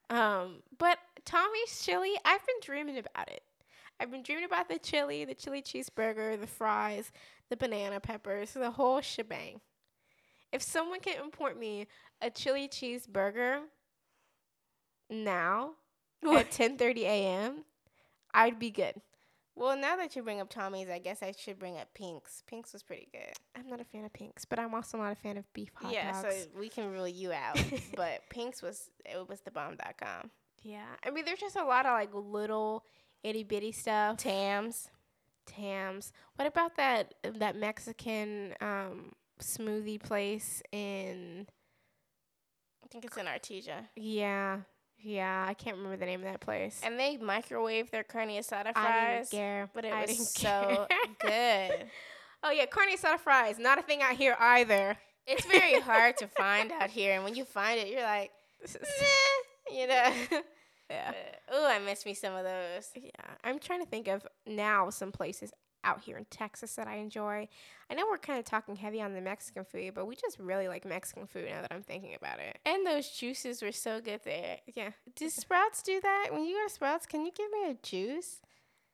Um, 0.09 0.62
but 0.78 0.99
Tommy's 1.24 1.82
chili, 1.84 2.12
I've 2.24 2.46
been 2.46 2.57
dreaming 2.62 2.96
about 2.96 3.28
it. 3.28 3.42
I've 4.01 4.11
been 4.12 4.22
dreaming 4.22 4.44
about 4.44 4.68
the 4.68 4.78
chili, 4.78 5.24
the 5.24 5.34
chili 5.34 5.61
cheeseburger, 5.61 6.40
the 6.40 6.46
fries, 6.46 7.11
the 7.51 7.57
banana 7.57 7.99
peppers, 7.99 8.53
the 8.53 8.70
whole 8.70 9.01
shebang. 9.01 9.61
If 10.53 10.62
someone 10.62 11.01
can 11.01 11.20
import 11.22 11.59
me 11.59 11.88
a 12.21 12.31
chili 12.31 12.69
cheeseburger 12.69 13.61
now 15.11 15.73
at 16.23 16.51
10:30 16.51 16.99
a.m., 17.03 17.64
I'd 18.35 18.59
be 18.59 18.71
good. 18.71 19.01
Well, 19.59 19.77
now 19.77 19.97
that 19.97 20.14
you 20.14 20.23
bring 20.23 20.41
up 20.41 20.51
Tommy's, 20.51 20.89
I 20.89 21.01
guess 21.01 21.21
I 21.21 21.33
should 21.37 21.59
bring 21.59 21.79
up 21.79 21.89
Pink's. 21.93 22.45
Pink's 22.47 22.73
was 22.73 22.85
pretty 22.85 23.09
good. 23.11 23.33
I'm 23.57 23.69
not 23.69 23.81
a 23.81 23.85
fan 23.85 24.05
of 24.05 24.12
pinks, 24.12 24.45
but 24.45 24.61
I'm 24.61 24.73
also 24.73 24.99
not 24.99 25.11
a 25.11 25.16
fan 25.16 25.37
of 25.37 25.53
beef 25.53 25.71
hot 25.75 25.93
yeah, 25.93 26.12
dogs. 26.12 26.33
so 26.33 26.49
we 26.57 26.69
can 26.69 26.93
rule 26.93 27.09
you 27.09 27.33
out. 27.33 27.61
but 27.97 28.21
Pink's 28.31 28.62
was 28.62 28.91
it 29.05 29.29
was 29.29 29.41
the 29.41 29.51
bomb.com. 29.51 30.31
Yeah, 30.62 30.87
I 31.05 31.11
mean, 31.11 31.25
there's 31.25 31.41
just 31.41 31.57
a 31.57 31.64
lot 31.64 31.87
of 31.87 31.93
like 31.93 32.11
little 32.12 32.85
itty 33.25 33.43
bitty 33.43 33.73
stuff. 33.73 34.19
Tams. 34.19 34.91
Tams. 35.45 36.12
What 36.37 36.47
about 36.47 36.77
that 36.77 37.14
that 37.25 37.57
Mexican 37.57 38.55
um, 38.61 39.12
smoothie 39.41 40.01
place 40.01 40.62
in? 40.71 41.49
I 42.89 42.93
think 42.93 43.05
it's 43.05 43.16
in 43.18 43.26
Artesia. 43.26 43.86
Yeah, 43.97 44.61
yeah. 44.99 45.45
I 45.47 45.53
can't 45.53 45.76
remember 45.76 45.99
the 45.99 46.07
name 46.07 46.20
of 46.20 46.24
that 46.24 46.41
place. 46.41 46.80
And 46.82 46.99
they 46.99 47.18
microwave 47.18 47.91
their 47.91 48.03
carne 48.03 48.30
asada 48.30 48.72
fries. 48.72 48.76
I 48.76 49.16
didn't 49.18 49.30
care, 49.30 49.70
But 49.74 49.84
it 49.84 49.93
I 49.93 50.01
was 50.03 50.32
so 50.32 50.86
good. 51.20 51.86
Oh 52.43 52.51
yeah, 52.51 52.64
carne 52.66 52.89
asada 52.97 53.18
fries. 53.18 53.59
Not 53.59 53.78
a 53.78 53.82
thing 53.82 54.01
out 54.01 54.16
here 54.16 54.36
either. 54.41 54.97
It's 55.26 55.45
very 55.45 55.78
hard 55.80 56.16
to 56.18 56.26
find 56.26 56.72
out 56.72 56.89
here, 56.89 57.14
and 57.14 57.24
when 57.24 57.34
you 57.34 57.45
find 57.45 57.78
it, 57.78 57.89
you're 57.89 58.01
like, 58.01 58.30
you 59.70 59.86
know. 59.86 60.12
yeah. 60.89 61.12
oh, 61.53 61.66
I 61.68 61.78
miss 61.80 62.07
me 62.07 62.14
some 62.14 62.34
of 62.34 62.45
those. 62.45 62.91
Yeah, 62.97 63.11
I'm 63.45 63.59
trying 63.59 63.80
to 63.80 63.86
think 63.86 64.09
of 64.09 64.26
now 64.47 64.89
some 64.89 65.12
places 65.12 65.53
out 65.89 66.03
here 66.03 66.16
in 66.16 66.26
Texas 66.26 66.74
that 66.74 66.86
I 66.86 66.97
enjoy. 66.97 67.49
I 67.91 67.95
know 67.95 68.05
we're 68.11 68.18
kind 68.18 68.39
of 68.39 68.45
talking 68.45 68.76
heavy 68.76 69.01
on 69.01 69.14
the 69.14 69.20
Mexican 69.20 69.64
food, 69.64 69.95
but 69.95 70.07
we 70.07 70.14
just 70.14 70.39
really 70.39 70.68
like 70.68 70.84
Mexican 70.84 71.26
food 71.26 71.47
now 71.49 71.62
that 71.62 71.72
I'm 71.72 71.82
thinking 71.82 72.14
about 72.14 72.39
it. 72.41 72.59
And 72.66 72.86
those 72.86 73.09
juices 73.09 73.62
were 73.62 73.72
so 73.72 74.01
good 74.01 74.20
there. 74.24 74.59
Yeah, 74.74 74.91
Do 75.16 75.30
Sprouts 75.30 75.82
do 75.82 76.01
that? 76.01 76.28
When 76.30 76.45
you 76.45 76.57
go 76.57 76.66
to 76.66 76.72
Sprouts, 76.72 77.07
can 77.07 77.24
you 77.24 77.32
give 77.34 77.51
me 77.51 77.70
a 77.70 77.74
juice? 77.82 78.41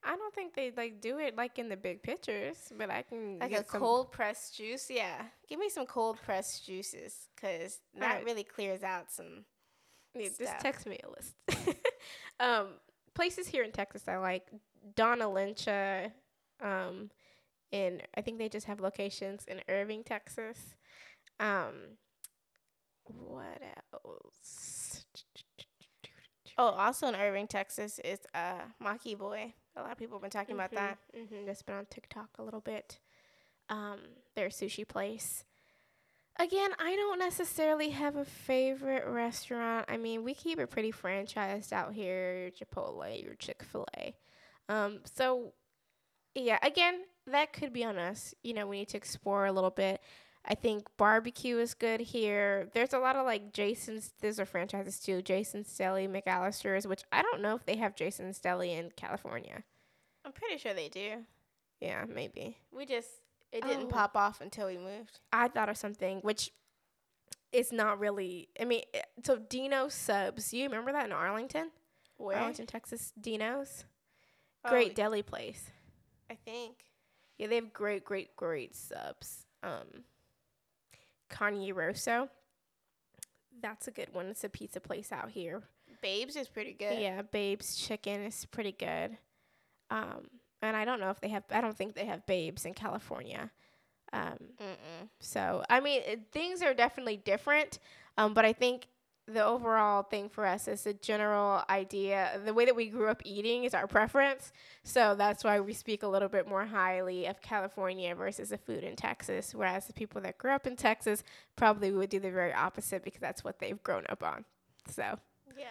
I 0.06 0.16
don't 0.16 0.34
think 0.34 0.54
they 0.54 0.70
like 0.76 1.00
do 1.00 1.18
it 1.18 1.34
like 1.36 1.58
in 1.58 1.68
the 1.68 1.76
big 1.76 2.02
pictures, 2.02 2.70
but 2.76 2.90
I 2.90 3.02
can 3.02 3.38
Like 3.38 3.52
a 3.52 3.64
cold 3.64 4.12
pressed 4.12 4.56
juice? 4.56 4.88
Yeah. 4.90 5.22
Give 5.48 5.58
me 5.58 5.68
some 5.70 5.86
cold 5.86 6.18
pressed 6.22 6.66
juices 6.66 7.28
because 7.34 7.80
that 7.98 8.10
Alright. 8.10 8.24
really 8.24 8.44
clears 8.44 8.82
out 8.82 9.10
some. 9.10 9.44
Yeah, 10.14 10.28
just 10.38 10.60
text 10.60 10.86
me 10.86 10.98
a 11.02 11.10
list. 11.10 11.76
um, 12.40 12.66
places 13.14 13.48
here 13.48 13.64
in 13.64 13.72
Texas 13.72 14.02
I 14.06 14.18
like 14.18 14.46
Donna 14.94 15.24
Lyncha, 15.24 16.12
um, 16.64 17.10
in 17.70 18.00
I 18.16 18.22
think 18.22 18.38
they 18.38 18.48
just 18.48 18.66
have 18.66 18.80
locations 18.80 19.44
in 19.46 19.60
Irving, 19.68 20.02
Texas. 20.02 20.74
Um, 21.38 21.98
what 23.04 23.62
else? 23.92 25.04
Oh, 26.56 26.68
also 26.68 27.08
in 27.08 27.14
Irving, 27.14 27.46
Texas 27.46 28.00
is 28.04 28.20
uh, 28.34 28.62
Maki 28.82 29.18
Boy. 29.18 29.54
A 29.76 29.82
lot 29.82 29.92
of 29.92 29.98
people 29.98 30.16
have 30.16 30.22
been 30.22 30.30
talking 30.30 30.54
about 30.54 30.70
that. 30.72 30.98
Mm-hmm. 31.16 31.46
That's 31.46 31.62
been 31.62 31.74
on 31.74 31.86
TikTok 31.90 32.28
a 32.38 32.42
little 32.42 32.60
bit. 32.60 33.00
Um, 33.68 33.98
their 34.36 34.48
sushi 34.48 34.86
place. 34.86 35.44
Again, 36.38 36.70
I 36.78 36.96
don't 36.96 37.18
necessarily 37.18 37.90
have 37.90 38.16
a 38.16 38.24
favorite 38.24 39.06
restaurant. 39.06 39.86
I 39.88 39.96
mean, 39.96 40.24
we 40.24 40.34
keep 40.34 40.58
it 40.58 40.70
pretty 40.70 40.92
franchised 40.92 41.72
out 41.72 41.92
here, 41.92 42.38
your 42.38 42.50
Chipotle, 42.50 43.22
your 43.22 43.34
Chick 43.34 43.62
Fil 43.62 43.86
A. 43.96 44.16
Um, 44.68 45.00
so 45.04 45.52
yeah, 46.34 46.58
again, 46.62 47.02
that 47.26 47.52
could 47.52 47.72
be 47.72 47.84
on 47.84 47.96
us. 47.98 48.34
You 48.42 48.54
know, 48.54 48.66
we 48.66 48.78
need 48.80 48.88
to 48.88 48.96
explore 48.96 49.46
a 49.46 49.52
little 49.52 49.70
bit. 49.70 50.00
I 50.46 50.54
think 50.54 50.86
barbecue 50.98 51.58
is 51.58 51.72
good 51.72 52.00
here. 52.00 52.68
There's 52.74 52.92
a 52.92 52.98
lot 52.98 53.16
of 53.16 53.24
like 53.24 53.52
Jason's. 53.54 54.12
There's 54.20 54.38
are 54.38 54.44
franchises 54.44 55.00
too. 55.00 55.22
Jason's 55.22 55.74
Deli, 55.74 56.06
McAllister's, 56.06 56.86
which 56.86 57.02
I 57.10 57.22
don't 57.22 57.40
know 57.40 57.54
if 57.56 57.64
they 57.64 57.76
have 57.76 57.96
Jason's 57.96 58.38
Deli 58.40 58.72
in 58.72 58.90
California. 58.94 59.62
I'm 60.24 60.32
pretty 60.32 60.58
sure 60.58 60.74
they 60.74 60.88
do. 60.88 61.24
Yeah, 61.80 62.04
maybe. 62.06 62.58
We 62.70 62.84
just, 62.86 63.08
it 63.52 63.62
didn't 63.62 63.84
Oh. 63.84 63.88
pop 63.88 64.16
off 64.16 64.40
until 64.42 64.66
we 64.66 64.76
moved. 64.76 65.20
I 65.32 65.48
thought 65.48 65.68
of 65.70 65.76
something 65.78 66.18
which 66.20 66.50
is 67.52 67.72
not 67.72 67.98
really. 67.98 68.48
I 68.60 68.64
mean, 68.64 68.82
eh, 68.92 69.00
so 69.24 69.38
Dino 69.38 69.88
Subs. 69.88 70.52
You 70.52 70.64
remember 70.64 70.92
that 70.92 71.06
in 71.06 71.12
Arlington, 71.12 71.70
Where? 72.18 72.36
Arlington, 72.36 72.66
Texas? 72.66 73.12
Dino's, 73.18 73.84
Oh, 74.64 74.70
great 74.70 74.94
deli 74.94 75.22
place. 75.22 75.70
I 76.30 76.34
think. 76.34 76.84
Yeah, 77.38 77.48
they 77.48 77.56
have 77.56 77.72
great, 77.72 78.04
great, 78.04 78.36
great 78.36 78.74
subs. 78.74 79.46
Um, 79.62 80.04
Cane 81.28 81.72
Rosso. 81.72 82.28
That's 83.60 83.88
a 83.88 83.90
good 83.90 84.12
one. 84.12 84.26
It's 84.26 84.44
a 84.44 84.48
pizza 84.48 84.80
place 84.80 85.10
out 85.10 85.30
here. 85.30 85.62
Babes 86.02 86.36
is 86.36 86.48
pretty 86.48 86.72
good. 86.72 86.98
Yeah, 87.00 87.22
Babes 87.22 87.76
Chicken 87.76 88.22
is 88.22 88.44
pretty 88.46 88.72
good. 88.72 89.16
Um, 89.90 90.28
and 90.60 90.76
I 90.76 90.84
don't 90.84 91.00
know 91.00 91.10
if 91.10 91.20
they 91.20 91.28
have. 91.28 91.44
I 91.50 91.60
don't 91.60 91.76
think 91.76 91.94
they 91.94 92.06
have 92.06 92.26
Babes 92.26 92.64
in 92.64 92.74
California. 92.74 93.50
Um. 94.12 94.38
So 95.20 95.64
I 95.68 95.80
mean, 95.80 96.02
it, 96.06 96.20
things 96.32 96.62
are 96.62 96.74
definitely 96.74 97.16
different. 97.16 97.78
Um, 98.16 98.34
but 98.34 98.44
I 98.44 98.52
think 98.52 98.86
the 99.26 99.44
overall 99.44 100.02
thing 100.02 100.28
for 100.28 100.44
us 100.44 100.68
is 100.68 100.82
the 100.82 100.92
general 100.92 101.62
idea. 101.70 102.38
The 102.44 102.52
way 102.52 102.66
that 102.66 102.76
we 102.76 102.88
grew 102.88 103.08
up 103.08 103.22
eating 103.24 103.64
is 103.64 103.72
our 103.72 103.86
preference. 103.86 104.52
So 104.82 105.14
that's 105.14 105.42
why 105.42 105.60
we 105.60 105.72
speak 105.72 106.02
a 106.02 106.08
little 106.08 106.28
bit 106.28 106.46
more 106.46 106.66
highly 106.66 107.26
of 107.26 107.40
California 107.40 108.14
versus 108.14 108.50
the 108.50 108.58
food 108.58 108.84
in 108.84 108.96
Texas. 108.96 109.54
Whereas 109.54 109.86
the 109.86 109.94
people 109.94 110.20
that 110.22 110.36
grew 110.36 110.50
up 110.50 110.66
in 110.66 110.76
Texas 110.76 111.22
probably 111.56 111.90
would 111.90 112.10
do 112.10 112.20
the 112.20 112.30
very 112.30 112.52
opposite 112.52 113.02
because 113.02 113.20
that's 113.20 113.42
what 113.42 113.58
they've 113.60 113.82
grown 113.82 114.04
up 114.10 114.22
on. 114.22 114.44
So 114.88 115.18
Yeah. 115.56 115.66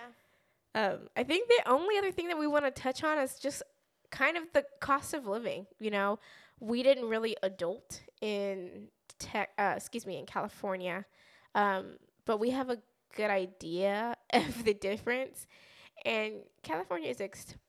um, 0.74 1.10
I 1.16 1.24
think 1.24 1.48
the 1.48 1.70
only 1.70 1.98
other 2.00 2.12
thing 2.12 2.30
that 2.30 2.40
we 2.40 2.48
want 2.48 2.66
to 2.66 2.72
touch 2.72 3.04
on 3.04 3.20
is 3.20 3.38
just 3.38 3.62
kind 4.10 4.36
of 4.36 4.44
the 4.54 4.66
cost 4.80 5.14
of 5.14 5.28
living. 5.28 5.68
You 5.80 5.92
know, 5.92 6.20
we 6.60 6.82
didn't 6.82 7.08
really 7.08 7.36
adult 7.44 8.02
in 8.22 8.88
tech, 9.20 9.50
uh, 9.60 9.74
excuse 9.78 10.08
me, 10.08 10.18
in 10.18 10.26
California, 10.26 11.06
um, 11.54 11.98
but 12.26 12.40
we 12.40 12.50
have 12.50 12.70
a 12.72 12.78
good 13.16 13.30
idea 13.30 14.16
of 14.34 14.64
the 14.64 14.74
difference. 14.74 15.48
And 16.06 16.44
California 16.64 17.10
is 17.10 17.22
expensive. 17.22 17.60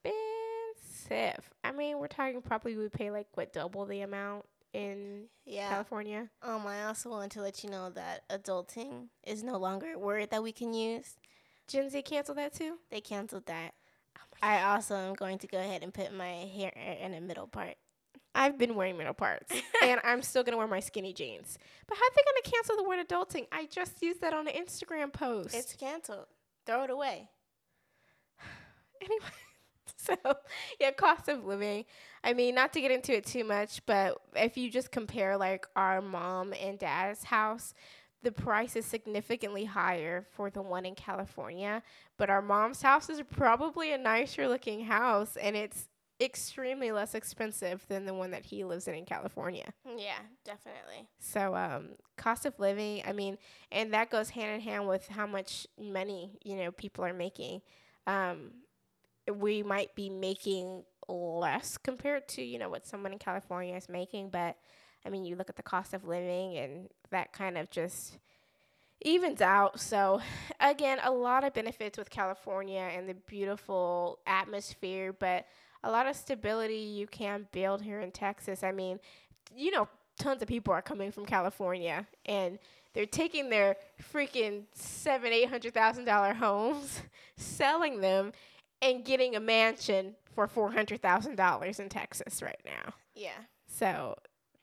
I 1.62 1.72
mean, 1.72 1.99
we're 1.99 2.09
talking 2.09 2.42
probably 2.42 2.76
we 2.76 2.88
pay 2.88 3.11
like 3.11 3.28
what 3.34 3.53
double 3.53 3.86
the 3.86 4.01
amount 4.01 4.47
in 4.72 5.24
Yeah. 5.45 5.68
California. 5.70 6.28
Um, 6.42 6.66
I 6.66 6.84
also 6.84 7.11
want 7.11 7.32
to 7.32 7.42
let 7.42 7.62
you 7.62 7.70
know 7.70 7.90
that 7.90 8.28
adulting 8.28 9.09
is 9.26 9.42
no 9.42 9.57
longer 9.59 9.92
a 9.95 9.99
word 9.99 10.30
that 10.30 10.42
we 10.42 10.53
can 10.53 10.74
use. 10.74 11.16
Gen 11.68 11.88
Z 11.90 12.03
canceled 12.03 12.38
that 12.38 12.55
too. 12.55 12.78
They 12.90 13.01
canceled 13.01 13.47
that. 13.47 13.72
Oh 14.18 14.22
I 14.42 14.62
also 14.62 14.97
am 14.97 15.14
going 15.14 15.38
to 15.38 15.47
go 15.47 15.59
ahead 15.59 15.82
and 15.82 15.95
put 15.95 16.12
my 16.12 16.26
hair 16.55 16.72
in 17.01 17.12
the 17.12 17.20
middle 17.20 17.47
part. 17.47 17.76
I've 18.35 18.59
been 18.59 18.74
wearing 18.74 18.97
middle 18.97 19.14
parts, 19.14 19.53
and 19.82 20.01
I'm 20.05 20.22
still 20.22 20.43
gonna 20.43 20.57
wear 20.57 20.66
my 20.66 20.80
skinny 20.80 21.12
jeans. 21.12 21.59
But 21.87 21.99
how 21.99 22.05
are 22.05 22.11
they 22.16 22.22
gonna 22.24 22.57
cancel 22.57 22.76
the 22.76 22.89
word 22.89 23.07
adulting? 23.07 23.47
I 23.53 23.66
just 23.66 24.03
used 24.03 24.20
that 24.22 24.32
on 24.35 24.49
an 24.49 24.55
Instagram 24.55 25.12
post. 25.12 25.55
It's 25.55 25.74
canceled. 25.74 26.26
Throw 26.66 26.85
it 26.85 26.91
away. 26.91 27.28
anyway. 29.03 29.24
So 29.97 30.16
yeah, 30.78 30.91
cost 30.91 31.28
of 31.28 31.47
living. 31.47 31.87
I 32.22 32.35
mean, 32.35 32.55
not 32.55 32.74
to 32.74 32.80
get 32.82 32.91
into 32.91 33.16
it 33.16 33.24
too 33.24 33.43
much, 33.43 33.80
but 33.87 34.18
if 34.37 34.59
you 34.59 34.70
just 34.70 34.91
compare 34.91 35.39
like 35.39 35.66
our 35.76 36.03
mom 36.03 36.53
and 36.53 36.78
dad's 36.78 37.24
house, 37.24 37.72
the 38.22 38.32
price 38.32 38.76
is 38.76 38.85
significantly 38.85 39.64
higher 39.66 40.26
for 40.32 40.51
the 40.51 40.62
one 40.62 40.85
in 40.85 40.95
California. 40.95 41.82
But 42.18 42.30
our 42.30 42.43
mom's 42.43 42.82
house 42.82 43.09
is 43.09 43.22
probably 43.30 43.93
a 43.93 43.99
nicer 43.99 44.49
looking 44.49 44.85
house, 44.85 45.37
and 45.37 45.55
it's 45.57 45.89
extremely 46.24 46.90
less 46.90 47.14
expensive 47.14 47.84
than 47.88 48.06
the 48.06 48.14
one 48.14 48.30
that 48.32 48.46
he 48.46 48.64
lives 48.64 48.88
in 48.88 48.94
in 48.94 49.04
California. 49.04 49.72
Yeah, 49.84 50.18
definitely. 50.44 51.08
So, 51.20 51.54
um, 51.54 51.90
cost 52.16 52.46
of 52.46 52.58
living, 52.58 53.02
I 53.06 53.12
mean, 53.12 53.38
and 53.70 53.92
that 53.94 54.10
goes 54.10 54.30
hand 54.30 54.54
in 54.54 54.60
hand 54.60 54.88
with 54.88 55.06
how 55.08 55.26
much 55.26 55.66
money, 55.80 56.38
you 56.44 56.56
know, 56.56 56.72
people 56.72 57.04
are 57.04 57.12
making. 57.12 57.62
Um, 58.06 58.52
we 59.32 59.62
might 59.62 59.94
be 59.94 60.10
making 60.10 60.82
less 61.08 61.78
compared 61.78 62.28
to, 62.28 62.42
you 62.42 62.58
know, 62.58 62.68
what 62.68 62.86
someone 62.86 63.12
in 63.12 63.18
California 63.18 63.76
is 63.76 63.88
making, 63.88 64.30
but 64.30 64.56
I 65.06 65.10
mean, 65.10 65.24
you 65.24 65.36
look 65.36 65.50
at 65.50 65.56
the 65.56 65.62
cost 65.62 65.94
of 65.94 66.04
living 66.04 66.56
and 66.56 66.88
that 67.10 67.32
kind 67.32 67.58
of 67.58 67.70
just 67.70 68.18
evens 69.02 69.40
out. 69.40 69.80
So, 69.80 70.20
again, 70.60 70.98
a 71.02 71.10
lot 71.10 71.44
of 71.44 71.54
benefits 71.54 71.98
with 71.98 72.10
California 72.10 72.80
and 72.80 73.08
the 73.08 73.14
beautiful 73.14 74.18
atmosphere, 74.26 75.12
but 75.12 75.46
a 75.85 75.91
lot 75.91 76.07
of 76.07 76.16
stability 76.16 76.76
you 76.76 77.07
can 77.07 77.47
build 77.53 77.82
here 77.82 78.01
in 78.01 78.11
Texas. 78.11 78.64
I 78.64 78.72
mean, 78.72 78.99
you 79.55 79.70
know, 79.70 79.87
tons 80.18 80.43
of 80.43 80.49
people 80.49 80.72
are 80.72 80.82
coming 80.82 81.12
from 81.12 81.26
California 81.26 82.07
and 82.26 82.59
they're 82.95 83.07
taking 83.07 83.51
their 83.51 83.76
freaking 84.12 84.62
seven, 84.72 85.32
eight 85.32 85.49
hundred 85.49 85.74
thousand 85.74 86.05
dollar 86.05 86.32
homes, 86.32 87.03
selling 87.37 88.01
them, 88.01 88.32
and 88.80 89.05
getting 89.05 89.37
a 89.37 89.41
mansion 89.41 90.14
for 90.35 90.47
four 90.47 90.70
hundred 90.70 91.03
thousand 91.03 91.37
dollars 91.37 91.78
in 91.78 91.89
Texas 91.89 92.41
right 92.41 92.61
now. 92.64 92.95
Yeah. 93.14 93.43
So 93.66 94.16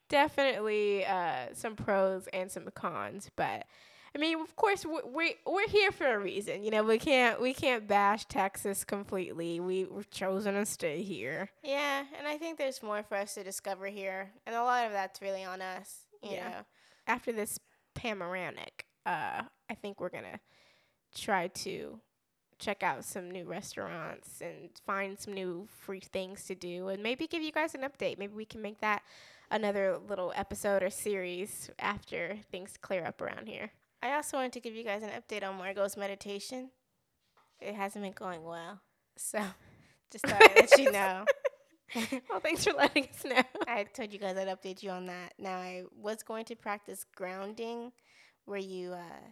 definitely 0.09 1.05
uh, 1.05 1.47
some 1.53 1.75
pros 1.75 2.27
and 2.33 2.49
some 2.49 2.67
cons, 2.73 3.29
but 3.35 3.65
I 4.13 4.19
mean, 4.19 4.41
of 4.41 4.55
course, 4.55 4.85
we 4.85 4.99
we 5.05 5.35
we're 5.45 5.67
here 5.67 5.91
for 5.91 6.05
a 6.05 6.19
reason. 6.19 6.63
You 6.63 6.71
know, 6.71 6.83
we 6.83 6.99
can't 6.99 7.39
we 7.39 7.53
can't 7.53 7.87
bash 7.87 8.25
Texas 8.25 8.83
completely. 8.83 9.59
We 9.59 9.85
we've 9.85 10.09
chosen 10.09 10.55
to 10.55 10.65
stay 10.65 11.01
here. 11.01 11.49
Yeah, 11.63 12.03
and 12.17 12.27
I 12.27 12.37
think 12.37 12.57
there's 12.57 12.83
more 12.83 13.03
for 13.03 13.15
us 13.15 13.35
to 13.35 13.43
discover 13.43 13.87
here, 13.87 14.31
and 14.45 14.55
a 14.55 14.63
lot 14.63 14.85
of 14.85 14.91
that's 14.91 15.21
really 15.21 15.43
on 15.43 15.61
us. 15.61 16.07
yeah. 16.21 16.49
Know. 16.49 16.65
After 17.07 17.31
this 17.31 17.57
panoramic, 17.95 18.85
uh, 19.05 19.43
I 19.69 19.75
think 19.81 20.01
we're 20.01 20.09
gonna 20.09 20.39
try 21.15 21.47
to 21.47 21.99
check 22.59 22.83
out 22.83 23.03
some 23.03 23.31
new 23.31 23.45
restaurants 23.45 24.39
and 24.39 24.69
find 24.85 25.19
some 25.19 25.33
new 25.33 25.67
free 25.79 26.01
things 26.01 26.43
to 26.45 26.55
do, 26.55 26.89
and 26.89 27.01
maybe 27.01 27.27
give 27.27 27.41
you 27.41 27.51
guys 27.53 27.75
an 27.75 27.81
update. 27.81 28.17
Maybe 28.17 28.33
we 28.33 28.45
can 28.45 28.61
make 28.61 28.81
that 28.81 29.03
another 29.49 29.97
little 29.97 30.33
episode 30.35 30.83
or 30.83 30.89
series 30.89 31.69
after 31.79 32.37
things 32.51 32.77
clear 32.81 33.05
up 33.05 33.21
around 33.21 33.47
here. 33.47 33.71
I 34.01 34.13
also 34.15 34.37
wanted 34.37 34.53
to 34.53 34.59
give 34.59 34.73
you 34.75 34.83
guys 34.83 35.03
an 35.03 35.09
update 35.11 35.47
on 35.47 35.57
Margot's 35.57 35.95
meditation. 35.97 36.71
It 37.59 37.75
hasn't 37.75 38.03
been 38.03 38.13
going 38.13 38.43
well. 38.43 38.81
So 39.17 39.39
just 40.11 40.25
thought 40.25 40.41
I'd 40.41 40.55
let 40.55 40.79
you 40.79 40.91
know. 40.91 41.25
well, 42.29 42.39
thanks 42.39 42.63
for 42.63 42.73
letting 42.73 43.05
us 43.05 43.23
know. 43.25 43.41
I 43.67 43.83
told 43.83 44.13
you 44.13 44.19
guys 44.19 44.37
I'd 44.37 44.47
update 44.47 44.81
you 44.81 44.89
on 44.91 45.07
that. 45.07 45.33
Now, 45.37 45.57
I 45.57 45.83
was 45.95 46.23
going 46.23 46.45
to 46.45 46.55
practice 46.55 47.05
grounding 47.15 47.91
where 48.45 48.59
you 48.59 48.93
uh, 48.93 49.27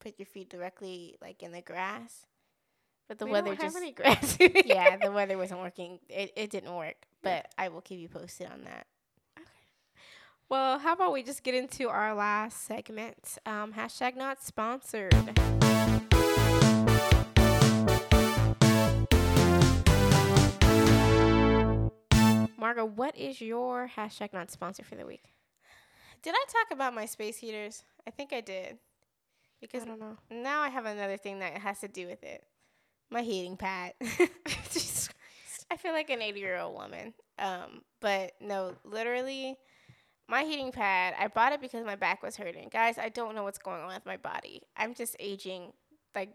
put 0.00 0.18
your 0.18 0.26
feet 0.26 0.50
directly 0.50 1.16
like 1.22 1.42
in 1.42 1.52
the 1.52 1.62
grass. 1.62 2.26
But 3.08 3.18
the 3.18 3.26
we 3.26 3.32
weather 3.32 3.54
just 3.56 3.76
Any 3.76 3.92
grass. 3.92 4.36
yeah, 4.64 4.96
the 4.96 5.10
weather 5.10 5.36
wasn't 5.36 5.60
working. 5.60 5.98
It 6.08 6.32
it 6.36 6.50
didn't 6.50 6.74
work. 6.74 6.94
But 7.22 7.46
I 7.58 7.68
will 7.68 7.80
keep 7.80 7.98
you 7.98 8.08
posted 8.08 8.48
on 8.50 8.62
that. 8.64 8.86
Well, 10.50 10.80
how 10.80 10.94
about 10.94 11.12
we 11.12 11.22
just 11.22 11.44
get 11.44 11.54
into 11.54 11.88
our 11.88 12.12
last 12.12 12.64
segment? 12.64 13.38
Um, 13.46 13.72
hashtag 13.72 14.16
not 14.16 14.42
sponsored. 14.42 15.14
Margot, 22.58 22.84
what 22.84 23.16
is 23.16 23.40
your 23.40 23.88
hashtag 23.96 24.32
not 24.32 24.50
sponsored 24.50 24.86
for 24.86 24.96
the 24.96 25.06
week? 25.06 25.22
Did 26.20 26.34
I 26.34 26.44
talk 26.48 26.72
about 26.72 26.94
my 26.94 27.06
space 27.06 27.36
heaters? 27.36 27.84
I 28.04 28.10
think 28.10 28.32
I 28.32 28.40
did. 28.40 28.78
Because 29.60 29.84
I 29.84 29.86
don't 29.86 30.00
know. 30.00 30.16
Now 30.32 30.62
I 30.62 30.68
have 30.68 30.84
another 30.84 31.16
thing 31.16 31.38
that 31.38 31.58
has 31.58 31.78
to 31.78 31.88
do 31.88 32.08
with 32.08 32.24
it. 32.24 32.42
My 33.08 33.22
heating 33.22 33.56
pad. 33.56 33.92
I 35.70 35.76
feel 35.76 35.92
like 35.92 36.10
an 36.10 36.20
80 36.20 36.40
year 36.40 36.58
old 36.58 36.74
woman. 36.74 37.14
Um, 37.38 37.82
but 38.00 38.32
no, 38.40 38.74
literally 38.82 39.56
my 40.30 40.44
heating 40.44 40.72
pad, 40.72 41.14
I 41.18 41.28
bought 41.28 41.52
it 41.52 41.60
because 41.60 41.84
my 41.84 41.96
back 41.96 42.22
was 42.22 42.36
hurting. 42.36 42.68
Guys, 42.72 42.98
I 42.98 43.08
don't 43.08 43.34
know 43.34 43.42
what's 43.42 43.58
going 43.58 43.80
on 43.82 43.88
with 43.88 44.06
my 44.06 44.16
body. 44.16 44.62
I'm 44.76 44.94
just 44.94 45.16
aging 45.18 45.72
like 46.14 46.30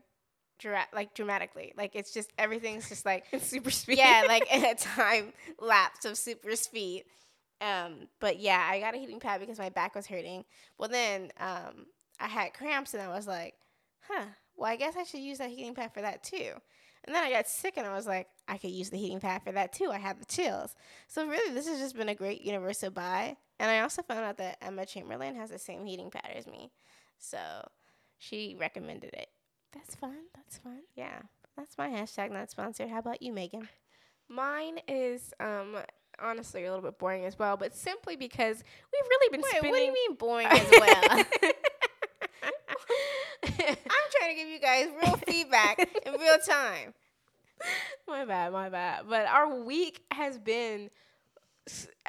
dra- 0.60 0.88
like 0.94 1.14
dramatically. 1.14 1.74
Like 1.78 1.96
it's 1.96 2.14
just 2.14 2.32
everything's 2.38 2.90
just 2.90 3.06
like 3.06 3.26
super 3.40 3.72
speed. 3.72 3.98
Yeah, 3.98 4.26
like 4.28 4.46
in 4.54 4.66
a 4.66 4.76
time 4.76 5.34
lapse 5.60 6.06
of 6.06 6.18
super 6.18 6.56
speed. 6.56 7.06
Um, 7.62 8.10
but 8.20 8.40
yeah, 8.40 8.68
I 8.70 8.82
got 8.82 8.96
a 8.96 8.98
heating 8.98 9.20
pad 9.20 9.40
because 9.40 9.58
my 9.58 9.70
back 9.70 9.96
was 9.96 10.08
hurting. 10.08 10.44
Well, 10.78 10.90
then 10.90 11.32
um, 11.40 11.86
I 12.20 12.28
had 12.28 12.54
cramps 12.54 12.94
and 12.94 13.02
I 13.02 13.08
was 13.08 13.28
like, 13.28 13.54
huh, 14.08 14.26
well, 14.58 14.70
I 14.70 14.76
guess 14.76 14.96
I 14.98 15.04
should 15.04 15.22
use 15.22 15.38
that 15.38 15.50
heating 15.50 15.74
pad 15.74 15.94
for 15.94 16.02
that 16.02 16.22
too. 16.22 16.52
And 17.06 17.16
then 17.16 17.24
I 17.24 17.32
got 17.32 17.48
sick 17.48 17.76
and 17.78 17.86
I 17.88 17.96
was 17.96 18.08
like, 18.08 18.28
I 18.48 18.58
could 18.58 18.72
use 18.72 18.90
the 18.90 18.98
heating 18.98 19.20
pad 19.20 19.44
for 19.44 19.52
that 19.52 19.72
too. 19.72 19.90
I 19.92 20.00
had 20.00 20.20
the 20.20 20.26
chills. 20.26 20.76
So 21.08 21.28
really, 21.28 21.54
this 21.54 21.68
has 21.68 21.80
just 21.80 21.96
been 21.96 22.10
a 22.10 22.16
great 22.16 22.42
universal 22.42 22.90
buy. 22.90 23.38
And 23.60 23.72
I 23.72 23.80
also 23.80 24.02
found 24.02 24.22
out 24.22 24.38
that 24.38 24.58
Emma 24.62 24.86
Chamberlain 24.86 25.36
has 25.36 25.50
the 25.50 25.60
same 25.60 25.86
heating 25.86 26.12
pad 26.12 26.32
as 26.36 26.46
me. 26.48 26.72
So 27.18 27.40
she 28.18 28.56
recommended 28.60 29.14
it. 29.14 29.30
That's 29.74 29.96
fun. 29.96 30.18
That's 30.36 30.58
fun. 30.58 30.82
Yeah. 30.96 31.20
That's 31.58 31.78
my 31.78 31.90
hashtag 31.90 32.32
not 32.32 32.52
sponsored. 32.52 32.90
How 32.90 33.00
about 33.00 33.22
you, 33.22 33.32
Megan? 33.32 33.70
Mine 34.28 34.80
is 34.88 35.34
um 35.40 35.78
honestly 36.22 36.66
a 36.66 36.70
little 36.70 36.84
bit 36.84 36.98
boring 36.98 37.26
as 37.26 37.38
well, 37.38 37.58
but 37.58 37.76
simply 37.76 38.16
because 38.16 38.64
we've 38.92 39.10
really 39.10 39.32
been 39.32 39.42
Wait, 39.42 39.52
spinning. 39.52 39.72
What 39.72 39.78
do 39.78 39.84
you 39.86 39.94
mean 39.94 40.16
boring 40.16 40.48
as 40.48 40.72
well? 40.72 41.26
I'm 43.44 44.10
trying 44.20 44.32
to 44.32 44.36
give 44.36 44.48
you 44.50 44.60
guys 44.60 44.88
real 45.02 45.16
feedback 45.18 45.80
in 46.06 46.14
real 46.14 46.38
time. 46.46 46.94
My 48.08 48.26
bad, 48.26 48.52
my 48.52 48.70
bad. 48.70 49.06
But 49.10 49.28
our 49.28 49.64
week 49.64 50.02
has 50.12 50.38
been 50.38 50.90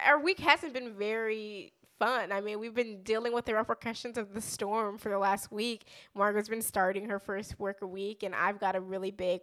our 0.04 0.20
week 0.20 0.40
hasn't 0.40 0.72
been 0.74 0.92
very 0.94 1.72
fun. 1.98 2.32
I 2.32 2.40
mean, 2.40 2.60
we've 2.60 2.74
been 2.74 3.02
dealing 3.02 3.32
with 3.32 3.46
the 3.46 3.54
repercussions 3.54 4.18
of 4.18 4.34
the 4.34 4.40
storm 4.40 4.98
for 4.98 5.08
the 5.08 5.18
last 5.18 5.50
week. 5.50 5.86
Margot's 6.14 6.48
been 6.48 6.62
starting 6.62 7.08
her 7.08 7.18
first 7.18 7.58
work 7.58 7.78
week, 7.82 8.22
and 8.22 8.34
I've 8.34 8.60
got 8.60 8.76
a 8.76 8.80
really 8.80 9.10
big 9.10 9.42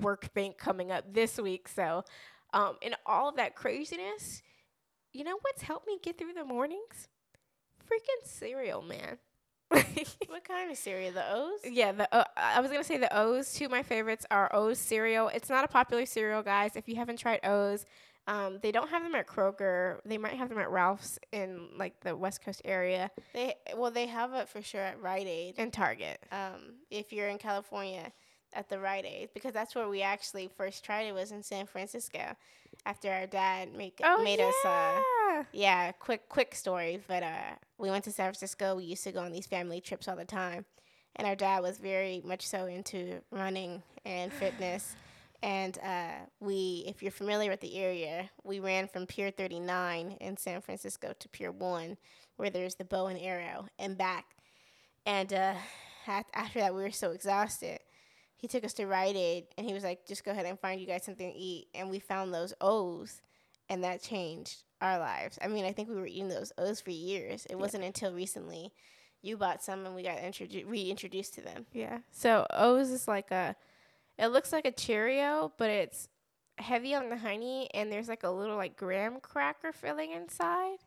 work 0.00 0.32
thing 0.34 0.54
coming 0.58 0.92
up 0.92 1.12
this 1.12 1.38
week. 1.38 1.68
So, 1.68 2.04
um, 2.52 2.76
in 2.82 2.94
all 3.06 3.28
of 3.28 3.36
that 3.36 3.54
craziness, 3.54 4.42
you 5.12 5.24
know 5.24 5.38
what's 5.40 5.62
helped 5.62 5.86
me 5.86 5.98
get 6.02 6.18
through 6.18 6.34
the 6.34 6.44
mornings? 6.44 7.08
Freaking 7.84 8.28
cereal, 8.28 8.82
man. 8.82 9.18
what 9.70 10.44
kind 10.44 10.70
of 10.70 10.76
cereal? 10.76 11.12
The 11.12 11.32
O's? 11.32 11.60
Yeah, 11.64 11.92
the 11.92 12.14
uh, 12.14 12.24
I 12.36 12.60
was 12.60 12.70
gonna 12.70 12.84
say 12.84 12.98
the 12.98 13.16
O's. 13.16 13.52
Two 13.52 13.66
of 13.66 13.70
my 13.70 13.82
favorites 13.84 14.26
are 14.30 14.50
O's 14.54 14.78
cereal. 14.78 15.28
It's 15.28 15.48
not 15.48 15.64
a 15.64 15.68
popular 15.68 16.06
cereal, 16.06 16.42
guys. 16.42 16.74
If 16.74 16.88
you 16.88 16.96
haven't 16.96 17.18
tried 17.18 17.40
O's, 17.44 17.86
um, 18.30 18.60
they 18.62 18.70
don't 18.70 18.88
have 18.88 19.02
them 19.02 19.14
at 19.16 19.26
Kroger. 19.26 19.98
They 20.04 20.16
might 20.16 20.34
have 20.34 20.48
them 20.48 20.58
at 20.58 20.70
Ralph's 20.70 21.18
in 21.32 21.68
like 21.76 21.98
the 22.00 22.16
West 22.16 22.44
Coast 22.44 22.62
area. 22.64 23.10
They 23.34 23.54
well, 23.76 23.90
they 23.90 24.06
have 24.06 24.32
it 24.34 24.48
for 24.48 24.62
sure 24.62 24.80
at 24.80 25.02
Rite 25.02 25.26
Aid 25.26 25.56
and 25.58 25.72
Target. 25.72 26.24
Um, 26.30 26.76
if 26.90 27.12
you're 27.12 27.28
in 27.28 27.38
California, 27.38 28.12
at 28.52 28.68
the 28.68 28.78
Rite 28.78 29.04
Aid 29.04 29.30
because 29.34 29.52
that's 29.52 29.74
where 29.74 29.88
we 29.88 30.02
actually 30.02 30.48
first 30.56 30.84
tried 30.84 31.02
it 31.02 31.14
was 31.14 31.32
in 31.32 31.42
San 31.42 31.66
Francisco, 31.66 32.36
after 32.86 33.10
our 33.10 33.26
dad 33.26 33.74
make 33.74 34.00
oh, 34.02 34.22
made 34.22 34.38
yeah. 34.38 34.46
us. 34.48 34.64
Uh, 34.64 35.44
yeah, 35.52 35.92
quick 35.92 36.28
quick 36.28 36.54
story, 36.54 37.00
but 37.06 37.22
uh, 37.22 37.54
we 37.78 37.90
went 37.90 38.04
to 38.04 38.12
San 38.12 38.26
Francisco. 38.26 38.76
We 38.76 38.84
used 38.84 39.04
to 39.04 39.12
go 39.12 39.20
on 39.20 39.32
these 39.32 39.46
family 39.46 39.80
trips 39.80 40.08
all 40.08 40.16
the 40.16 40.24
time, 40.24 40.64
and 41.16 41.26
our 41.26 41.36
dad 41.36 41.62
was 41.62 41.78
very 41.78 42.22
much 42.24 42.46
so 42.46 42.66
into 42.66 43.20
running 43.30 43.82
and 44.04 44.32
fitness. 44.32 44.94
And 45.42 45.78
uh, 45.78 46.26
we, 46.38 46.84
if 46.86 47.02
you're 47.02 47.12
familiar 47.12 47.50
with 47.50 47.60
the 47.60 47.76
area, 47.76 48.30
we 48.44 48.60
ran 48.60 48.88
from 48.88 49.06
Pier 49.06 49.30
39 49.30 50.18
in 50.20 50.36
San 50.36 50.60
Francisco 50.60 51.14
to 51.18 51.28
Pier 51.28 51.50
1, 51.50 51.96
where 52.36 52.50
there's 52.50 52.74
the 52.74 52.84
bow 52.84 53.06
and 53.06 53.18
arrow, 53.18 53.66
and 53.78 53.96
back. 53.96 54.26
And 55.06 55.32
uh, 55.32 55.54
after 56.06 56.60
that, 56.60 56.74
we 56.74 56.82
were 56.82 56.90
so 56.90 57.12
exhausted. 57.12 57.78
He 58.36 58.48
took 58.48 58.64
us 58.64 58.74
to 58.74 58.86
Rite 58.86 59.16
Aid, 59.16 59.46
and 59.56 59.66
he 59.66 59.72
was 59.72 59.84
like, 59.84 60.06
just 60.06 60.24
go 60.24 60.30
ahead 60.30 60.46
and 60.46 60.58
find 60.58 60.80
you 60.80 60.86
guys 60.86 61.04
something 61.04 61.30
to 61.30 61.38
eat. 61.38 61.68
And 61.74 61.90
we 61.90 61.98
found 61.98 62.34
those 62.34 62.52
O's, 62.60 63.22
and 63.68 63.82
that 63.84 64.02
changed 64.02 64.64
our 64.80 64.98
lives. 64.98 65.38
I 65.42 65.48
mean, 65.48 65.64
I 65.64 65.72
think 65.72 65.88
we 65.88 65.96
were 65.96 66.06
eating 66.06 66.28
those 66.28 66.52
O's 66.58 66.80
for 66.80 66.90
years. 66.90 67.46
It 67.46 67.52
yeah. 67.52 67.56
wasn't 67.56 67.84
until 67.84 68.12
recently 68.12 68.72
you 69.22 69.36
bought 69.36 69.62
some 69.62 69.84
and 69.84 69.94
we 69.94 70.02
got 70.02 70.18
introdu- 70.18 70.66
reintroduced 70.66 71.34
to 71.34 71.42
them. 71.42 71.66
Yeah. 71.72 71.98
So 72.10 72.46
O's 72.50 72.90
is 72.90 73.06
like 73.06 73.30
a 73.30 73.54
it 74.20 74.28
looks 74.28 74.52
like 74.52 74.66
a 74.66 74.70
Cheerio, 74.70 75.52
but 75.56 75.70
it's 75.70 76.08
heavy 76.58 76.94
on 76.94 77.08
the 77.08 77.16
honey, 77.16 77.68
and 77.72 77.90
there's 77.90 78.08
like 78.08 78.22
a 78.22 78.30
little 78.30 78.56
like 78.56 78.76
graham 78.76 79.18
cracker 79.20 79.72
filling 79.72 80.12
inside. 80.12 80.78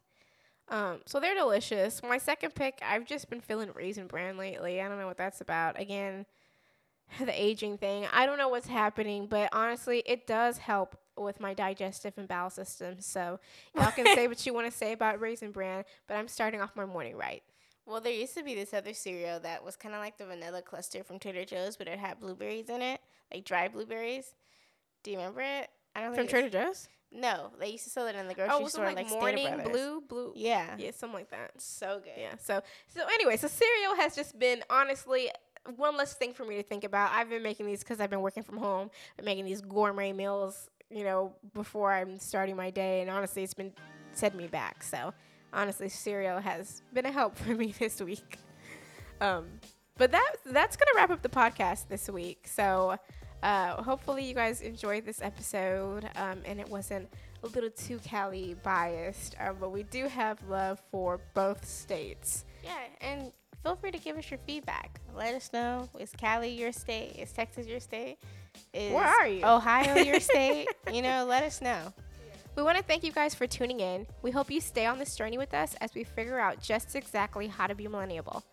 Um, 0.69 0.99
so 1.05 1.19
they're 1.19 1.35
delicious. 1.35 2.01
My 2.03 2.17
second 2.19 2.55
pick, 2.55 2.79
I've 2.81 3.05
just 3.05 3.29
been 3.29 3.41
feeling 3.41 3.71
raisin 3.73 4.07
bran 4.07 4.37
lately. 4.37 4.79
I 4.79 4.87
don't 4.87 4.99
know 4.99 5.07
what 5.07 5.17
that's 5.17 5.41
about. 5.41 5.79
Again, 5.79 6.25
the 7.19 7.43
aging 7.43 7.77
thing. 7.77 8.05
I 8.13 8.25
don't 8.25 8.37
know 8.37 8.49
what's 8.49 8.67
happening, 8.67 9.27
but 9.27 9.49
honestly, 9.51 10.03
it 10.05 10.27
does 10.27 10.59
help 10.59 10.95
with 11.17 11.39
my 11.39 11.53
digestive 11.53 12.13
and 12.17 12.27
bowel 12.27 12.49
system. 12.49 12.95
So 12.99 13.39
y'all 13.75 13.91
can 13.91 14.05
say 14.15 14.27
what 14.29 14.45
you 14.45 14.53
want 14.53 14.71
to 14.71 14.77
say 14.77 14.93
about 14.93 15.19
raisin 15.19 15.51
bran, 15.51 15.83
but 16.07 16.15
I'm 16.15 16.27
starting 16.27 16.61
off 16.61 16.75
my 16.75 16.85
morning 16.85 17.15
right. 17.15 17.43
Well, 17.85 17.99
there 17.99 18.13
used 18.13 18.35
to 18.37 18.43
be 18.43 18.55
this 18.55 18.73
other 18.73 18.93
cereal 18.93 19.39
that 19.41 19.63
was 19.63 19.75
kind 19.75 19.93
of 19.93 19.99
like 19.99 20.17
the 20.17 20.25
vanilla 20.25 20.61
cluster 20.61 21.03
from 21.03 21.19
Trader 21.19 21.45
Joe's, 21.45 21.75
but 21.75 21.87
it 21.87 21.99
had 21.99 22.19
blueberries 22.19 22.69
in 22.69 22.81
it, 22.81 23.01
like 23.33 23.43
dry 23.43 23.67
blueberries. 23.67 24.33
Do 25.03 25.11
you 25.11 25.17
remember 25.17 25.41
it? 25.41 25.69
I 25.95 26.01
don't 26.01 26.15
from 26.15 26.27
Trader 26.27 26.49
Joe's. 26.49 26.87
No, 27.11 27.51
they 27.59 27.69
used 27.69 27.83
to 27.83 27.89
sell 27.89 28.07
it 28.07 28.15
in 28.15 28.27
the 28.27 28.33
oh, 28.33 28.35
grocery 28.35 28.63
oh, 28.63 28.67
store, 28.67 28.85
like, 28.85 28.95
like 28.95 29.09
morning 29.09 29.61
blue, 29.63 30.01
blue. 30.01 30.33
Yeah, 30.35 30.75
yeah, 30.77 30.91
something 30.91 31.19
like 31.19 31.29
that. 31.29 31.51
So 31.61 32.01
good. 32.03 32.13
Yeah. 32.17 32.35
So 32.41 32.61
so 32.87 33.01
anyway, 33.13 33.37
so 33.37 33.47
cereal 33.47 33.95
has 33.95 34.15
just 34.15 34.39
been 34.39 34.63
honestly 34.69 35.29
one 35.75 35.95
less 35.95 36.13
thing 36.13 36.33
for 36.33 36.45
me 36.45 36.55
to 36.55 36.63
think 36.63 36.83
about. 36.83 37.11
I've 37.11 37.29
been 37.29 37.43
making 37.43 37.67
these 37.67 37.79
because 37.79 37.99
I've 37.99 38.09
been 38.09 38.21
working 38.21 38.43
from 38.43 38.57
home. 38.57 38.89
I'm 39.19 39.25
making 39.25 39.45
these 39.45 39.61
gourmet 39.61 40.11
meals, 40.11 40.69
you 40.89 41.03
know, 41.03 41.33
before 41.53 41.93
I'm 41.93 42.17
starting 42.17 42.55
my 42.55 42.71
day, 42.71 43.01
and 43.01 43.09
honestly, 43.09 43.43
it's 43.43 43.53
been 43.53 43.73
set 44.13 44.35
me 44.35 44.47
back. 44.47 44.81
So 44.83 45.13
honestly, 45.53 45.89
cereal 45.89 46.39
has 46.39 46.81
been 46.93 47.05
a 47.05 47.11
help 47.11 47.37
for 47.43 47.55
me 47.55 47.73
this 47.79 48.01
week. 48.01 48.37
Um, 49.21 49.45
but 49.97 50.11
that 50.11 50.33
that's 50.45 50.75
gonna 50.75 50.91
wrap 50.95 51.11
up 51.11 51.21
the 51.21 51.29
podcast 51.29 51.87
this 51.87 52.09
week. 52.09 52.47
So 52.47 52.97
uh, 53.43 53.81
hopefully 53.83 54.25
you 54.25 54.33
guys 54.33 54.61
enjoyed 54.61 55.05
this 55.05 55.21
episode, 55.21 56.09
um, 56.15 56.39
and 56.45 56.59
it 56.59 56.69
wasn't 56.69 57.07
a 57.43 57.47
little 57.47 57.69
too 57.69 57.99
Cali 57.99 58.55
biased. 58.63 59.35
Um, 59.39 59.57
but 59.59 59.71
we 59.71 59.83
do 59.83 60.07
have 60.07 60.39
love 60.49 60.81
for 60.91 61.19
both 61.33 61.65
states. 61.65 62.45
Yeah, 62.63 62.77
and 63.01 63.31
feel 63.61 63.75
free 63.75 63.91
to 63.91 63.97
give 63.97 64.17
us 64.17 64.31
your 64.31 64.39
feedback. 64.39 64.99
Let 65.15 65.35
us 65.35 65.51
know. 65.53 65.89
Is 65.99 66.11
Cali 66.17 66.49
your 66.49 66.71
state? 66.71 67.17
Is 67.19 67.31
Texas 67.31 67.67
your 67.67 67.79
state? 67.79 68.17
Is 68.73 68.93
Where 68.93 69.03
are 69.03 69.27
you? 69.27 69.45
Ohio 69.45 69.97
your 69.97 70.19
state? 70.31 70.67
You 70.91 71.01
know, 71.01 71.25
let 71.25 71.43
us 71.43 71.61
know. 71.61 71.93
We 72.55 72.61
want 72.61 72.77
to 72.77 72.83
thank 72.83 73.03
you 73.03 73.11
guys 73.11 73.33
for 73.33 73.47
tuning 73.47 73.79
in. 73.79 74.05
We 74.21 74.29
hope 74.29 74.51
you 74.51 74.61
stay 74.61 74.85
on 74.85 74.99
this 74.99 75.15
journey 75.15 75.39
with 75.39 75.55
us 75.55 75.75
as 75.81 75.95
we 75.95 76.03
figure 76.03 76.39
out 76.39 76.61
just 76.61 76.95
exactly 76.95 77.47
how 77.47 77.65
to 77.65 77.73
be 77.73 77.87
millennial. 77.87 78.43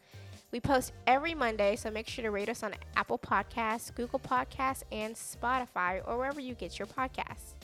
We 0.53 0.59
post 0.59 0.93
every 1.07 1.35
Monday, 1.35 1.77
so 1.77 1.91
make 1.91 2.09
sure 2.09 2.23
to 2.23 2.31
rate 2.31 2.49
us 2.49 2.63
on 2.63 2.75
Apple 2.97 3.19
Podcasts, 3.19 3.95
Google 3.95 4.19
Podcasts, 4.19 4.83
and 4.91 5.15
Spotify, 5.15 6.01
or 6.09 6.17
wherever 6.17 6.41
you 6.41 6.55
get 6.55 6.79
your 6.79 6.89
podcasts. 6.89 7.55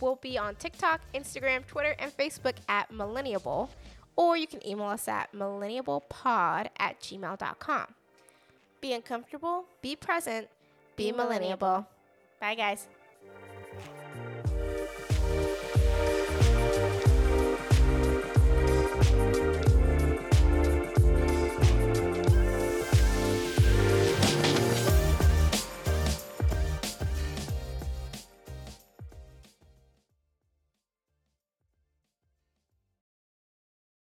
We'll 0.00 0.16
be 0.16 0.38
on 0.38 0.54
TikTok, 0.54 1.00
Instagram, 1.14 1.66
Twitter, 1.66 1.94
and 1.98 2.16
Facebook 2.16 2.54
at 2.68 2.90
Millenniable, 2.92 3.68
or 4.16 4.36
you 4.36 4.46
can 4.46 4.66
email 4.66 4.86
us 4.86 5.08
at 5.08 5.32
millenniablepod 5.32 6.68
at 6.78 7.00
gmail.com. 7.00 7.86
Be 8.80 8.92
uncomfortable, 8.92 9.64
be 9.80 9.96
present, 9.96 10.48
be, 10.96 11.10
be 11.10 11.16
millenniable. 11.16 11.86
Bye, 12.40 12.54
guys. 12.54 12.88